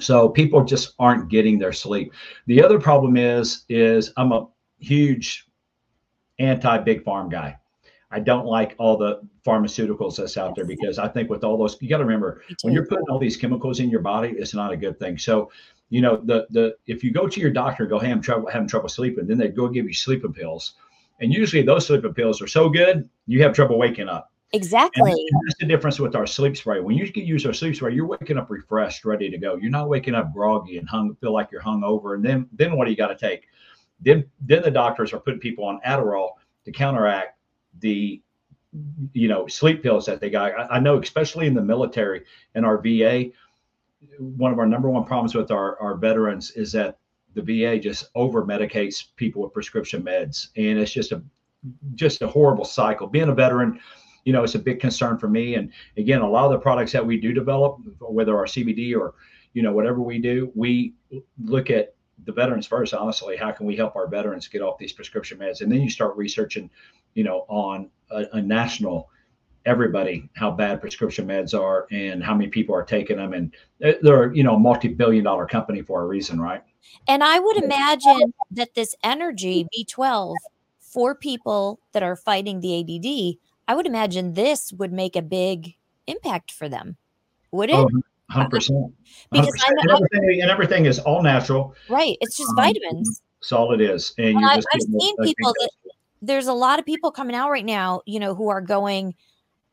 So 0.00 0.28
people 0.28 0.64
just 0.64 0.94
aren't 0.98 1.28
getting 1.28 1.58
their 1.58 1.72
sleep. 1.72 2.12
The 2.46 2.62
other 2.62 2.80
problem 2.80 3.16
is 3.16 3.64
is 3.68 4.12
I'm 4.16 4.32
a 4.32 4.48
huge 4.78 5.46
anti 6.38 6.78
big 6.78 7.04
farm 7.04 7.28
guy. 7.28 7.58
I 8.10 8.20
don't 8.20 8.46
like 8.46 8.76
all 8.78 8.96
the 8.96 9.22
pharmaceuticals 9.44 10.16
that's 10.16 10.36
out 10.36 10.54
there 10.54 10.64
because 10.64 10.98
I 10.98 11.08
think 11.08 11.28
with 11.28 11.42
all 11.42 11.58
those, 11.58 11.76
you 11.80 11.88
got 11.88 11.98
to 11.98 12.04
remember 12.04 12.42
when 12.62 12.72
you're 12.72 12.86
putting 12.86 13.06
all 13.08 13.18
these 13.18 13.36
chemicals 13.36 13.80
in 13.80 13.90
your 13.90 14.00
body, 14.00 14.34
it's 14.38 14.54
not 14.54 14.72
a 14.72 14.76
good 14.76 14.98
thing. 15.00 15.18
So, 15.18 15.50
you 15.90 16.00
know, 16.00 16.16
the 16.24 16.46
the 16.50 16.76
if 16.86 17.02
you 17.02 17.12
go 17.12 17.26
to 17.26 17.40
your 17.40 17.50
doctor 17.50 17.84
and 17.84 17.90
go, 17.90 17.98
hey, 17.98 18.10
I'm 18.10 18.20
trouble 18.20 18.48
having 18.48 18.68
trouble 18.68 18.88
sleeping, 18.88 19.26
then 19.26 19.38
they 19.38 19.48
go 19.48 19.68
give 19.68 19.86
you 19.86 19.94
sleeping 19.94 20.32
pills, 20.32 20.74
and 21.20 21.32
usually 21.32 21.62
those 21.62 21.86
sleeping 21.86 22.14
pills 22.14 22.40
are 22.40 22.46
so 22.46 22.68
good 22.68 23.08
you 23.26 23.42
have 23.42 23.52
trouble 23.52 23.78
waking 23.78 24.08
up. 24.08 24.30
Exactly. 24.52 25.10
And 25.10 25.42
that's 25.46 25.58
the 25.58 25.66
difference 25.66 25.98
with 25.98 26.14
our 26.14 26.26
sleep 26.26 26.56
spray. 26.56 26.80
When 26.80 26.96
you 26.96 27.10
use 27.14 27.44
our 27.44 27.52
sleep 27.52 27.74
spray, 27.74 27.92
you're 27.92 28.06
waking 28.06 28.38
up 28.38 28.50
refreshed, 28.50 29.04
ready 29.04 29.28
to 29.30 29.38
go. 29.38 29.56
You're 29.56 29.70
not 29.70 29.88
waking 29.88 30.14
up 30.14 30.32
groggy 30.32 30.78
and 30.78 30.88
hung, 30.88 31.16
feel 31.16 31.32
like 31.32 31.50
you're 31.50 31.60
hung 31.60 31.82
over. 31.82 32.14
And 32.14 32.24
then, 32.24 32.48
then 32.52 32.76
what 32.76 32.84
do 32.84 32.90
you 32.90 32.96
got 32.96 33.08
to 33.08 33.16
take? 33.16 33.48
Then, 34.00 34.24
then 34.40 34.62
the 34.62 34.70
doctors 34.70 35.12
are 35.12 35.18
putting 35.18 35.40
people 35.40 35.64
on 35.64 35.80
Adderall 35.84 36.30
to 36.64 36.72
counteract 36.72 37.38
the, 37.80 38.22
you 39.12 39.28
know, 39.28 39.46
sleep 39.48 39.82
pills 39.82 40.06
that 40.06 40.20
they 40.20 40.30
got. 40.30 40.52
I, 40.52 40.76
I 40.76 40.78
know, 40.78 41.00
especially 41.00 41.46
in 41.46 41.54
the 41.54 41.62
military 41.62 42.24
and 42.54 42.64
our 42.64 42.80
VA, 42.80 43.30
one 44.18 44.52
of 44.52 44.58
our 44.58 44.66
number 44.66 44.90
one 44.90 45.04
problems 45.04 45.34
with 45.34 45.50
our, 45.50 45.78
our 45.80 45.96
veterans 45.96 46.52
is 46.52 46.70
that 46.72 46.98
the 47.34 47.42
VA 47.42 47.78
just 47.78 48.10
over 48.14 48.44
medicates 48.44 49.04
people 49.16 49.42
with 49.42 49.52
prescription 49.52 50.02
meds, 50.02 50.48
and 50.56 50.78
it's 50.78 50.92
just 50.92 51.12
a 51.12 51.22
just 51.94 52.22
a 52.22 52.26
horrible 52.28 52.64
cycle. 52.64 53.06
Being 53.06 53.28
a 53.28 53.34
veteran, 53.34 53.80
you 54.24 54.32
know, 54.32 54.42
it's 54.42 54.54
a 54.54 54.58
big 54.58 54.80
concern 54.80 55.18
for 55.18 55.28
me. 55.28 55.54
And 55.54 55.70
again, 55.96 56.20
a 56.20 56.28
lot 56.28 56.46
of 56.46 56.52
the 56.52 56.58
products 56.58 56.92
that 56.92 57.04
we 57.04 57.20
do 57.20 57.32
develop, 57.32 57.78
whether 58.00 58.36
our 58.36 58.46
CBD 58.46 58.96
or, 58.96 59.14
you 59.52 59.62
know, 59.62 59.72
whatever 59.72 60.00
we 60.00 60.18
do, 60.18 60.50
we 60.54 60.94
look 61.42 61.70
at 61.70 61.94
the 62.24 62.32
veterans 62.32 62.66
first, 62.66 62.94
honestly, 62.94 63.36
how 63.36 63.52
can 63.52 63.66
we 63.66 63.76
help 63.76 63.96
our 63.96 64.08
veterans 64.08 64.48
get 64.48 64.62
off 64.62 64.78
these 64.78 64.92
prescription 64.92 65.38
meds? 65.38 65.60
And 65.60 65.70
then 65.70 65.82
you 65.82 65.90
start 65.90 66.16
researching, 66.16 66.70
you 67.14 67.24
know, 67.24 67.44
on 67.48 67.90
a, 68.10 68.24
a 68.32 68.42
national 68.42 69.10
everybody 69.66 70.28
how 70.34 70.50
bad 70.50 70.80
prescription 70.80 71.26
meds 71.26 71.58
are 71.58 71.86
and 71.90 72.22
how 72.22 72.34
many 72.34 72.50
people 72.50 72.74
are 72.74 72.82
taking 72.82 73.16
them 73.16 73.32
and 73.32 73.54
they're 74.02 74.30
you 74.34 74.42
know 74.42 74.56
a 74.56 74.58
multi-billion 74.58 75.24
dollar 75.24 75.46
company 75.46 75.80
for 75.80 76.02
a 76.02 76.06
reason 76.06 76.38
right 76.38 76.62
and 77.08 77.24
i 77.24 77.38
would 77.38 77.56
imagine 77.56 78.34
that 78.50 78.74
this 78.74 78.94
energy 79.02 79.66
b12 79.74 80.34
for 80.80 81.14
people 81.14 81.80
that 81.92 82.02
are 82.02 82.14
fighting 82.14 82.60
the 82.60 82.78
add 82.78 83.38
I 83.66 83.74
would 83.74 83.86
imagine 83.86 84.34
this 84.34 84.72
would 84.72 84.92
make 84.92 85.16
a 85.16 85.22
big 85.22 85.74
impact 86.06 86.52
for 86.52 86.68
them. 86.68 86.96
Would 87.52 87.70
it? 87.70 87.76
Oh, 87.76 87.88
100%. 88.32 88.92
Because 89.30 89.46
100%. 89.46 89.50
And, 89.68 89.90
everything, 89.90 90.42
and, 90.42 90.50
everything, 90.50 90.86
is 90.86 90.98
all 90.98 91.22
natural. 91.22 91.74
Right. 91.88 92.16
It's 92.20 92.36
just 92.36 92.50
um, 92.50 92.56
vitamins. 92.56 93.22
That's 93.40 93.52
all 93.52 93.72
it 93.72 93.80
is. 93.80 94.14
And, 94.18 94.36
and 94.36 94.44
I, 94.44 94.54
have 94.54 94.64
seen 94.80 95.16
people 95.22 95.52
that 95.60 95.70
there's 96.22 96.46
a 96.46 96.52
lot 96.52 96.78
of 96.78 96.86
people 96.86 97.10
coming 97.10 97.36
out 97.36 97.50
right 97.50 97.64
now, 97.64 98.00
you 98.06 98.18
know, 98.18 98.34
who 98.34 98.48
are 98.48 98.60
going, 98.60 99.14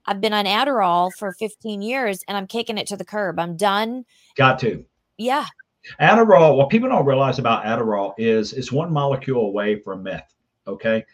I've 0.05 0.21
been 0.21 0.33
on 0.33 0.45
Adderall 0.45 1.11
for 1.17 1.33
15 1.33 1.81
years 1.81 2.23
and 2.27 2.37
I'm 2.37 2.47
kicking 2.47 2.77
it 2.77 2.87
to 2.87 2.97
the 2.97 3.05
curb. 3.05 3.39
I'm 3.39 3.55
done. 3.55 4.05
Got 4.35 4.59
to. 4.59 4.85
Yeah. 5.17 5.45
Adderall, 5.99 6.57
what 6.57 6.69
people 6.69 6.89
don't 6.89 7.05
realize 7.05 7.39
about 7.39 7.63
Adderall 7.63 8.13
is 8.17 8.53
it's 8.53 8.71
one 8.71 8.91
molecule 8.91 9.47
away 9.47 9.79
from 9.79 10.03
meth. 10.03 10.33
Okay. 10.67 11.05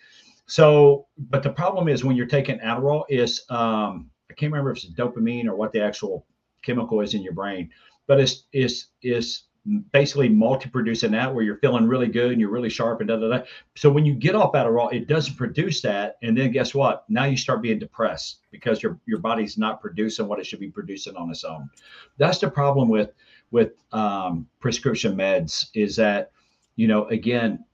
So, 0.47 1.07
but 1.17 1.43
the 1.43 1.49
problem 1.49 1.87
is 1.87 2.03
when 2.03 2.15
you're 2.15 2.25
taking 2.25 2.59
Adderall, 2.59 3.03
is 3.09 3.43
um, 3.49 4.09
I 4.29 4.33
can't 4.33 4.51
remember 4.51 4.71
if 4.71 4.77
it's 4.77 4.93
dopamine 4.93 5.45
or 5.45 5.55
what 5.55 5.73
the 5.73 5.81
actual 5.81 6.25
chemical 6.63 7.01
is 7.01 7.13
in 7.13 7.21
your 7.21 7.33
brain, 7.33 7.69
but 8.07 8.19
it's 8.19 8.45
it's 8.53 8.87
is 9.01 9.43
basically 9.91 10.29
multi-producing 10.29 11.11
that 11.11 11.33
where 11.33 11.43
you're 11.43 11.57
feeling 11.57 11.87
really 11.87 12.07
good 12.07 12.31
and 12.31 12.39
you're 12.39 12.49
really 12.49 12.69
sharp 12.69 13.01
and 13.01 13.09
da 13.09 13.17
da 13.17 13.27
da. 13.27 13.43
So 13.75 13.89
when 13.89 14.05
you 14.05 14.13
get 14.13 14.35
off 14.35 14.53
Adderall, 14.53 14.93
it 14.93 15.07
doesn't 15.07 15.35
produce 15.35 15.81
that, 15.81 16.15
and 16.21 16.37
then 16.37 16.51
guess 16.51 16.73
what? 16.73 17.03
Now 17.09 17.25
you 17.25 17.35
start 17.35 17.61
being 17.61 17.79
depressed 17.79 18.39
because 18.51 18.81
your 18.81 18.99
your 19.05 19.19
body's 19.19 19.57
not 19.57 19.81
producing 19.81 20.27
what 20.27 20.39
it 20.39 20.45
should 20.45 20.61
be 20.61 20.69
producing 20.69 21.17
on 21.17 21.29
its 21.29 21.43
own. 21.43 21.69
That's 22.17 22.39
the 22.39 22.49
problem 22.49 22.87
with 22.87 23.11
with 23.51 23.73
um, 23.91 24.47
prescription 24.61 25.15
meds 25.15 25.67
is 25.73 25.97
that 25.97 26.31
you 26.77 26.87
know 26.87 27.05
again 27.07 27.65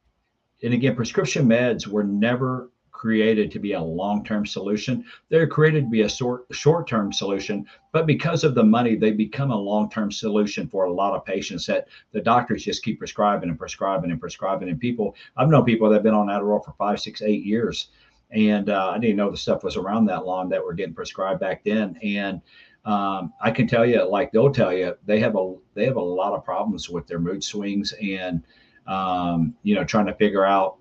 and 0.63 0.73
again, 0.73 0.95
prescription 0.95 1.45
meds 1.45 1.87
were 1.87 2.03
never 2.03 2.69
created 2.91 3.51
to 3.51 3.59
be 3.59 3.73
a 3.73 3.81
long-term 3.81 4.45
solution. 4.45 5.03
They're 5.27 5.45
created 5.45 5.83
to 5.83 5.89
be 5.89 6.03
a 6.03 6.09
short 6.09 6.45
short-term 6.51 7.11
solution, 7.11 7.65
but 7.91 8.05
because 8.05 8.45
of 8.45 8.55
the 8.55 8.63
money, 8.63 8.95
they 8.95 9.11
become 9.11 9.51
a 9.51 9.57
long-term 9.57 10.09
solution 10.09 10.69
for 10.69 10.85
a 10.85 10.93
lot 10.93 11.13
of 11.13 11.25
patients 11.25 11.65
that 11.65 11.87
the 12.13 12.21
doctors 12.21 12.63
just 12.63 12.81
keep 12.81 12.99
prescribing 12.99 13.49
and 13.49 13.59
prescribing 13.59 14.09
and 14.11 14.21
prescribing. 14.21 14.69
And 14.69 14.79
people, 14.79 15.15
I've 15.35 15.49
known 15.49 15.65
people 15.65 15.89
that 15.89 15.95
have 15.95 16.03
been 16.03 16.13
on 16.13 16.27
Adderall 16.27 16.63
for 16.63 16.73
five, 16.77 17.01
six, 17.01 17.21
eight 17.21 17.43
years, 17.43 17.89
and 18.31 18.69
uh, 18.69 18.91
I 18.95 18.99
didn't 18.99 19.17
know 19.17 19.29
the 19.29 19.37
stuff 19.37 19.65
was 19.65 19.75
around 19.75 20.05
that 20.05 20.25
long 20.25 20.47
that 20.49 20.63
were 20.63 20.73
getting 20.73 20.95
prescribed 20.95 21.41
back 21.41 21.65
then. 21.65 21.99
And 22.01 22.41
um, 22.85 23.33
I 23.41 23.51
can 23.51 23.67
tell 23.67 23.85
you, 23.85 24.01
like 24.03 24.31
they'll 24.31 24.53
tell 24.53 24.73
you, 24.73 24.95
they 25.05 25.19
have 25.19 25.35
a 25.35 25.55
they 25.73 25.85
have 25.85 25.97
a 25.97 26.01
lot 26.01 26.33
of 26.33 26.45
problems 26.45 26.89
with 26.89 27.05
their 27.07 27.19
mood 27.19 27.43
swings 27.43 27.93
and 28.01 28.43
um, 28.87 29.55
you 29.63 29.75
know, 29.75 29.83
trying 29.83 30.05
to 30.07 30.13
figure 30.15 30.45
out, 30.45 30.77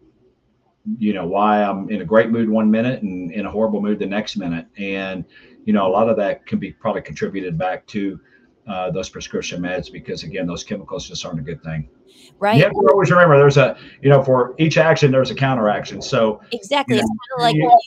you 0.98 1.12
know, 1.12 1.26
why 1.26 1.62
I'm 1.62 1.88
in 1.90 2.02
a 2.02 2.04
great 2.04 2.30
mood 2.30 2.48
one 2.48 2.70
minute 2.70 3.02
and 3.02 3.30
in 3.32 3.46
a 3.46 3.50
horrible 3.50 3.80
mood 3.80 3.98
the 3.98 4.06
next 4.06 4.36
minute. 4.36 4.66
And, 4.76 5.24
you 5.64 5.72
know, 5.72 5.86
a 5.86 5.90
lot 5.90 6.08
of 6.08 6.16
that 6.16 6.44
can 6.46 6.58
be 6.58 6.72
probably 6.72 7.02
contributed 7.02 7.56
back 7.56 7.86
to 7.88 8.18
uh, 8.66 8.90
those 8.90 9.08
prescription 9.08 9.62
meds 9.62 9.92
because, 9.92 10.24
again, 10.24 10.46
those 10.46 10.64
chemicals 10.64 11.08
just 11.08 11.24
aren't 11.24 11.38
a 11.38 11.42
good 11.42 11.62
thing. 11.62 11.88
right? 12.38 12.56
You 12.56 12.64
have 12.64 12.72
to 12.72 12.88
always 12.90 13.10
remember 13.10 13.38
there's 13.38 13.56
a, 13.56 13.76
you 14.02 14.10
know, 14.10 14.22
for 14.22 14.54
each 14.58 14.78
action, 14.78 15.10
there's 15.10 15.30
a 15.30 15.34
counteraction. 15.34 16.02
So 16.02 16.40
exactly. 16.50 16.96
You 16.96 17.02
know, 17.02 17.04
it's 17.04 17.10
kind 17.10 17.38
of 17.38 17.42
like 17.42 17.56
you, 17.56 17.78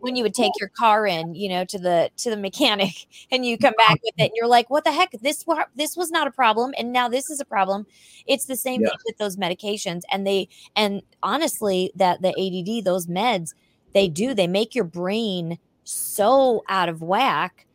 when, 0.00 0.16
you, 0.16 0.22
would 0.22 0.34
take 0.34 0.52
your 0.60 0.70
car 0.70 1.06
in, 1.06 1.34
you 1.34 1.48
know, 1.48 1.64
to 1.64 1.78
the 1.78 2.10
to 2.18 2.30
the 2.30 2.36
mechanic 2.36 3.06
and 3.30 3.44
you 3.44 3.58
come 3.58 3.74
back 3.76 4.00
with 4.02 4.14
it 4.16 4.24
and 4.24 4.30
you're 4.34 4.46
like, 4.46 4.70
what 4.70 4.84
the 4.84 4.92
heck? 4.92 5.12
This 5.20 5.44
this 5.76 5.96
was 5.96 6.10
not 6.10 6.26
a 6.26 6.30
problem. 6.30 6.72
And 6.78 6.92
now 6.92 7.08
this 7.08 7.30
is 7.30 7.40
a 7.40 7.44
problem. 7.44 7.86
It's 8.26 8.46
the 8.46 8.56
same 8.56 8.80
yes. 8.80 8.90
thing 8.90 8.98
with 9.06 9.18
those 9.18 9.36
medications. 9.36 10.02
And 10.10 10.26
they 10.26 10.48
and 10.76 11.02
honestly, 11.22 11.92
that 11.96 12.22
the 12.22 12.28
ADD, 12.30 12.84
those 12.84 13.06
meds, 13.06 13.54
they 13.94 14.08
do, 14.08 14.34
they 14.34 14.46
make 14.46 14.74
your 14.74 14.84
brain 14.84 15.58
so 15.84 16.62
out 16.68 16.88
of 16.88 17.00
whack 17.00 17.66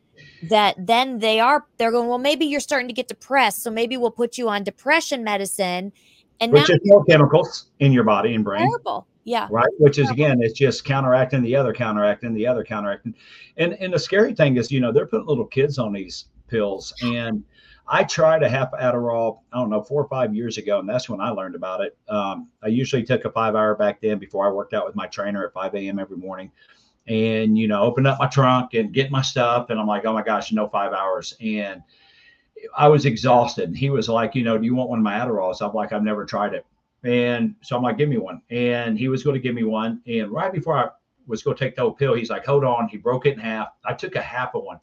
that 0.44 0.76
then 0.78 1.20
they 1.20 1.40
are 1.40 1.66
they're 1.78 1.92
going 1.92 2.08
well 2.08 2.18
maybe 2.18 2.46
you're 2.46 2.60
starting 2.60 2.88
to 2.88 2.94
get 2.94 3.08
depressed 3.08 3.64
so 3.64 3.72
maybe 3.72 3.98
we'll 3.98 4.12
put 4.12 4.38
you 4.38 4.50
on 4.50 4.64
depression 4.64 5.24
medicine 5.24 5.92
and 6.40 6.52
which 6.52 6.70
now 6.70 6.76
is 6.76 6.82
more 6.84 7.04
chemicals 7.06 7.68
in 7.80 7.92
your 7.92 8.04
body 8.04 8.36
and 8.36 8.44
brain 8.44 8.68
terrible 8.68 9.08
yeah. 9.24 9.48
Right? 9.50 9.72
Which 9.78 10.00
is 10.00 10.10
again 10.10 10.42
it's 10.42 10.58
just 10.58 10.84
counteracting 10.86 11.42
the 11.42 11.56
other 11.56 11.74
counteracting 11.74 12.34
the 12.34 12.48
other 12.48 12.64
counteracting. 12.64 13.16
And 13.58 13.74
and 13.74 13.94
the 13.94 14.00
scary 14.00 14.34
thing 14.34 14.58
is 14.58 14.72
you 14.72 14.80
know 14.80 14.92
they're 14.92 15.08
putting 15.08 15.28
little 15.28 15.46
kids 15.46 15.78
on 15.78 15.94
these 15.94 16.26
pills. 16.48 16.94
And 17.02 17.44
i 17.86 18.02
tried 18.02 18.44
a 18.44 18.48
half 18.48 18.72
adderall 18.82 19.40
i 19.52 19.58
don't 19.58 19.70
know 19.70 19.84
four 19.84 20.02
or 20.02 20.08
five 20.08 20.34
years 20.34 20.58
ago 20.58 20.80
and 20.80 20.88
that's 20.88 21.10
when 21.10 21.20
i 21.20 21.30
learned 21.30 21.54
about 21.54 21.82
it. 21.82 21.98
Um, 22.08 22.50
i 22.62 22.68
usually 22.68 23.04
took 23.04 23.26
a 23.26 23.30
five 23.30 23.56
hour 23.56 23.76
back 23.76 24.00
then 24.02 24.20
before 24.20 24.48
i 24.48 24.50
worked 24.50 24.74
out 24.74 24.86
with 24.86 24.96
my 24.96 25.06
trainer 25.08 25.46
at 25.46 25.54
5 25.54 25.76
a.m 25.76 26.00
every 26.00 26.18
morning. 26.18 26.52
And 27.08 27.58
you 27.58 27.68
know 27.68 27.82
open 27.82 28.06
up 28.06 28.20
my 28.20 28.28
trunk 28.28 28.74
and 28.74 28.94
get 28.94 29.12
my 29.12 29.22
stuff 29.22 29.70
and 29.70 29.80
i'm 29.80 29.88
like 29.88 30.06
oh 30.06 30.14
my 30.14 30.24
gosh 30.24 30.52
no 30.52 30.68
five 30.70 30.94
hours. 30.94 31.34
And 31.42 31.82
i 32.78 32.88
was 32.88 33.06
exhausted. 33.06 33.66
And 33.66 33.78
he 33.78 33.90
was 33.90 34.08
like 34.08 34.36
you 34.36 34.44
know 34.44 34.58
do 34.58 34.66
you 34.66 34.76
want 34.76 34.90
one 34.90 35.00
of 35.00 35.04
my 35.04 35.16
adderalls? 35.20 35.62
I'm 35.62 35.74
like 35.74 35.92
i've 35.92 36.04
never 36.04 36.26
tried 36.26 36.54
it 36.54 36.66
and 37.04 37.56
so 37.62 37.76
i'm 37.76 37.84
like 37.84 37.98
give 37.98 38.10
me 38.10 38.18
one. 38.18 38.42
And 38.50 38.98
he 38.98 39.08
was 39.08 39.24
going 39.24 39.36
to 39.36 39.40
give 39.40 39.56
me 39.56 39.64
one. 39.64 40.02
And 40.08 40.32
right 40.32 40.52
before 40.52 40.78
i 40.78 40.88
was 41.28 41.44
going 41.44 41.56
to 41.56 41.64
take 41.64 41.76
the 41.76 41.82
whole 41.82 41.92
pill 41.92 42.14
he's 42.14 42.30
like 42.30 42.46
hold 42.46 42.64
on. 42.64 42.88
He 42.88 42.98
broke 42.98 43.26
it 43.26 43.34
in 43.34 43.40
half. 43.40 43.70
I 43.86 43.94
took 43.94 44.16
a 44.16 44.22
half 44.22 44.56
of 44.56 44.64
one. 44.64 44.80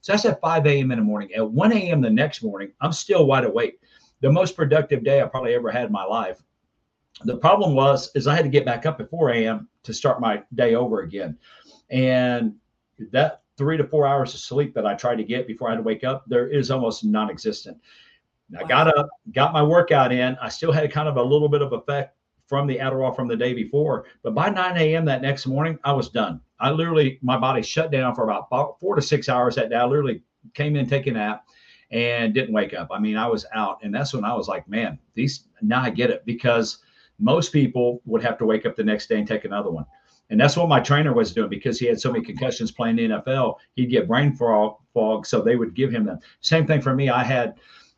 So 0.00 0.12
that's 0.12 0.24
at 0.26 0.40
5 0.40 0.66
a.m 0.66 0.90
in 0.92 0.98
the 0.98 1.04
morning. 1.04 1.32
At 1.34 1.50
1 1.50 1.72
a.m 1.72 2.00
the 2.00 2.10
next 2.10 2.42
morning 2.42 2.72
i'm 2.80 2.92
still 2.92 3.26
wide 3.26 3.44
awake. 3.44 3.80
The 4.20 4.30
most 4.30 4.56
productive 4.56 5.04
day 5.04 5.20
i 5.20 5.26
probably 5.26 5.54
ever 5.54 5.70
had 5.70 5.86
in 5.86 5.92
my 5.92 6.04
life. 6.04 6.42
The 7.24 7.36
problem 7.36 7.74
was 7.74 8.10
is 8.14 8.26
i 8.26 8.34
had 8.34 8.44
to 8.44 8.50
get 8.50 8.64
back 8.64 8.86
up 8.86 9.00
at 9.00 9.10
4 9.10 9.30
a.m 9.30 9.68
to 9.84 9.94
start 9.94 10.20
my 10.20 10.42
day 10.54 10.74
over 10.74 11.00
again. 11.00 11.36
And 11.90 12.54
that 13.12 13.42
three 13.56 13.76
to 13.76 13.84
four 13.84 14.06
hours 14.06 14.34
of 14.34 14.40
sleep 14.40 14.74
that 14.74 14.86
I 14.86 14.94
tried 14.94 15.16
to 15.16 15.24
get 15.24 15.46
before 15.46 15.68
I 15.68 15.72
had 15.72 15.76
to 15.78 15.82
wake 15.82 16.04
up, 16.04 16.24
there 16.26 16.48
is 16.48 16.70
almost 16.70 17.04
non-existent. 17.04 17.78
Wow. 18.50 18.60
I 18.60 18.68
got 18.68 18.98
up, 18.98 19.08
got 19.32 19.52
my 19.52 19.62
workout 19.62 20.12
in. 20.12 20.36
I 20.40 20.48
still 20.48 20.72
had 20.72 20.90
kind 20.92 21.08
of 21.08 21.16
a 21.16 21.22
little 21.22 21.48
bit 21.48 21.62
of 21.62 21.72
effect 21.72 22.16
from 22.46 22.66
the 22.66 22.76
Adderall 22.76 23.16
from 23.16 23.26
the 23.26 23.36
day 23.36 23.54
before, 23.54 24.04
but 24.22 24.34
by 24.34 24.50
9 24.50 24.76
a.m. 24.76 25.04
that 25.06 25.22
next 25.22 25.46
morning, 25.46 25.78
I 25.82 25.92
was 25.92 26.10
done. 26.10 26.40
I 26.60 26.70
literally, 26.70 27.18
my 27.22 27.38
body 27.38 27.62
shut 27.62 27.90
down 27.90 28.14
for 28.14 28.24
about 28.24 28.78
four 28.80 28.94
to 28.94 29.02
six 29.02 29.28
hours 29.28 29.54
that 29.54 29.70
day. 29.70 29.76
I 29.76 29.86
literally 29.86 30.22
came 30.52 30.76
in, 30.76 30.86
take 30.86 31.06
a 31.06 31.12
nap, 31.12 31.46
and 31.90 32.34
didn't 32.34 32.52
wake 32.52 32.74
up. 32.74 32.88
I 32.90 32.98
mean, 32.98 33.16
I 33.16 33.26
was 33.26 33.46
out, 33.54 33.78
and 33.82 33.94
that's 33.94 34.12
when 34.12 34.24
I 34.24 34.34
was 34.34 34.46
like, 34.46 34.68
man, 34.68 34.98
these 35.14 35.44
now 35.62 35.80
I 35.80 35.90
get 35.90 36.10
it 36.10 36.24
because 36.26 36.78
most 37.18 37.52
people 37.52 38.02
would 38.04 38.22
have 38.22 38.36
to 38.38 38.46
wake 38.46 38.66
up 38.66 38.76
the 38.76 38.84
next 38.84 39.08
day 39.08 39.18
and 39.18 39.26
take 39.26 39.44
another 39.44 39.70
one. 39.70 39.86
And 40.30 40.40
that's 40.40 40.56
what 40.56 40.68
my 40.68 40.80
trainer 40.80 41.12
was 41.12 41.32
doing 41.32 41.50
because 41.50 41.78
he 41.78 41.86
had 41.86 42.00
so 42.00 42.10
many 42.10 42.24
concussions 42.24 42.72
playing 42.72 42.96
the 42.96 43.08
NFL. 43.08 43.56
He'd 43.74 43.90
get 43.90 44.08
brain 44.08 44.34
fog, 44.34 44.76
fog, 44.92 45.26
so 45.26 45.40
they 45.40 45.56
would 45.56 45.74
give 45.74 45.90
him 45.90 46.04
them. 46.04 46.18
Same 46.40 46.66
thing 46.66 46.80
for 46.80 46.94
me. 46.94 47.10
I 47.10 47.22
had, 47.22 47.54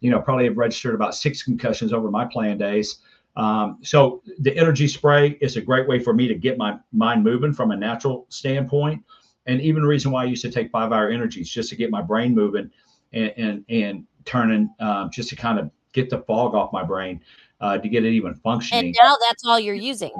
you 0.07 0.13
know, 0.13 0.21
probably 0.21 0.45
have 0.45 0.57
registered 0.57 0.95
about 0.95 1.17
six 1.17 1.43
concussions 1.43 1.93
over 1.93 2.13
my 2.13 2.25
playing 2.25 2.59
days. 2.59 2.99
Um, 3.35 3.79
so 3.83 4.23
the 4.39 4.57
energy 4.57 4.87
spray 4.87 5.37
is 5.41 5.57
a 5.57 5.61
great 5.61 5.89
way 5.89 5.99
for 5.99 6.15
me 6.15 6.29
to 6.29 6.35
get 6.37 6.57
my 6.57 6.79
mind 6.93 7.25
moving 7.25 7.53
from 7.53 7.73
a 7.73 7.77
natural 7.77 8.25
standpoint. 8.29 9.03
And 9.47 9.61
even 9.61 9.83
the 9.83 9.89
reason 9.89 10.13
why 10.13 10.23
I 10.23 10.27
used 10.27 10.43
to 10.43 10.51
take 10.51 10.71
five 10.71 10.93
hour 10.93 11.11
energies 11.11 11.51
just 11.51 11.71
to 11.71 11.77
get 11.77 11.91
my 11.91 12.03
brain 12.03 12.37
moving 12.37 12.71
and 13.15 13.33
and, 13.37 13.65
and 13.69 14.07
turning 14.25 14.73
um, 14.79 15.11
just 15.13 15.29
to 15.31 15.37
kind 15.37 15.59
of 15.59 15.73
get 15.93 16.09
the 16.09 16.19
fog 16.21 16.55
off 16.55 16.73
my 16.73 16.85
brain 16.85 17.21
uh, 17.61 17.77
to 17.77 17.89
get 17.89 18.05
it 18.05 18.13
even 18.13 18.33
functioning. 18.33 18.87
And 18.87 18.97
now 19.03 19.17
that's 19.29 19.45
all 19.45 19.59
you're 19.59 19.75
using. 19.75 20.13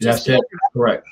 That's 0.00 0.28
it. 0.28 0.38
Correct 0.74 1.06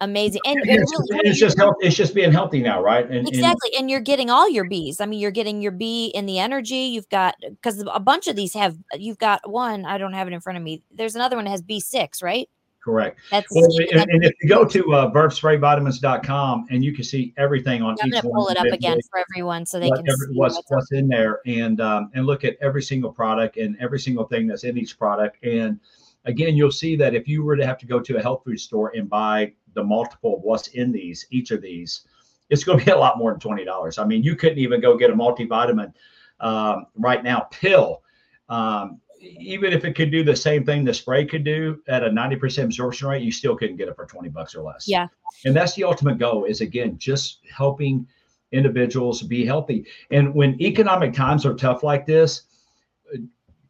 amazing 0.00 0.40
and, 0.44 0.58
it's, 0.64 0.92
really, 0.92 1.28
it's 1.28 1.38
just 1.38 1.58
health, 1.58 1.76
it's 1.80 1.96
just 1.96 2.14
being 2.14 2.32
healthy 2.32 2.60
now 2.62 2.82
right? 2.82 3.10
And, 3.10 3.28
exactly 3.28 3.70
and, 3.72 3.80
and, 3.80 3.90
you're 3.90 4.00
getting 4.00 4.30
all 4.30 4.48
your 4.48 4.64
bees 4.64 5.00
i 5.00 5.06
mean 5.06 5.20
you're 5.20 5.30
getting 5.30 5.60
your 5.60 5.72
bee 5.72 6.06
in 6.14 6.26
the 6.26 6.38
energy 6.38 6.76
you've 6.76 7.08
got 7.08 7.34
because 7.40 7.84
a 7.92 8.00
bunch 8.00 8.26
of 8.28 8.36
these 8.36 8.54
have 8.54 8.76
you've 8.94 9.18
got 9.18 9.48
one 9.48 9.84
i 9.84 9.98
don't 9.98 10.12
have 10.12 10.28
it 10.28 10.32
in 10.32 10.40
front 10.40 10.56
of 10.56 10.62
me 10.62 10.82
there's 10.90 11.16
another 11.16 11.36
one 11.36 11.44
that 11.44 11.50
has 11.50 11.62
b6 11.62 12.22
right? 12.22 12.48
Correct. 12.82 13.20
That's 13.30 13.46
well, 13.50 13.66
and, 13.92 14.10
and, 14.10 14.24
if 14.24 14.32
you 14.42 14.48
go 14.48 14.64
to 14.64 14.94
uh, 14.94 15.10
vervesprayvitamins.com 15.10 16.66
and 16.70 16.82
you 16.82 16.94
can 16.94 17.04
see 17.04 17.34
everything 17.36 17.82
on 17.82 17.96
I'm 18.00 18.08
each 18.08 18.22
gonna 18.22 18.34
pull 18.34 18.48
it 18.48 18.56
up 18.56 18.66
again 18.66 18.98
for 19.10 19.20
everyone 19.20 19.66
so 19.66 19.78
they 19.78 19.90
can 19.90 19.98
every, 19.98 20.28
see 20.28 20.32
what's, 20.32 20.56
what's, 20.56 20.70
what's 20.70 20.92
in 20.92 21.06
there 21.06 21.40
and 21.44 21.80
um, 21.82 22.10
and 22.14 22.26
look 22.26 22.42
at 22.42 22.56
every 22.62 22.82
single 22.82 23.12
product 23.12 23.58
and 23.58 23.76
every 23.80 24.00
single 24.00 24.24
thing 24.24 24.46
that's 24.46 24.64
in 24.64 24.78
each 24.78 24.98
product 24.98 25.44
and 25.44 25.78
again 26.24 26.56
you'll 26.56 26.72
see 26.72 26.96
that 26.96 27.14
if 27.14 27.28
you 27.28 27.42
were 27.42 27.54
to 27.54 27.66
have 27.66 27.76
to 27.78 27.86
go 27.86 28.00
to 28.00 28.16
a 28.16 28.22
health 28.22 28.42
food 28.46 28.58
store 28.58 28.92
and 28.96 29.10
buy 29.10 29.52
the 29.74 29.84
multiple 29.84 30.36
of 30.36 30.42
what's 30.42 30.68
in 30.68 30.92
these, 30.92 31.26
each 31.30 31.50
of 31.50 31.62
these, 31.62 32.02
it's 32.48 32.64
going 32.64 32.78
to 32.78 32.84
be 32.84 32.90
a 32.90 32.98
lot 32.98 33.18
more 33.18 33.30
than 33.30 33.40
twenty 33.40 33.64
dollars. 33.64 33.98
I 33.98 34.04
mean, 34.04 34.22
you 34.22 34.36
couldn't 34.36 34.58
even 34.58 34.80
go 34.80 34.96
get 34.96 35.10
a 35.10 35.14
multivitamin 35.14 35.92
um, 36.40 36.86
right 36.96 37.22
now 37.22 37.48
pill. 37.50 38.02
Um, 38.48 39.00
even 39.20 39.72
if 39.72 39.84
it 39.84 39.94
could 39.94 40.10
do 40.10 40.24
the 40.24 40.34
same 40.34 40.64
thing 40.64 40.84
the 40.84 40.94
spray 40.94 41.26
could 41.26 41.44
do 41.44 41.80
at 41.88 42.02
a 42.02 42.08
90% 42.08 42.64
absorption 42.64 43.08
rate, 43.08 43.22
you 43.22 43.30
still 43.30 43.54
couldn't 43.54 43.76
get 43.76 43.88
it 43.88 43.94
for 43.94 44.06
20 44.06 44.30
bucks 44.30 44.54
or 44.54 44.62
less. 44.62 44.88
Yeah. 44.88 45.08
And 45.44 45.54
that's 45.54 45.74
the 45.74 45.84
ultimate 45.84 46.18
goal 46.18 46.44
is 46.44 46.60
again, 46.60 46.96
just 46.98 47.40
helping 47.54 48.06
individuals 48.52 49.22
be 49.22 49.44
healthy. 49.44 49.86
And 50.10 50.34
when 50.34 50.60
economic 50.60 51.12
times 51.12 51.44
are 51.44 51.54
tough 51.54 51.82
like 51.82 52.06
this, 52.06 52.42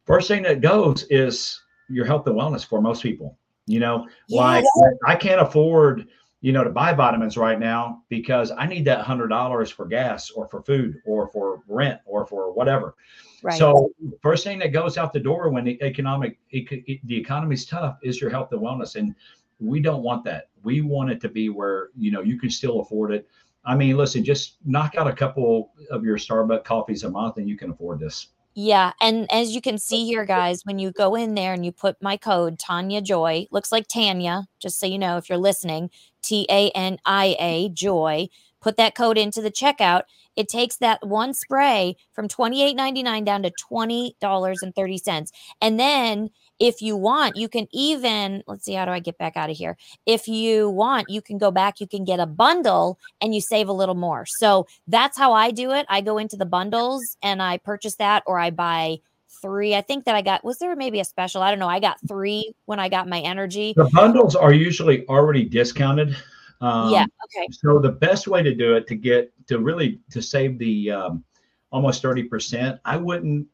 first 0.05 0.27
thing 0.27 0.43
that 0.43 0.61
goes 0.61 1.03
is 1.09 1.61
your 1.89 2.05
health 2.05 2.27
and 2.27 2.35
wellness 2.35 2.65
for 2.65 2.81
most 2.81 3.03
people. 3.03 3.37
You 3.71 3.79
know, 3.79 4.07
yes. 4.27 4.37
like 4.37 4.65
I 5.05 5.15
can't 5.15 5.39
afford, 5.39 6.07
you 6.41 6.51
know, 6.51 6.63
to 6.63 6.69
buy 6.69 6.93
vitamins 6.93 7.37
right 7.37 7.59
now 7.59 8.03
because 8.09 8.51
I 8.51 8.67
need 8.67 8.85
that 8.85 9.01
hundred 9.01 9.29
dollars 9.29 9.71
for 9.71 9.85
gas 9.85 10.29
or 10.31 10.47
for 10.49 10.61
food 10.61 11.01
or 11.05 11.29
for 11.29 11.61
rent 11.67 12.01
or 12.05 12.25
for 12.25 12.51
whatever. 12.53 12.95
Right. 13.43 13.57
So 13.57 13.91
first 14.21 14.43
thing 14.43 14.59
that 14.59 14.73
goes 14.73 14.97
out 14.97 15.13
the 15.13 15.19
door 15.19 15.49
when 15.49 15.63
the 15.63 15.81
economic 15.81 16.37
the 16.51 17.01
economy's 17.09 17.65
tough 17.65 17.97
is 18.03 18.19
your 18.19 18.29
health 18.29 18.51
and 18.51 18.61
wellness, 18.61 18.95
and 18.95 19.15
we 19.59 19.79
don't 19.79 20.03
want 20.03 20.25
that. 20.25 20.49
We 20.63 20.81
want 20.81 21.11
it 21.11 21.21
to 21.21 21.29
be 21.29 21.49
where 21.49 21.89
you 21.97 22.11
know 22.11 22.21
you 22.21 22.37
can 22.37 22.49
still 22.49 22.81
afford 22.81 23.13
it. 23.13 23.27
I 23.63 23.75
mean, 23.75 23.95
listen, 23.95 24.23
just 24.23 24.57
knock 24.65 24.95
out 24.95 25.07
a 25.07 25.13
couple 25.13 25.71
of 25.91 26.03
your 26.03 26.17
Starbucks 26.17 26.65
coffees 26.65 27.03
a 27.03 27.09
month, 27.09 27.37
and 27.37 27.47
you 27.47 27.57
can 27.57 27.71
afford 27.71 27.99
this. 27.99 28.27
Yeah, 28.53 28.91
and 28.99 29.31
as 29.31 29.55
you 29.55 29.61
can 29.61 29.77
see 29.77 30.05
here, 30.05 30.25
guys, 30.25 30.65
when 30.65 30.77
you 30.77 30.91
go 30.91 31.15
in 31.15 31.35
there 31.35 31.53
and 31.53 31.65
you 31.65 31.71
put 31.71 32.01
my 32.01 32.17
code 32.17 32.59
Tania 32.59 33.01
Joy, 33.01 33.47
looks 33.49 33.71
like 33.71 33.87
Tania, 33.87 34.47
just 34.59 34.77
so 34.77 34.85
you 34.87 34.99
know 34.99 35.15
if 35.17 35.29
you're 35.29 35.37
listening, 35.37 35.89
T 36.21 36.45
A 36.49 36.69
N 36.71 36.97
I 37.05 37.37
A 37.39 37.69
Joy. 37.69 38.27
Put 38.61 38.75
that 38.77 38.93
code 38.93 39.17
into 39.17 39.41
the 39.41 39.51
checkout. 39.51 40.03
It 40.35 40.49
takes 40.49 40.77
that 40.77 41.05
one 41.07 41.33
spray 41.33 41.95
from 42.13 42.27
$28.99 42.27 43.25
down 43.25 43.43
to 43.43 43.51
$20.30. 43.51 45.31
And 45.61 45.79
then 45.79 46.29
if 46.61 46.79
you 46.79 46.95
want, 46.95 47.35
you 47.35 47.49
can 47.49 47.67
even, 47.71 48.43
let's 48.45 48.65
see, 48.65 48.73
how 48.73 48.85
do 48.85 48.91
I 48.91 48.99
get 48.99 49.17
back 49.17 49.35
out 49.35 49.49
of 49.49 49.57
here? 49.57 49.77
If 50.05 50.27
you 50.27 50.69
want, 50.69 51.09
you 51.09 51.19
can 51.19 51.39
go 51.39 51.49
back, 51.49 51.81
you 51.81 51.87
can 51.87 52.05
get 52.05 52.19
a 52.19 52.27
bundle 52.27 52.99
and 53.19 53.33
you 53.33 53.41
save 53.41 53.67
a 53.67 53.73
little 53.73 53.95
more. 53.95 54.27
So 54.27 54.67
that's 54.87 55.17
how 55.17 55.33
I 55.33 55.49
do 55.49 55.71
it. 55.71 55.87
I 55.89 56.01
go 56.01 56.19
into 56.19 56.37
the 56.37 56.45
bundles 56.45 57.17
and 57.23 57.41
I 57.41 57.57
purchase 57.57 57.95
that 57.95 58.21
or 58.27 58.39
I 58.39 58.51
buy 58.51 58.99
three. 59.41 59.73
I 59.73 59.81
think 59.81 60.05
that 60.05 60.13
I 60.13 60.21
got, 60.21 60.45
was 60.45 60.59
there 60.59 60.75
maybe 60.75 60.99
a 60.99 61.03
special? 61.03 61.41
I 61.41 61.49
don't 61.49 61.57
know. 61.57 61.67
I 61.67 61.79
got 61.79 61.97
three 62.07 62.53
when 62.65 62.79
I 62.79 62.89
got 62.89 63.09
my 63.09 63.21
energy. 63.21 63.73
The 63.75 63.89
bundles 63.91 64.35
are 64.35 64.53
usually 64.53 65.07
already 65.07 65.45
discounted. 65.45 66.15
Um, 66.61 66.93
yeah. 66.93 67.05
Okay. 67.25 67.47
So 67.53 67.79
the 67.79 67.91
best 67.91 68.27
way 68.27 68.43
to 68.43 68.53
do 68.53 68.75
it 68.75 68.85
to 68.85 68.95
get 68.95 69.33
to 69.47 69.57
really 69.57 69.99
to 70.11 70.21
save 70.21 70.59
the 70.59 70.91
um, 70.91 71.23
almost 71.71 72.03
30%, 72.03 72.79
I 72.85 72.97
wouldn't, 72.97 73.47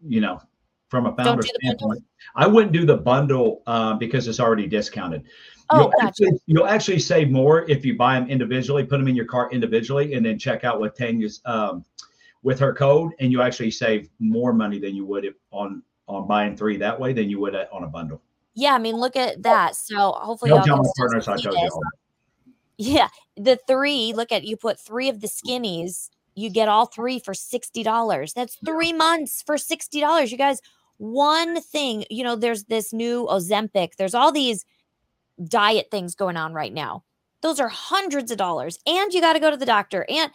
you 0.00 0.22
know, 0.22 0.40
from 0.88 1.06
a 1.06 1.14
founder 1.14 1.42
standpoint. 1.42 2.02
I 2.34 2.46
wouldn't 2.46 2.72
do 2.72 2.86
the 2.86 2.96
bundle 2.96 3.62
uh, 3.66 3.94
because 3.94 4.28
it's 4.28 4.40
already 4.40 4.66
discounted. 4.66 5.24
Oh, 5.70 5.80
you'll, 5.80 5.88
gotcha. 5.90 6.06
actually, 6.06 6.40
you'll 6.46 6.66
actually 6.66 6.98
save 6.98 7.30
more 7.30 7.68
if 7.68 7.84
you 7.84 7.96
buy 7.96 8.18
them 8.18 8.28
individually, 8.28 8.84
put 8.84 8.98
them 8.98 9.08
in 9.08 9.14
your 9.14 9.26
cart 9.26 9.52
individually, 9.52 10.14
and 10.14 10.24
then 10.24 10.38
check 10.38 10.64
out 10.64 10.80
with 10.80 10.96
Tania's 10.96 11.40
um, 11.44 11.84
with 12.42 12.58
her 12.60 12.72
code, 12.72 13.12
and 13.20 13.30
you 13.30 13.42
actually 13.42 13.70
save 13.70 14.08
more 14.18 14.52
money 14.52 14.78
than 14.78 14.94
you 14.94 15.04
would 15.04 15.24
if 15.24 15.34
on 15.50 15.82
on 16.06 16.26
buying 16.26 16.56
three 16.56 16.78
that 16.78 16.98
way 16.98 17.12
than 17.12 17.28
you 17.28 17.38
would 17.40 17.54
on 17.54 17.84
a 17.84 17.86
bundle. 17.86 18.22
Yeah, 18.54 18.74
I 18.74 18.78
mean, 18.78 18.96
look 18.96 19.14
at 19.14 19.42
that. 19.42 19.76
So 19.76 20.12
hopefully, 20.12 20.50
y'all 20.50 20.64
can 20.64 20.82
partners, 20.96 21.28
I 21.28 21.36
told 21.36 21.54
you 21.54 21.82
Yeah, 22.78 23.08
the 23.36 23.58
three. 23.66 24.12
Look 24.14 24.32
at 24.32 24.44
you. 24.44 24.56
Put 24.56 24.80
three 24.80 25.08
of 25.08 25.20
the 25.20 25.26
skinnies. 25.26 26.10
You 26.34 26.48
get 26.50 26.68
all 26.68 26.86
three 26.86 27.18
for 27.18 27.34
sixty 27.34 27.82
dollars. 27.82 28.32
That's 28.32 28.56
three 28.64 28.92
months 28.92 29.42
for 29.42 29.58
sixty 29.58 30.00
dollars. 30.00 30.32
You 30.32 30.38
guys, 30.38 30.60
one 30.98 31.60
thing, 31.62 32.04
you 32.10 32.22
know, 32.22 32.36
there's 32.36 32.64
this 32.64 32.92
new 32.92 33.26
Ozempic, 33.26 33.96
there's 33.96 34.14
all 34.14 34.32
these 34.32 34.64
diet 35.48 35.88
things 35.90 36.14
going 36.14 36.36
on 36.36 36.52
right 36.52 36.72
now. 36.72 37.04
Those 37.40 37.60
are 37.60 37.68
hundreds 37.68 38.30
of 38.30 38.38
dollars, 38.38 38.78
and 38.86 39.12
you 39.12 39.20
got 39.20 39.34
to 39.34 39.40
go 39.40 39.50
to 39.50 39.56
the 39.56 39.66
doctor. 39.66 40.04
And 40.08 40.30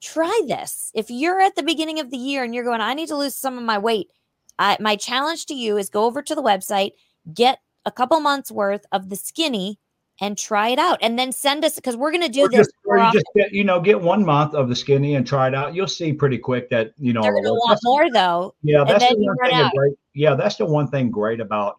try 0.00 0.40
this. 0.46 0.90
If 0.94 1.10
you're 1.10 1.40
at 1.40 1.56
the 1.56 1.62
beginning 1.62 2.00
of 2.00 2.10
the 2.10 2.16
year 2.16 2.42
and 2.42 2.54
you're 2.54 2.64
going, 2.64 2.80
I 2.80 2.94
need 2.94 3.08
to 3.08 3.16
lose 3.16 3.36
some 3.36 3.58
of 3.58 3.64
my 3.64 3.78
weight, 3.78 4.10
I, 4.58 4.76
my 4.80 4.96
challenge 4.96 5.46
to 5.46 5.54
you 5.54 5.76
is 5.76 5.90
go 5.90 6.04
over 6.04 6.22
to 6.22 6.34
the 6.34 6.42
website, 6.42 6.92
get 7.32 7.60
a 7.84 7.90
couple 7.90 8.20
months 8.20 8.50
worth 8.50 8.84
of 8.92 9.08
the 9.08 9.16
skinny 9.16 9.78
and 10.20 10.36
try 10.36 10.68
it 10.68 10.78
out 10.78 10.98
and 11.00 11.18
then 11.18 11.32
send 11.32 11.64
us 11.64 11.76
because 11.76 11.96
we're 11.96 12.10
going 12.10 12.22
to 12.22 12.28
do 12.28 12.42
or 12.42 12.48
this 12.48 12.58
just, 12.58 12.70
or 12.84 12.98
you 12.98 13.12
just 13.12 13.26
get, 13.34 13.52
you 13.52 13.64
know 13.64 13.80
get 13.80 14.00
one 14.00 14.24
month 14.24 14.54
of 14.54 14.68
the 14.68 14.76
skinny 14.76 15.14
and 15.14 15.26
try 15.26 15.48
it 15.48 15.54
out 15.54 15.74
you'll 15.74 15.86
see 15.86 16.12
pretty 16.12 16.38
quick 16.38 16.68
that 16.70 16.92
you 16.98 17.12
know 17.12 17.22
they're 17.22 17.32
going 17.32 17.44
to 17.44 17.52
want 17.52 17.78
more 17.82 18.10
though 18.12 18.54
yeah 18.62 18.84
that's 18.84 19.08
the 19.08 19.16
one 19.16 19.36
thing 19.50 19.70
great, 19.74 19.94
yeah 20.14 20.34
that's 20.34 20.56
the 20.56 20.66
one 20.66 20.86
thing 20.88 21.10
great 21.10 21.40
about 21.40 21.78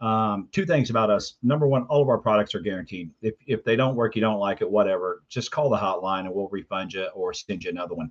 um, 0.00 0.48
two 0.50 0.64
things 0.64 0.88
about 0.88 1.10
us. 1.10 1.34
Number 1.42 1.66
one, 1.66 1.82
all 1.84 2.00
of 2.00 2.08
our 2.08 2.16
products 2.16 2.54
are 2.54 2.60
guaranteed. 2.60 3.10
If 3.20 3.34
if 3.46 3.64
they 3.64 3.76
don't 3.76 3.94
work, 3.94 4.16
you 4.16 4.22
don't 4.22 4.38
like 4.38 4.62
it, 4.62 4.70
whatever, 4.70 5.22
just 5.28 5.50
call 5.50 5.68
the 5.68 5.76
hotline 5.76 6.20
and 6.20 6.32
we'll 6.32 6.48
refund 6.48 6.94
you 6.94 7.04
or 7.08 7.34
send 7.34 7.64
you 7.64 7.70
another 7.70 7.94
one. 7.94 8.10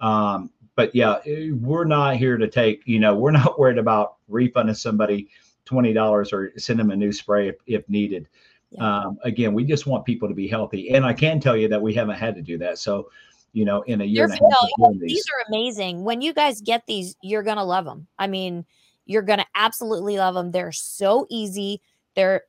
Um, 0.00 0.50
but 0.74 0.94
yeah, 0.94 1.18
eh, 1.26 1.50
we're 1.52 1.84
not 1.84 2.16
here 2.16 2.36
to 2.36 2.48
take, 2.48 2.82
you 2.86 2.98
know, 2.98 3.14
we're 3.18 3.30
not 3.30 3.58
worried 3.58 3.78
about 3.78 4.16
refunding 4.28 4.74
somebody 4.74 5.28
$20 5.66 6.32
or 6.32 6.52
send 6.58 6.78
them 6.80 6.90
a 6.90 6.96
new 6.96 7.12
spray 7.12 7.48
if, 7.48 7.56
if 7.66 7.88
needed. 7.88 8.28
Yeah. 8.70 9.00
Um, 9.00 9.18
again, 9.24 9.54
we 9.54 9.64
just 9.64 9.86
want 9.86 10.04
people 10.04 10.28
to 10.28 10.34
be 10.34 10.46
healthy. 10.46 10.90
And 10.90 11.04
I 11.04 11.12
can 11.12 11.40
tell 11.40 11.56
you 11.56 11.68
that 11.68 11.80
we 11.80 11.94
haven't 11.94 12.16
had 12.16 12.34
to 12.34 12.42
do 12.42 12.58
that. 12.58 12.78
So, 12.78 13.10
you 13.52 13.64
know, 13.64 13.82
in 13.82 14.00
a 14.00 14.04
year 14.04 14.24
and 14.24 14.32
a 14.32 14.36
half. 14.36 14.68
No, 14.78 14.92
these. 14.92 15.00
these 15.00 15.24
are 15.28 15.44
amazing. 15.48 16.04
When 16.04 16.20
you 16.20 16.34
guys 16.34 16.60
get 16.60 16.86
these, 16.86 17.16
you're 17.22 17.42
to 17.56 17.64
love 17.64 17.86
them. 17.86 18.06
I 18.18 18.26
mean, 18.26 18.66
you're 19.06 19.22
to 19.38 19.46
absolutely 19.54 20.18
love 20.18 20.34
them. 20.34 20.50
They're 20.50 20.72
so 20.72 21.26
easy. 21.30 21.80
They're 22.14 22.42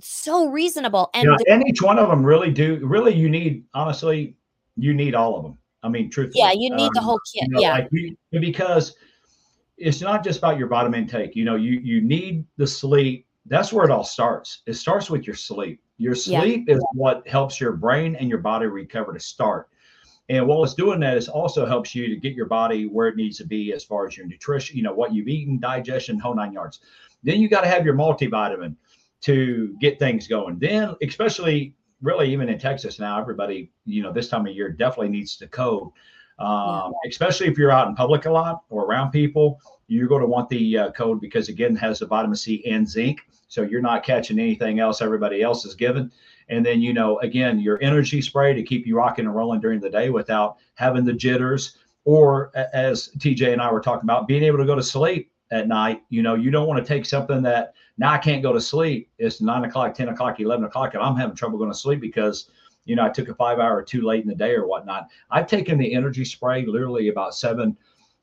so 0.00 0.48
reasonable. 0.48 1.10
And, 1.14 1.24
yeah, 1.24 1.54
and 1.54 1.68
each 1.68 1.82
one 1.82 1.98
of 1.98 2.08
them 2.08 2.24
really 2.24 2.50
do, 2.50 2.80
really, 2.82 3.14
you 3.14 3.30
need, 3.30 3.64
honestly, 3.74 4.34
you 4.76 4.92
need 4.92 5.14
all 5.14 5.36
of 5.36 5.44
them. 5.44 5.58
I 5.84 5.88
mean, 5.88 6.10
truthfully. 6.10 6.42
Yeah, 6.42 6.52
you 6.52 6.74
need 6.74 6.86
um, 6.86 6.92
the 6.94 7.00
whole 7.02 7.20
kit. 7.32 7.44
You 7.44 7.48
know, 7.50 7.60
yeah. 7.60 7.72
Like 7.74 7.88
you, 7.92 8.16
because 8.32 8.96
it's 9.76 10.00
not 10.00 10.24
just 10.24 10.38
about 10.38 10.58
your 10.58 10.66
bottom 10.66 10.94
intake. 10.94 11.36
You 11.36 11.44
know, 11.44 11.56
you 11.56 11.78
you 11.80 12.00
need 12.00 12.46
the 12.56 12.66
sleep. 12.66 13.26
That's 13.46 13.72
where 13.72 13.84
it 13.84 13.90
all 13.90 14.04
starts. 14.04 14.62
It 14.66 14.74
starts 14.74 15.10
with 15.10 15.26
your 15.26 15.36
sleep. 15.36 15.80
Your 15.98 16.14
sleep 16.14 16.64
yeah. 16.66 16.76
is 16.76 16.84
what 16.92 17.26
helps 17.28 17.60
your 17.60 17.72
brain 17.72 18.16
and 18.16 18.28
your 18.28 18.38
body 18.38 18.66
recover 18.66 19.12
to 19.12 19.20
start. 19.20 19.68
And 20.30 20.46
while 20.48 20.64
it's 20.64 20.74
doing 20.74 21.00
that, 21.00 21.18
it 21.18 21.28
also 21.28 21.66
helps 21.66 21.94
you 21.94 22.08
to 22.08 22.16
get 22.16 22.32
your 22.32 22.46
body 22.46 22.86
where 22.86 23.08
it 23.08 23.16
needs 23.16 23.36
to 23.38 23.46
be 23.46 23.72
as 23.74 23.84
far 23.84 24.06
as 24.06 24.16
your 24.16 24.26
nutrition, 24.26 24.76
you 24.76 24.82
know, 24.82 24.94
what 24.94 25.12
you've 25.12 25.28
eaten, 25.28 25.58
digestion, 25.58 26.18
whole 26.18 26.34
nine 26.34 26.52
yards. 26.52 26.80
Then 27.22 27.40
you 27.40 27.48
got 27.48 27.60
to 27.60 27.68
have 27.68 27.84
your 27.84 27.94
multivitamin 27.94 28.74
to 29.22 29.76
get 29.80 29.98
things 29.98 30.26
going. 30.26 30.58
Then, 30.58 30.94
especially 31.02 31.74
really 32.02 32.32
even 32.32 32.48
in 32.48 32.58
Texas 32.58 32.98
now, 32.98 33.20
everybody, 33.20 33.70
you 33.84 34.02
know, 34.02 34.12
this 34.12 34.28
time 34.28 34.46
of 34.46 34.54
year 34.54 34.70
definitely 34.70 35.10
needs 35.10 35.36
to 35.36 35.46
code. 35.46 35.90
Um, 36.38 36.92
yeah. 37.04 37.10
Especially 37.10 37.46
if 37.46 37.58
you're 37.58 37.70
out 37.70 37.88
in 37.88 37.94
public 37.94 38.24
a 38.24 38.30
lot 38.30 38.62
or 38.68 38.84
around 38.84 39.10
people, 39.10 39.60
you're 39.86 40.08
going 40.08 40.22
to 40.22 40.26
want 40.26 40.48
the 40.48 40.78
uh, 40.78 40.90
code 40.92 41.20
because 41.20 41.48
again, 41.48 41.76
has 41.76 41.98
the 41.98 42.06
vitamin 42.06 42.36
C 42.36 42.64
and 42.66 42.88
zinc. 42.88 43.20
So 43.54 43.62
you're 43.62 43.80
not 43.80 44.04
catching 44.04 44.40
anything 44.40 44.80
else 44.80 45.00
everybody 45.00 45.40
else 45.40 45.64
is 45.64 45.76
given. 45.76 46.10
And 46.48 46.66
then, 46.66 46.82
you 46.82 46.92
know, 46.92 47.20
again, 47.20 47.60
your 47.60 47.78
energy 47.80 48.20
spray 48.20 48.52
to 48.52 48.64
keep 48.64 48.84
you 48.84 48.96
rocking 48.96 49.26
and 49.26 49.34
rolling 49.34 49.60
during 49.60 49.80
the 49.80 49.88
day 49.88 50.10
without 50.10 50.56
having 50.74 51.04
the 51.04 51.12
jitters. 51.12 51.76
Or 52.04 52.50
as 52.74 53.10
TJ 53.18 53.52
and 53.52 53.62
I 53.62 53.70
were 53.70 53.80
talking 53.80 54.04
about, 54.04 54.26
being 54.26 54.42
able 54.42 54.58
to 54.58 54.66
go 54.66 54.74
to 54.74 54.82
sleep 54.82 55.30
at 55.52 55.68
night. 55.68 56.02
You 56.08 56.22
know, 56.22 56.34
you 56.34 56.50
don't 56.50 56.66
want 56.66 56.84
to 56.84 56.88
take 56.88 57.06
something 57.06 57.42
that 57.42 57.74
now 57.96 58.10
I 58.10 58.18
can't 58.18 58.42
go 58.42 58.52
to 58.52 58.60
sleep. 58.60 59.08
It's 59.18 59.40
nine 59.40 59.64
o'clock, 59.64 59.94
10 59.94 60.08
o'clock, 60.08 60.40
11 60.40 60.64
o'clock, 60.64 60.94
and 60.94 61.02
I'm 61.02 61.16
having 61.16 61.36
trouble 61.36 61.56
going 61.56 61.70
to 61.70 61.78
sleep 61.78 62.00
because, 62.00 62.50
you 62.86 62.96
know, 62.96 63.04
I 63.04 63.08
took 63.08 63.28
a 63.28 63.34
five 63.36 63.60
hour 63.60 63.82
too 63.82 64.02
late 64.02 64.22
in 64.22 64.28
the 64.28 64.34
day 64.34 64.54
or 64.54 64.66
whatnot. 64.66 65.06
I've 65.30 65.46
taken 65.46 65.78
the 65.78 65.94
energy 65.94 66.24
spray 66.24 66.66
literally 66.66 67.08
about 67.08 67.36
seven, 67.36 67.76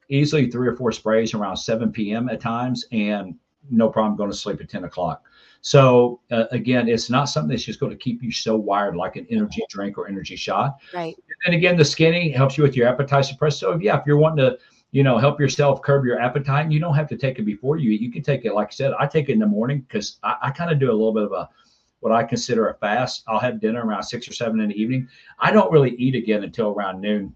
easily 0.10 0.52
three 0.52 0.68
or 0.68 0.76
four 0.76 0.92
sprays 0.92 1.34
around 1.34 1.56
7 1.56 1.90
p.m. 1.94 2.28
at 2.28 2.42
times, 2.42 2.86
and 2.92 3.36
no 3.70 3.90
problem 3.90 4.16
going 4.16 4.32
to 4.32 4.36
sleep 4.36 4.60
at 4.62 4.70
10 4.70 4.86
o'clock. 4.86 5.24
So 5.62 6.20
uh, 6.32 6.46
again, 6.52 6.88
it's 6.88 7.10
not 7.10 7.26
something 7.26 7.50
that's 7.50 7.64
just 7.64 7.80
going 7.80 7.92
to 7.92 7.98
keep 7.98 8.24
you 8.24 8.32
so 8.32 8.56
wired 8.56 8.96
like 8.96 9.16
an 9.16 9.28
energy 9.30 9.62
drink 9.70 9.98
or 9.98 10.08
energy 10.08 10.36
shot. 10.36 10.78
Right. 10.94 11.16
And 11.46 11.54
again, 11.54 11.78
the 11.78 11.86
skinny 11.86 12.32
helps 12.32 12.58
you 12.58 12.64
with 12.64 12.76
your 12.76 12.88
appetite 12.88 13.26
suppress. 13.26 13.60
So 13.60 13.78
yeah, 13.80 14.00
if 14.00 14.08
you're 14.08 14.18
wanting 14.18 14.46
to 14.46 14.58
you 14.92 15.04
know, 15.04 15.18
help 15.18 15.40
yourself 15.40 15.82
curb 15.82 16.06
your 16.06 16.20
appetite. 16.20 16.70
You 16.70 16.80
don't 16.80 16.96
have 16.96 17.08
to 17.10 17.18
take 17.18 17.40
it 17.40 17.44
before 17.44 17.78
you 17.78 17.92
eat. 17.92 18.02
You 18.02 18.12
can 18.12 18.24
take 18.24 18.44
it, 18.44 18.54
like 18.54 18.68
I 18.68 18.72
said, 18.72 18.94
I 19.00 19.08
take 19.08 19.30
it 19.30 19.34
in 19.34 19.40
the 19.40 19.48
morning 19.48 19.80
because 19.82 20.18
I, 20.22 20.36
I 20.42 20.52
kind 20.52 20.70
of 20.70 20.80
do 20.80 20.90
a 20.90 20.92
little 20.92 21.14
bit 21.14 21.24
of 21.24 21.32
a 21.32 21.50
what 22.02 22.12
I 22.12 22.24
consider 22.24 22.68
a 22.70 22.74
fast. 22.74 23.24
I'll 23.28 23.40
have 23.40 23.62
dinner 23.62 23.86
around 23.86 24.04
six 24.04 24.28
or 24.28 24.34
seven 24.34 24.60
in 24.60 24.70
the 24.70 24.82
evening. 24.82 25.08
I 25.40 25.52
don't 25.52 25.72
really 25.72 25.92
eat 25.92 26.16
again 26.16 26.44
until 26.44 26.70
around 26.70 27.00
noon. 27.00 27.34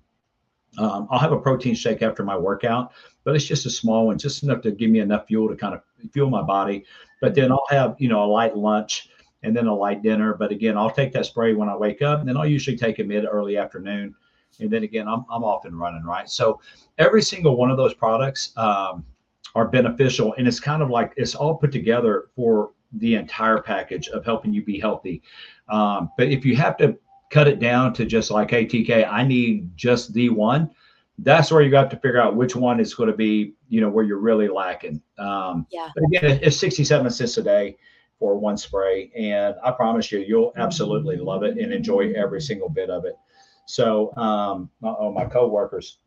Um, 0.77 1.07
I'll 1.09 1.19
have 1.19 1.31
a 1.31 1.39
protein 1.39 1.75
shake 1.75 2.01
after 2.01 2.23
my 2.23 2.35
workout, 2.35 2.91
but 3.23 3.35
it's 3.35 3.45
just 3.45 3.65
a 3.65 3.69
small 3.69 4.07
one, 4.07 4.17
just 4.17 4.43
enough 4.43 4.61
to 4.63 4.71
give 4.71 4.89
me 4.89 4.99
enough 4.99 5.27
fuel 5.27 5.47
to 5.47 5.55
kind 5.55 5.73
of 5.73 5.81
fuel 6.09 6.29
my 6.29 6.41
body. 6.41 6.85
But 7.21 7.35
then 7.35 7.51
I'll 7.51 7.65
have, 7.69 7.95
you 7.97 8.09
know, 8.09 8.23
a 8.23 8.29
light 8.31 8.55
lunch 8.55 9.09
and 9.43 9.55
then 9.55 9.67
a 9.67 9.75
light 9.75 10.01
dinner. 10.03 10.33
But 10.33 10.51
again, 10.51 10.77
I'll 10.77 10.91
take 10.91 11.13
that 11.13 11.25
spray 11.25 11.53
when 11.53 11.69
I 11.69 11.75
wake 11.75 12.01
up, 12.01 12.19
and 12.19 12.27
then 12.27 12.37
I'll 12.37 12.47
usually 12.47 12.77
take 12.77 12.99
it 12.99 13.07
mid 13.07 13.25
early 13.25 13.57
afternoon 13.57 14.15
and 14.59 14.69
then 14.71 14.83
again 14.83 15.07
I'm, 15.07 15.25
I'm 15.29 15.43
off 15.43 15.65
and 15.65 15.79
running 15.79 16.03
right 16.03 16.29
so 16.29 16.59
every 16.97 17.21
single 17.21 17.57
one 17.57 17.71
of 17.71 17.77
those 17.77 17.93
products 17.93 18.53
um, 18.57 19.05
are 19.53 19.67
beneficial 19.67 20.33
and 20.37 20.47
it's 20.47 20.59
kind 20.59 20.81
of 20.81 20.89
like 20.89 21.13
it's 21.17 21.35
all 21.35 21.55
put 21.55 21.71
together 21.71 22.29
for 22.35 22.71
the 22.93 23.15
entire 23.15 23.61
package 23.61 24.07
of 24.09 24.23
helping 24.23 24.53
you 24.53 24.63
be 24.63 24.79
healthy 24.79 25.21
um, 25.69 26.09
but 26.17 26.27
if 26.27 26.45
you 26.45 26.55
have 26.55 26.77
to 26.77 26.97
cut 27.31 27.47
it 27.47 27.59
down 27.59 27.93
to 27.93 28.05
just 28.05 28.31
like 28.31 28.49
hey 28.49 28.65
tk 28.65 29.07
i 29.09 29.23
need 29.23 29.75
just 29.75 30.13
the 30.13 30.29
one 30.29 30.69
that's 31.19 31.51
where 31.51 31.61
you 31.61 31.71
got 31.71 31.89
to 31.89 31.97
figure 31.97 32.21
out 32.21 32.35
which 32.35 32.55
one 32.55 32.79
is 32.79 32.93
going 32.93 33.09
to 33.09 33.15
be 33.15 33.53
you 33.69 33.81
know 33.81 33.89
where 33.89 34.03
you're 34.03 34.19
really 34.19 34.47
lacking 34.47 35.01
um, 35.17 35.65
yeah 35.71 35.89
but 35.95 36.03
again 36.05 36.39
it's 36.41 36.57
67 36.57 37.09
cents 37.11 37.37
a 37.37 37.43
day 37.43 37.77
for 38.19 38.37
one 38.37 38.57
spray 38.57 39.11
and 39.17 39.55
i 39.63 39.71
promise 39.71 40.11
you 40.11 40.19
you'll 40.19 40.53
absolutely 40.57 41.17
love 41.17 41.43
it 41.43 41.57
and 41.57 41.73
enjoy 41.73 42.11
every 42.13 42.41
single 42.41 42.69
bit 42.69 42.89
of 42.89 43.05
it 43.05 43.15
so, 43.65 44.15
um, 44.15 44.69
oh, 44.83 45.11
my 45.11 45.25
coworkers 45.25 45.97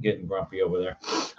getting 0.00 0.26
grumpy 0.26 0.60
over 0.60 0.80
there. 0.80 0.96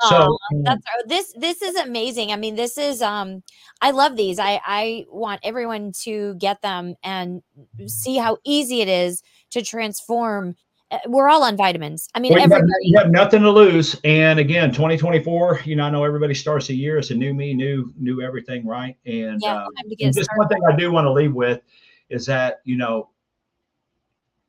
So 0.07 0.15
um, 0.15 0.63
that's 0.63 0.85
this 1.07 1.33
this 1.37 1.61
is 1.61 1.75
amazing. 1.75 2.31
I 2.31 2.37
mean, 2.37 2.55
this 2.55 2.77
is 2.77 3.01
um 3.01 3.43
I 3.81 3.91
love 3.91 4.15
these. 4.15 4.39
I 4.39 4.61
I 4.65 5.05
want 5.09 5.41
everyone 5.43 5.91
to 6.03 6.35
get 6.35 6.61
them 6.61 6.95
and 7.03 7.41
see 7.87 8.17
how 8.17 8.37
easy 8.45 8.81
it 8.81 8.87
is 8.87 9.23
to 9.51 9.61
transform. 9.61 10.55
We're 11.07 11.29
all 11.29 11.43
on 11.43 11.57
vitamins. 11.57 12.07
I 12.15 12.19
mean, 12.19 12.33
well, 12.33 12.43
everybody. 12.43 12.67
You 12.81 12.97
have, 12.97 13.07
you 13.07 13.17
have 13.17 13.25
nothing 13.25 13.41
to 13.41 13.51
lose. 13.51 13.99
And 14.03 14.39
again, 14.39 14.71
2024. 14.71 15.61
You 15.65 15.75
know, 15.75 15.83
I 15.83 15.89
know 15.89 16.03
everybody 16.03 16.33
starts 16.33 16.69
a 16.69 16.73
year. 16.73 16.97
It's 16.97 17.11
a 17.11 17.15
new 17.15 17.33
me, 17.33 17.53
new 17.53 17.93
new 17.97 18.21
everything, 18.21 18.65
right? 18.65 18.97
And, 19.05 19.41
yeah, 19.41 19.63
um, 19.63 19.69
and 19.77 19.97
just 19.97 20.25
started. 20.25 20.37
one 20.37 20.47
thing 20.47 20.61
I 20.71 20.75
do 20.75 20.91
want 20.91 21.05
to 21.05 21.11
leave 21.11 21.33
with 21.33 21.61
is 22.09 22.25
that 22.27 22.61
you 22.65 22.77
know 22.77 23.09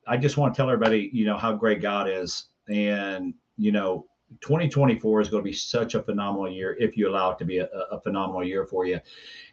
I 0.07 0.16
just 0.16 0.36
want 0.36 0.55
to 0.55 0.57
tell 0.57 0.70
everybody, 0.70 1.11
you 1.12 1.24
know, 1.24 1.36
how 1.36 1.53
great 1.53 1.82
God 1.82 2.09
is. 2.09 2.44
And, 2.68 3.34
you 3.57 3.72
know, 3.72 4.07
2024 4.40 5.20
is 5.20 5.28
going 5.28 5.42
to 5.42 5.49
be 5.49 5.53
such 5.53 5.94
a 5.94 6.03
phenomenal 6.03 6.51
year 6.51 6.76
if 6.78 6.97
you 6.97 7.09
allow 7.09 7.30
it 7.30 7.38
to 7.38 7.44
be 7.44 7.59
a, 7.59 7.66
a, 7.90 8.01
phenomenal 8.01 8.44
year 8.44 8.66
for 8.66 8.86
you. 8.86 9.01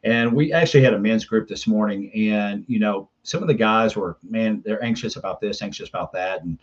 And 0.03 0.33
we 0.33 0.51
actually 0.51 0.83
had 0.83 0.93
a 0.93 0.99
men's 0.99 1.25
group 1.25 1.47
this 1.47 1.67
morning, 1.67 2.11
and 2.13 2.65
you 2.67 2.79
know, 2.79 3.09
some 3.23 3.41
of 3.41 3.47
the 3.47 3.53
guys 3.53 3.95
were, 3.95 4.17
man, 4.21 4.61
they're 4.65 4.83
anxious 4.83 5.15
about 5.15 5.41
this, 5.41 5.61
anxious 5.61 5.89
about 5.89 6.11
that. 6.13 6.43
And 6.43 6.59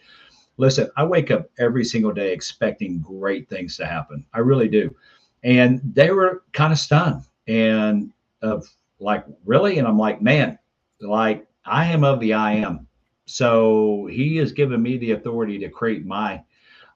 listen, 0.56 0.90
I 0.96 1.04
wake 1.04 1.30
up 1.30 1.50
every 1.58 1.84
single 1.84 2.12
day 2.12 2.32
expecting 2.32 3.00
great 3.00 3.48
things 3.48 3.76
to 3.78 3.86
happen. 3.86 4.24
I 4.34 4.40
really 4.40 4.68
do. 4.68 4.94
And 5.42 5.80
they 5.94 6.10
were 6.10 6.42
kind 6.52 6.72
of 6.72 6.78
stunned 6.78 7.24
and 7.48 8.12
of 8.42 8.66
like, 8.98 9.24
really? 9.44 9.78
And 9.78 9.88
I'm 9.88 9.98
like, 9.98 10.20
man, 10.20 10.58
like 11.00 11.46
I 11.64 11.86
am 11.86 12.04
of 12.04 12.20
the 12.20 12.34
I 12.34 12.52
am. 12.52 12.86
So 13.24 14.06
he 14.10 14.36
has 14.36 14.52
given 14.52 14.82
me 14.82 14.98
the 14.98 15.12
authority 15.12 15.58
to 15.60 15.68
create 15.68 16.04
my 16.04 16.42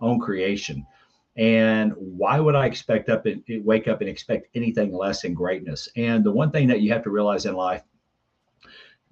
own 0.00 0.20
creation. 0.20 0.86
And 1.36 1.92
why 1.96 2.38
would 2.38 2.54
I 2.54 2.66
expect 2.66 3.08
up 3.08 3.26
and 3.26 3.42
wake 3.64 3.88
up 3.88 4.00
and 4.00 4.10
expect 4.10 4.48
anything 4.54 4.92
less 4.92 5.22
than 5.22 5.34
greatness? 5.34 5.88
And 5.96 6.22
the 6.22 6.30
one 6.30 6.50
thing 6.50 6.68
that 6.68 6.80
you 6.80 6.92
have 6.92 7.02
to 7.04 7.10
realize 7.10 7.46
in 7.46 7.54
life, 7.54 7.82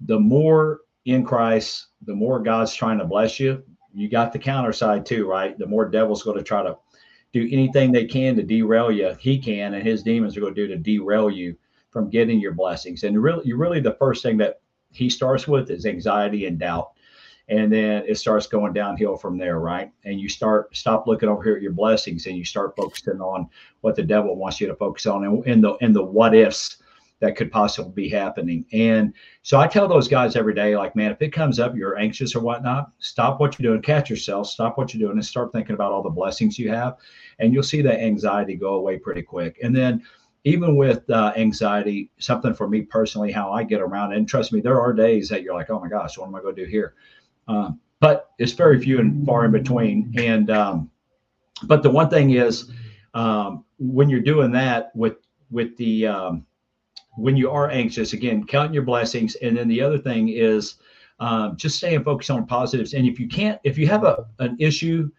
the 0.05 0.19
more 0.19 0.81
in 1.05 1.25
Christ, 1.25 1.87
the 2.05 2.15
more 2.15 2.39
God's 2.39 2.73
trying 2.73 2.97
to 2.99 3.05
bless 3.05 3.39
you. 3.39 3.63
You 3.93 4.09
got 4.09 4.33
the 4.33 4.39
counter 4.39 4.73
side 4.73 5.05
too, 5.05 5.27
right? 5.27 5.57
The 5.57 5.67
more 5.67 5.89
devil's 5.89 6.23
going 6.23 6.37
to 6.37 6.43
try 6.43 6.63
to 6.63 6.77
do 7.31 7.47
anything 7.51 7.91
they 7.91 8.05
can 8.05 8.35
to 8.35 8.43
derail 8.43 8.91
you. 8.91 9.15
He 9.19 9.37
can, 9.37 9.73
and 9.73 9.85
his 9.85 10.03
demons 10.03 10.35
are 10.35 10.41
going 10.41 10.55
to 10.55 10.67
do 10.67 10.73
to 10.73 10.79
derail 10.79 11.29
you 11.29 11.55
from 11.91 12.09
getting 12.09 12.39
your 12.39 12.53
blessings. 12.53 13.03
And 13.03 13.21
really, 13.21 13.45
you 13.45 13.57
really 13.57 13.79
the 13.79 13.95
first 13.95 14.23
thing 14.23 14.37
that 14.37 14.61
he 14.91 15.09
starts 15.09 15.47
with 15.47 15.69
is 15.69 15.85
anxiety 15.85 16.45
and 16.45 16.57
doubt. 16.59 16.91
and 17.49 17.71
then 17.71 18.03
it 18.07 18.17
starts 18.17 18.47
going 18.47 18.73
downhill 18.73 19.17
from 19.17 19.37
there, 19.37 19.59
right? 19.59 19.91
And 20.05 20.19
you 20.19 20.29
start 20.29 20.75
stop 20.75 21.07
looking 21.07 21.29
over 21.29 21.43
here 21.43 21.55
at 21.55 21.61
your 21.61 21.73
blessings, 21.73 22.25
and 22.25 22.37
you 22.37 22.45
start 22.45 22.75
focusing 22.75 23.19
on 23.19 23.49
what 23.81 23.95
the 23.95 24.03
devil 24.03 24.35
wants 24.35 24.61
you 24.61 24.67
to 24.67 24.75
focus 24.75 25.05
on, 25.05 25.25
and, 25.25 25.45
and 25.45 25.63
the 25.63 25.73
and 25.81 25.95
the 25.95 26.03
what 26.03 26.33
ifs 26.33 26.77
that 27.23 27.37
could 27.37 27.49
possibly 27.49 27.93
be 27.93 28.09
happening. 28.09 28.65
And 28.73 29.13
so 29.43 29.57
I 29.57 29.65
tell 29.65 29.87
those 29.87 30.09
guys 30.09 30.35
every 30.35 30.53
day, 30.53 30.75
like, 30.75 30.93
man, 30.93 31.09
if 31.09 31.21
it 31.21 31.31
comes 31.31 31.57
up, 31.57 31.73
you're 31.73 31.97
anxious 31.97 32.35
or 32.35 32.41
whatnot, 32.41 32.91
stop 32.99 33.39
what 33.39 33.57
you're 33.57 33.71
doing, 33.71 33.81
catch 33.81 34.09
yourself, 34.09 34.47
stop 34.47 34.77
what 34.77 34.93
you're 34.93 34.99
doing, 34.99 35.17
and 35.17 35.25
start 35.25 35.53
thinking 35.53 35.73
about 35.73 35.93
all 35.93 36.03
the 36.03 36.09
blessings 36.09 36.59
you 36.59 36.67
have, 36.67 36.97
and 37.39 37.53
you'll 37.53 37.63
see 37.63 37.81
that 37.81 38.01
anxiety 38.01 38.55
go 38.55 38.73
away 38.73 38.97
pretty 38.97 39.21
quick. 39.21 39.57
And 39.63 39.73
then 39.73 40.03
even 40.43 40.75
with 40.75 41.09
uh, 41.09 41.31
anxiety, 41.37 42.11
something 42.19 42.53
for 42.53 42.67
me 42.67 42.81
personally, 42.81 43.31
how 43.31 43.53
I 43.53 43.63
get 43.63 43.79
around, 43.79 44.11
and 44.11 44.27
trust 44.27 44.51
me, 44.51 44.59
there 44.59 44.81
are 44.81 44.91
days 44.91 45.29
that 45.29 45.43
you're 45.43 45.55
like, 45.55 45.69
oh 45.69 45.79
my 45.79 45.87
gosh, 45.87 46.17
what 46.17 46.27
am 46.27 46.35
I 46.35 46.41
going 46.41 46.57
to 46.57 46.65
do 46.65 46.69
here? 46.69 46.95
Um, 47.47 47.79
but 48.01 48.31
it's 48.37 48.51
very 48.51 48.81
few 48.81 48.99
and 48.99 49.25
far 49.25 49.45
in 49.45 49.53
between. 49.53 50.13
And 50.17 50.49
um, 50.51 50.91
but 51.63 51.83
the 51.83 51.89
one 51.89 52.09
thing 52.09 52.31
is, 52.31 52.69
um, 53.13 53.63
when 53.79 54.09
you're 54.09 54.19
doing 54.19 54.51
that 54.51 54.91
with 54.93 55.19
with 55.51 55.77
the 55.77 56.07
um, 56.07 56.45
when 57.15 57.37
you 57.37 57.49
are 57.49 57.69
anxious, 57.69 58.13
again, 58.13 58.45
count 58.45 58.73
your 58.73 58.83
blessings, 58.83 59.35
and 59.35 59.57
then 59.57 59.67
the 59.67 59.81
other 59.81 59.97
thing 59.97 60.29
is 60.29 60.75
um, 61.19 61.55
just 61.55 61.77
staying 61.77 62.03
focused 62.03 62.31
on 62.31 62.45
positives. 62.45 62.93
And 62.93 63.07
if 63.07 63.19
you 63.19 63.27
can't, 63.27 63.59
if 63.63 63.77
you 63.77 63.87
have 63.87 64.03
a 64.03 64.25
an 64.39 64.55
issue, 64.59 65.09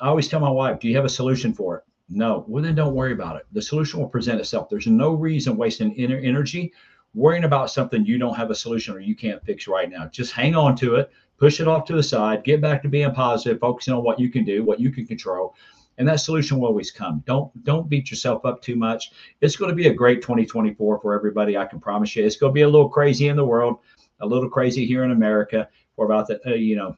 I 0.00 0.08
always 0.08 0.28
tell 0.28 0.40
my 0.40 0.50
wife, 0.50 0.80
"Do 0.80 0.88
you 0.88 0.96
have 0.96 1.04
a 1.04 1.10
solution 1.10 1.52
for 1.52 1.78
it?" 1.78 1.84
No. 2.08 2.44
Well, 2.48 2.62
then 2.62 2.74
don't 2.74 2.94
worry 2.94 3.12
about 3.12 3.36
it. 3.36 3.46
The 3.52 3.62
solution 3.62 4.00
will 4.00 4.08
present 4.08 4.40
itself. 4.40 4.68
There's 4.68 4.86
no 4.86 5.14
reason 5.14 5.56
wasting 5.56 5.92
inner 5.94 6.18
energy 6.18 6.72
worrying 7.14 7.44
about 7.44 7.70
something 7.70 8.04
you 8.04 8.18
don't 8.18 8.36
have 8.36 8.50
a 8.50 8.54
solution 8.54 8.94
or 8.94 9.00
you 9.00 9.14
can't 9.14 9.44
fix 9.44 9.66
right 9.66 9.90
now. 9.90 10.06
Just 10.06 10.32
hang 10.32 10.54
on 10.54 10.76
to 10.76 10.96
it, 10.96 11.10
push 11.38 11.60
it 11.60 11.68
off 11.68 11.84
to 11.86 11.94
the 11.94 12.02
side, 12.02 12.44
get 12.44 12.60
back 12.60 12.82
to 12.82 12.88
being 12.88 13.12
positive, 13.12 13.58
focusing 13.58 13.94
on 13.94 14.04
what 14.04 14.20
you 14.20 14.30
can 14.30 14.44
do, 14.44 14.64
what 14.64 14.80
you 14.80 14.90
can 14.90 15.06
control, 15.06 15.54
and 16.00 16.08
that 16.08 16.18
solution 16.18 16.58
will 16.58 16.66
always 16.66 16.90
come. 16.90 17.22
Don't 17.26 17.52
don't 17.62 17.88
beat 17.88 18.10
yourself 18.10 18.46
up 18.46 18.62
too 18.62 18.74
much. 18.74 19.12
It's 19.42 19.54
going 19.54 19.68
to 19.68 19.74
be 19.74 19.88
a 19.88 19.92
great 19.92 20.22
2024 20.22 20.98
for 20.98 21.14
everybody. 21.14 21.58
I 21.58 21.66
can 21.66 21.78
promise 21.78 22.16
you. 22.16 22.24
It's 22.24 22.36
going 22.36 22.50
to 22.50 22.54
be 22.54 22.62
a 22.62 22.68
little 22.68 22.88
crazy 22.88 23.28
in 23.28 23.36
the 23.36 23.44
world, 23.44 23.76
a 24.20 24.26
little 24.26 24.48
crazy 24.48 24.86
here 24.86 25.04
in 25.04 25.10
America 25.10 25.68
for 25.94 26.06
about 26.06 26.26
the 26.26 26.40
uh, 26.50 26.54
you 26.54 26.74
know 26.74 26.96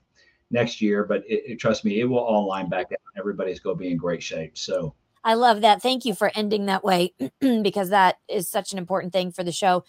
next 0.53 0.81
year, 0.81 1.03
but 1.03 1.25
it, 1.27 1.43
it, 1.53 1.57
trust 1.57 1.85
me, 1.85 2.01
it 2.01 2.05
will 2.05 2.21
all 2.21 2.47
line 2.47 2.69
back 2.69 2.91
down. 2.91 2.99
Everybody's 3.19 3.59
going 3.59 3.77
to 3.77 3.81
be 3.81 3.91
in 3.91 3.97
great 3.97 4.23
shape. 4.23 4.57
So. 4.57 4.95
I 5.25 5.35
love 5.35 5.61
that. 5.61 5.81
Thank 5.81 6.05
you 6.05 6.15
for 6.15 6.33
ending 6.35 6.67
that 6.67 6.83
way 6.83 7.15
because 7.41 7.91
that 7.91 8.17
is 8.29 8.49
such 8.49 8.73
an 8.73 8.79
important 8.79 9.13
thing 9.13 9.31
for 9.31 9.45
the 9.45 9.53
show. 9.53 9.85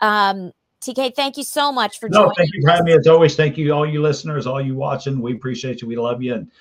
Um, 0.00 0.52
TK, 0.80 1.14
thank 1.16 1.36
you 1.36 1.42
so 1.42 1.72
much 1.72 1.98
for 1.98 2.08
joining. 2.08 2.28
no, 2.28 2.34
thank 2.36 2.50
you 2.54 2.62
for 2.62 2.70
having 2.70 2.84
me. 2.86 2.92
As 2.92 3.08
always, 3.08 3.34
thank 3.34 3.58
you, 3.58 3.72
all 3.72 3.84
you 3.84 4.00
listeners, 4.00 4.46
all 4.46 4.60
you 4.60 4.76
watching. 4.76 5.20
We 5.20 5.34
appreciate 5.34 5.82
you. 5.82 5.88
We 5.88 5.96
love 5.96 6.22
you 6.22 6.34
and 6.34 6.52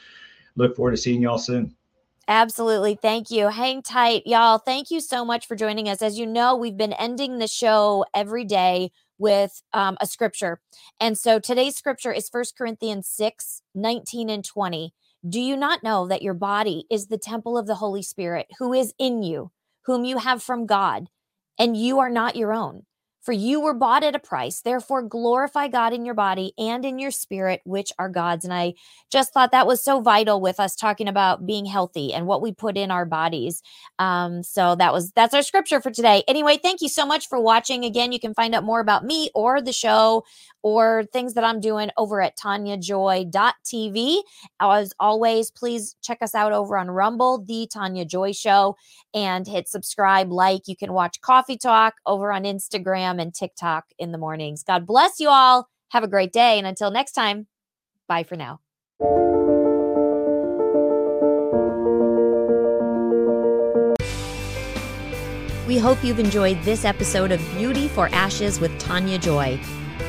look 0.56 0.76
forward 0.76 0.92
to 0.92 0.98
seeing 0.98 1.22
y'all 1.22 1.38
soon. 1.38 1.76
Absolutely. 2.28 2.96
Thank 3.00 3.30
you. 3.30 3.50
Hang 3.50 3.84
tight, 3.84 4.24
y'all. 4.26 4.58
Thank 4.58 4.90
you 4.90 5.00
so 5.00 5.24
much 5.24 5.48
for 5.48 5.56
joining 5.56 5.88
us. 5.88 6.02
As 6.02 6.18
you 6.18 6.26
know, 6.26 6.56
we've 6.56 6.78
been 6.78 6.94
ending 6.94 7.38
the 7.38 7.48
show 7.48 8.06
every 8.16 8.44
day 8.44 8.92
with 9.20 9.62
um, 9.74 9.96
a 10.02 10.08
scripture. 10.08 10.60
And 11.00 11.18
so 11.18 11.40
today's 11.40 11.76
scripture 11.76 12.12
is 12.12 12.28
First 12.28 12.58
Corinthians 12.58 13.08
6 13.08 13.62
19 13.76 14.30
and 14.30 14.44
20. 14.44 14.94
Do 15.28 15.40
you 15.40 15.56
not 15.56 15.84
know 15.84 16.08
that 16.08 16.22
your 16.24 16.34
body 16.34 16.86
is 16.90 17.08
the 17.08 17.18
temple 17.18 17.58
of 17.58 17.68
the 17.68 17.76
Holy 17.76 18.02
Spirit 18.02 18.48
who 18.60 18.74
is 18.74 18.94
in 18.98 19.22
you, 19.22 19.52
whom 19.86 20.04
you 20.04 20.18
have 20.18 20.42
from 20.42 20.66
God, 20.66 21.08
and 21.60 21.78
you 21.78 22.00
are 22.00 22.10
not 22.10 22.36
your 22.36 22.54
own? 22.54 22.86
For 23.26 23.32
you 23.32 23.60
were 23.60 23.74
bought 23.74 24.04
at 24.04 24.14
a 24.14 24.20
price. 24.20 24.62
Therefore, 24.62 25.02
glorify 25.02 25.68
God 25.68 25.94
in 25.94 26.06
your 26.06 26.14
body 26.14 26.54
and 26.60 26.86
in 26.86 27.00
your 27.00 27.10
spirit, 27.10 27.62
which 27.66 27.92
are 27.98 28.08
God's. 28.08 28.46
And 28.46 28.54
I 28.54 28.76
just 29.12 29.34
thought 29.34 29.52
that 29.52 29.66
was 29.66 29.84
so 29.84 30.00
vital 30.00 30.40
with 30.40 30.60
us 30.60 30.76
talking 30.76 31.08
about 31.08 31.48
being 31.48 31.66
healthy 31.66 32.14
and 32.14 32.28
what 32.28 32.44
we 32.44 32.54
put 32.54 32.78
in 32.78 32.92
our 32.92 33.04
bodies. 33.04 33.64
Um, 33.98 34.44
so 34.44 34.76
that 34.76 34.94
was 34.94 35.12
that's 35.14 35.34
our 35.34 35.42
scripture 35.42 35.82
for 35.82 35.90
today. 35.90 36.24
Anyway, 36.28 36.60
thank 36.62 36.82
you 36.82 36.90
so 36.90 37.04
much 37.04 37.28
for 37.28 37.40
watching. 37.40 37.84
Again, 37.84 38.12
you 38.12 38.20
can 38.20 38.36
find 38.36 38.54
out 38.54 38.64
more 38.64 38.80
about 38.80 39.04
me 39.04 39.32
or 39.34 39.60
the 39.60 39.74
show 39.74 40.24
or 40.66 41.06
things 41.14 41.36
that 41.36 41.44
I'm 41.44 41.60
doing 41.60 41.92
over 41.96 42.22
at 42.22 42.36
taniajoy.tv. 42.38 44.22
As 44.60 44.94
always, 45.00 45.52
please 45.52 45.96
check 46.02 46.18
us 46.22 46.34
out 46.34 46.54
over 46.54 46.76
on 46.76 46.90
Rumble, 46.90 47.44
The 47.46 47.68
Tania 47.72 48.04
Joy 48.04 48.32
Show, 48.32 48.76
and 49.14 49.48
hit 49.48 49.70
subscribe, 49.70 50.32
like. 50.32 50.68
You 50.68 50.76
can 50.76 50.92
watch 50.94 51.22
Coffee 51.22 51.58
Talk 51.58 51.96
over 52.08 52.32
on 52.34 52.46
Instagram 53.16 53.22
and 53.22 53.34
TikTok 53.34 53.86
in 53.98 54.12
the 54.12 54.18
mornings. 54.18 54.64
God 54.64 54.86
bless 54.86 55.20
you 55.20 55.30
all. 55.30 55.68
Have 55.90 56.04
a 56.04 56.08
great 56.08 56.32
day. 56.32 56.58
And 56.58 56.68
until 56.68 56.92
next 56.92 57.14
time, 57.14 57.48
bye 58.08 58.24
for 58.24 58.36
now. 58.36 58.60
We 65.68 65.80
hope 65.80 66.04
you've 66.04 66.20
enjoyed 66.20 66.62
this 66.62 66.86
episode 66.86 67.32
of 67.32 67.40
Beauty 67.58 67.88
for 67.88 68.08
Ashes 68.10 68.60
with 68.60 68.78
Tania 68.78 69.18
Joy 69.18 69.60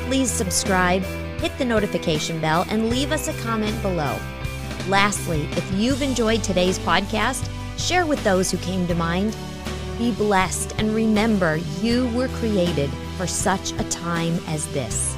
please 0.06 0.30
subscribe, 0.30 1.02
hit 1.40 1.58
the 1.58 1.64
notification 1.64 2.40
bell, 2.40 2.64
and 2.70 2.90
leave 2.90 3.10
us 3.10 3.26
a 3.26 3.32
comment 3.42 3.80
below. 3.82 4.16
Lastly, 4.86 5.48
if 5.52 5.68
you've 5.72 6.00
enjoyed 6.00 6.44
today's 6.44 6.78
podcast, 6.78 7.50
share 7.76 8.06
with 8.06 8.22
those 8.22 8.48
who 8.48 8.56
came 8.58 8.86
to 8.86 8.94
mind. 8.94 9.36
Be 9.98 10.12
blessed 10.12 10.74
and 10.78 10.94
remember 10.94 11.56
you 11.80 12.08
were 12.14 12.28
created 12.28 12.90
for 13.16 13.26
such 13.26 13.72
a 13.72 13.84
time 13.84 14.38
as 14.46 14.66
this. 14.74 15.16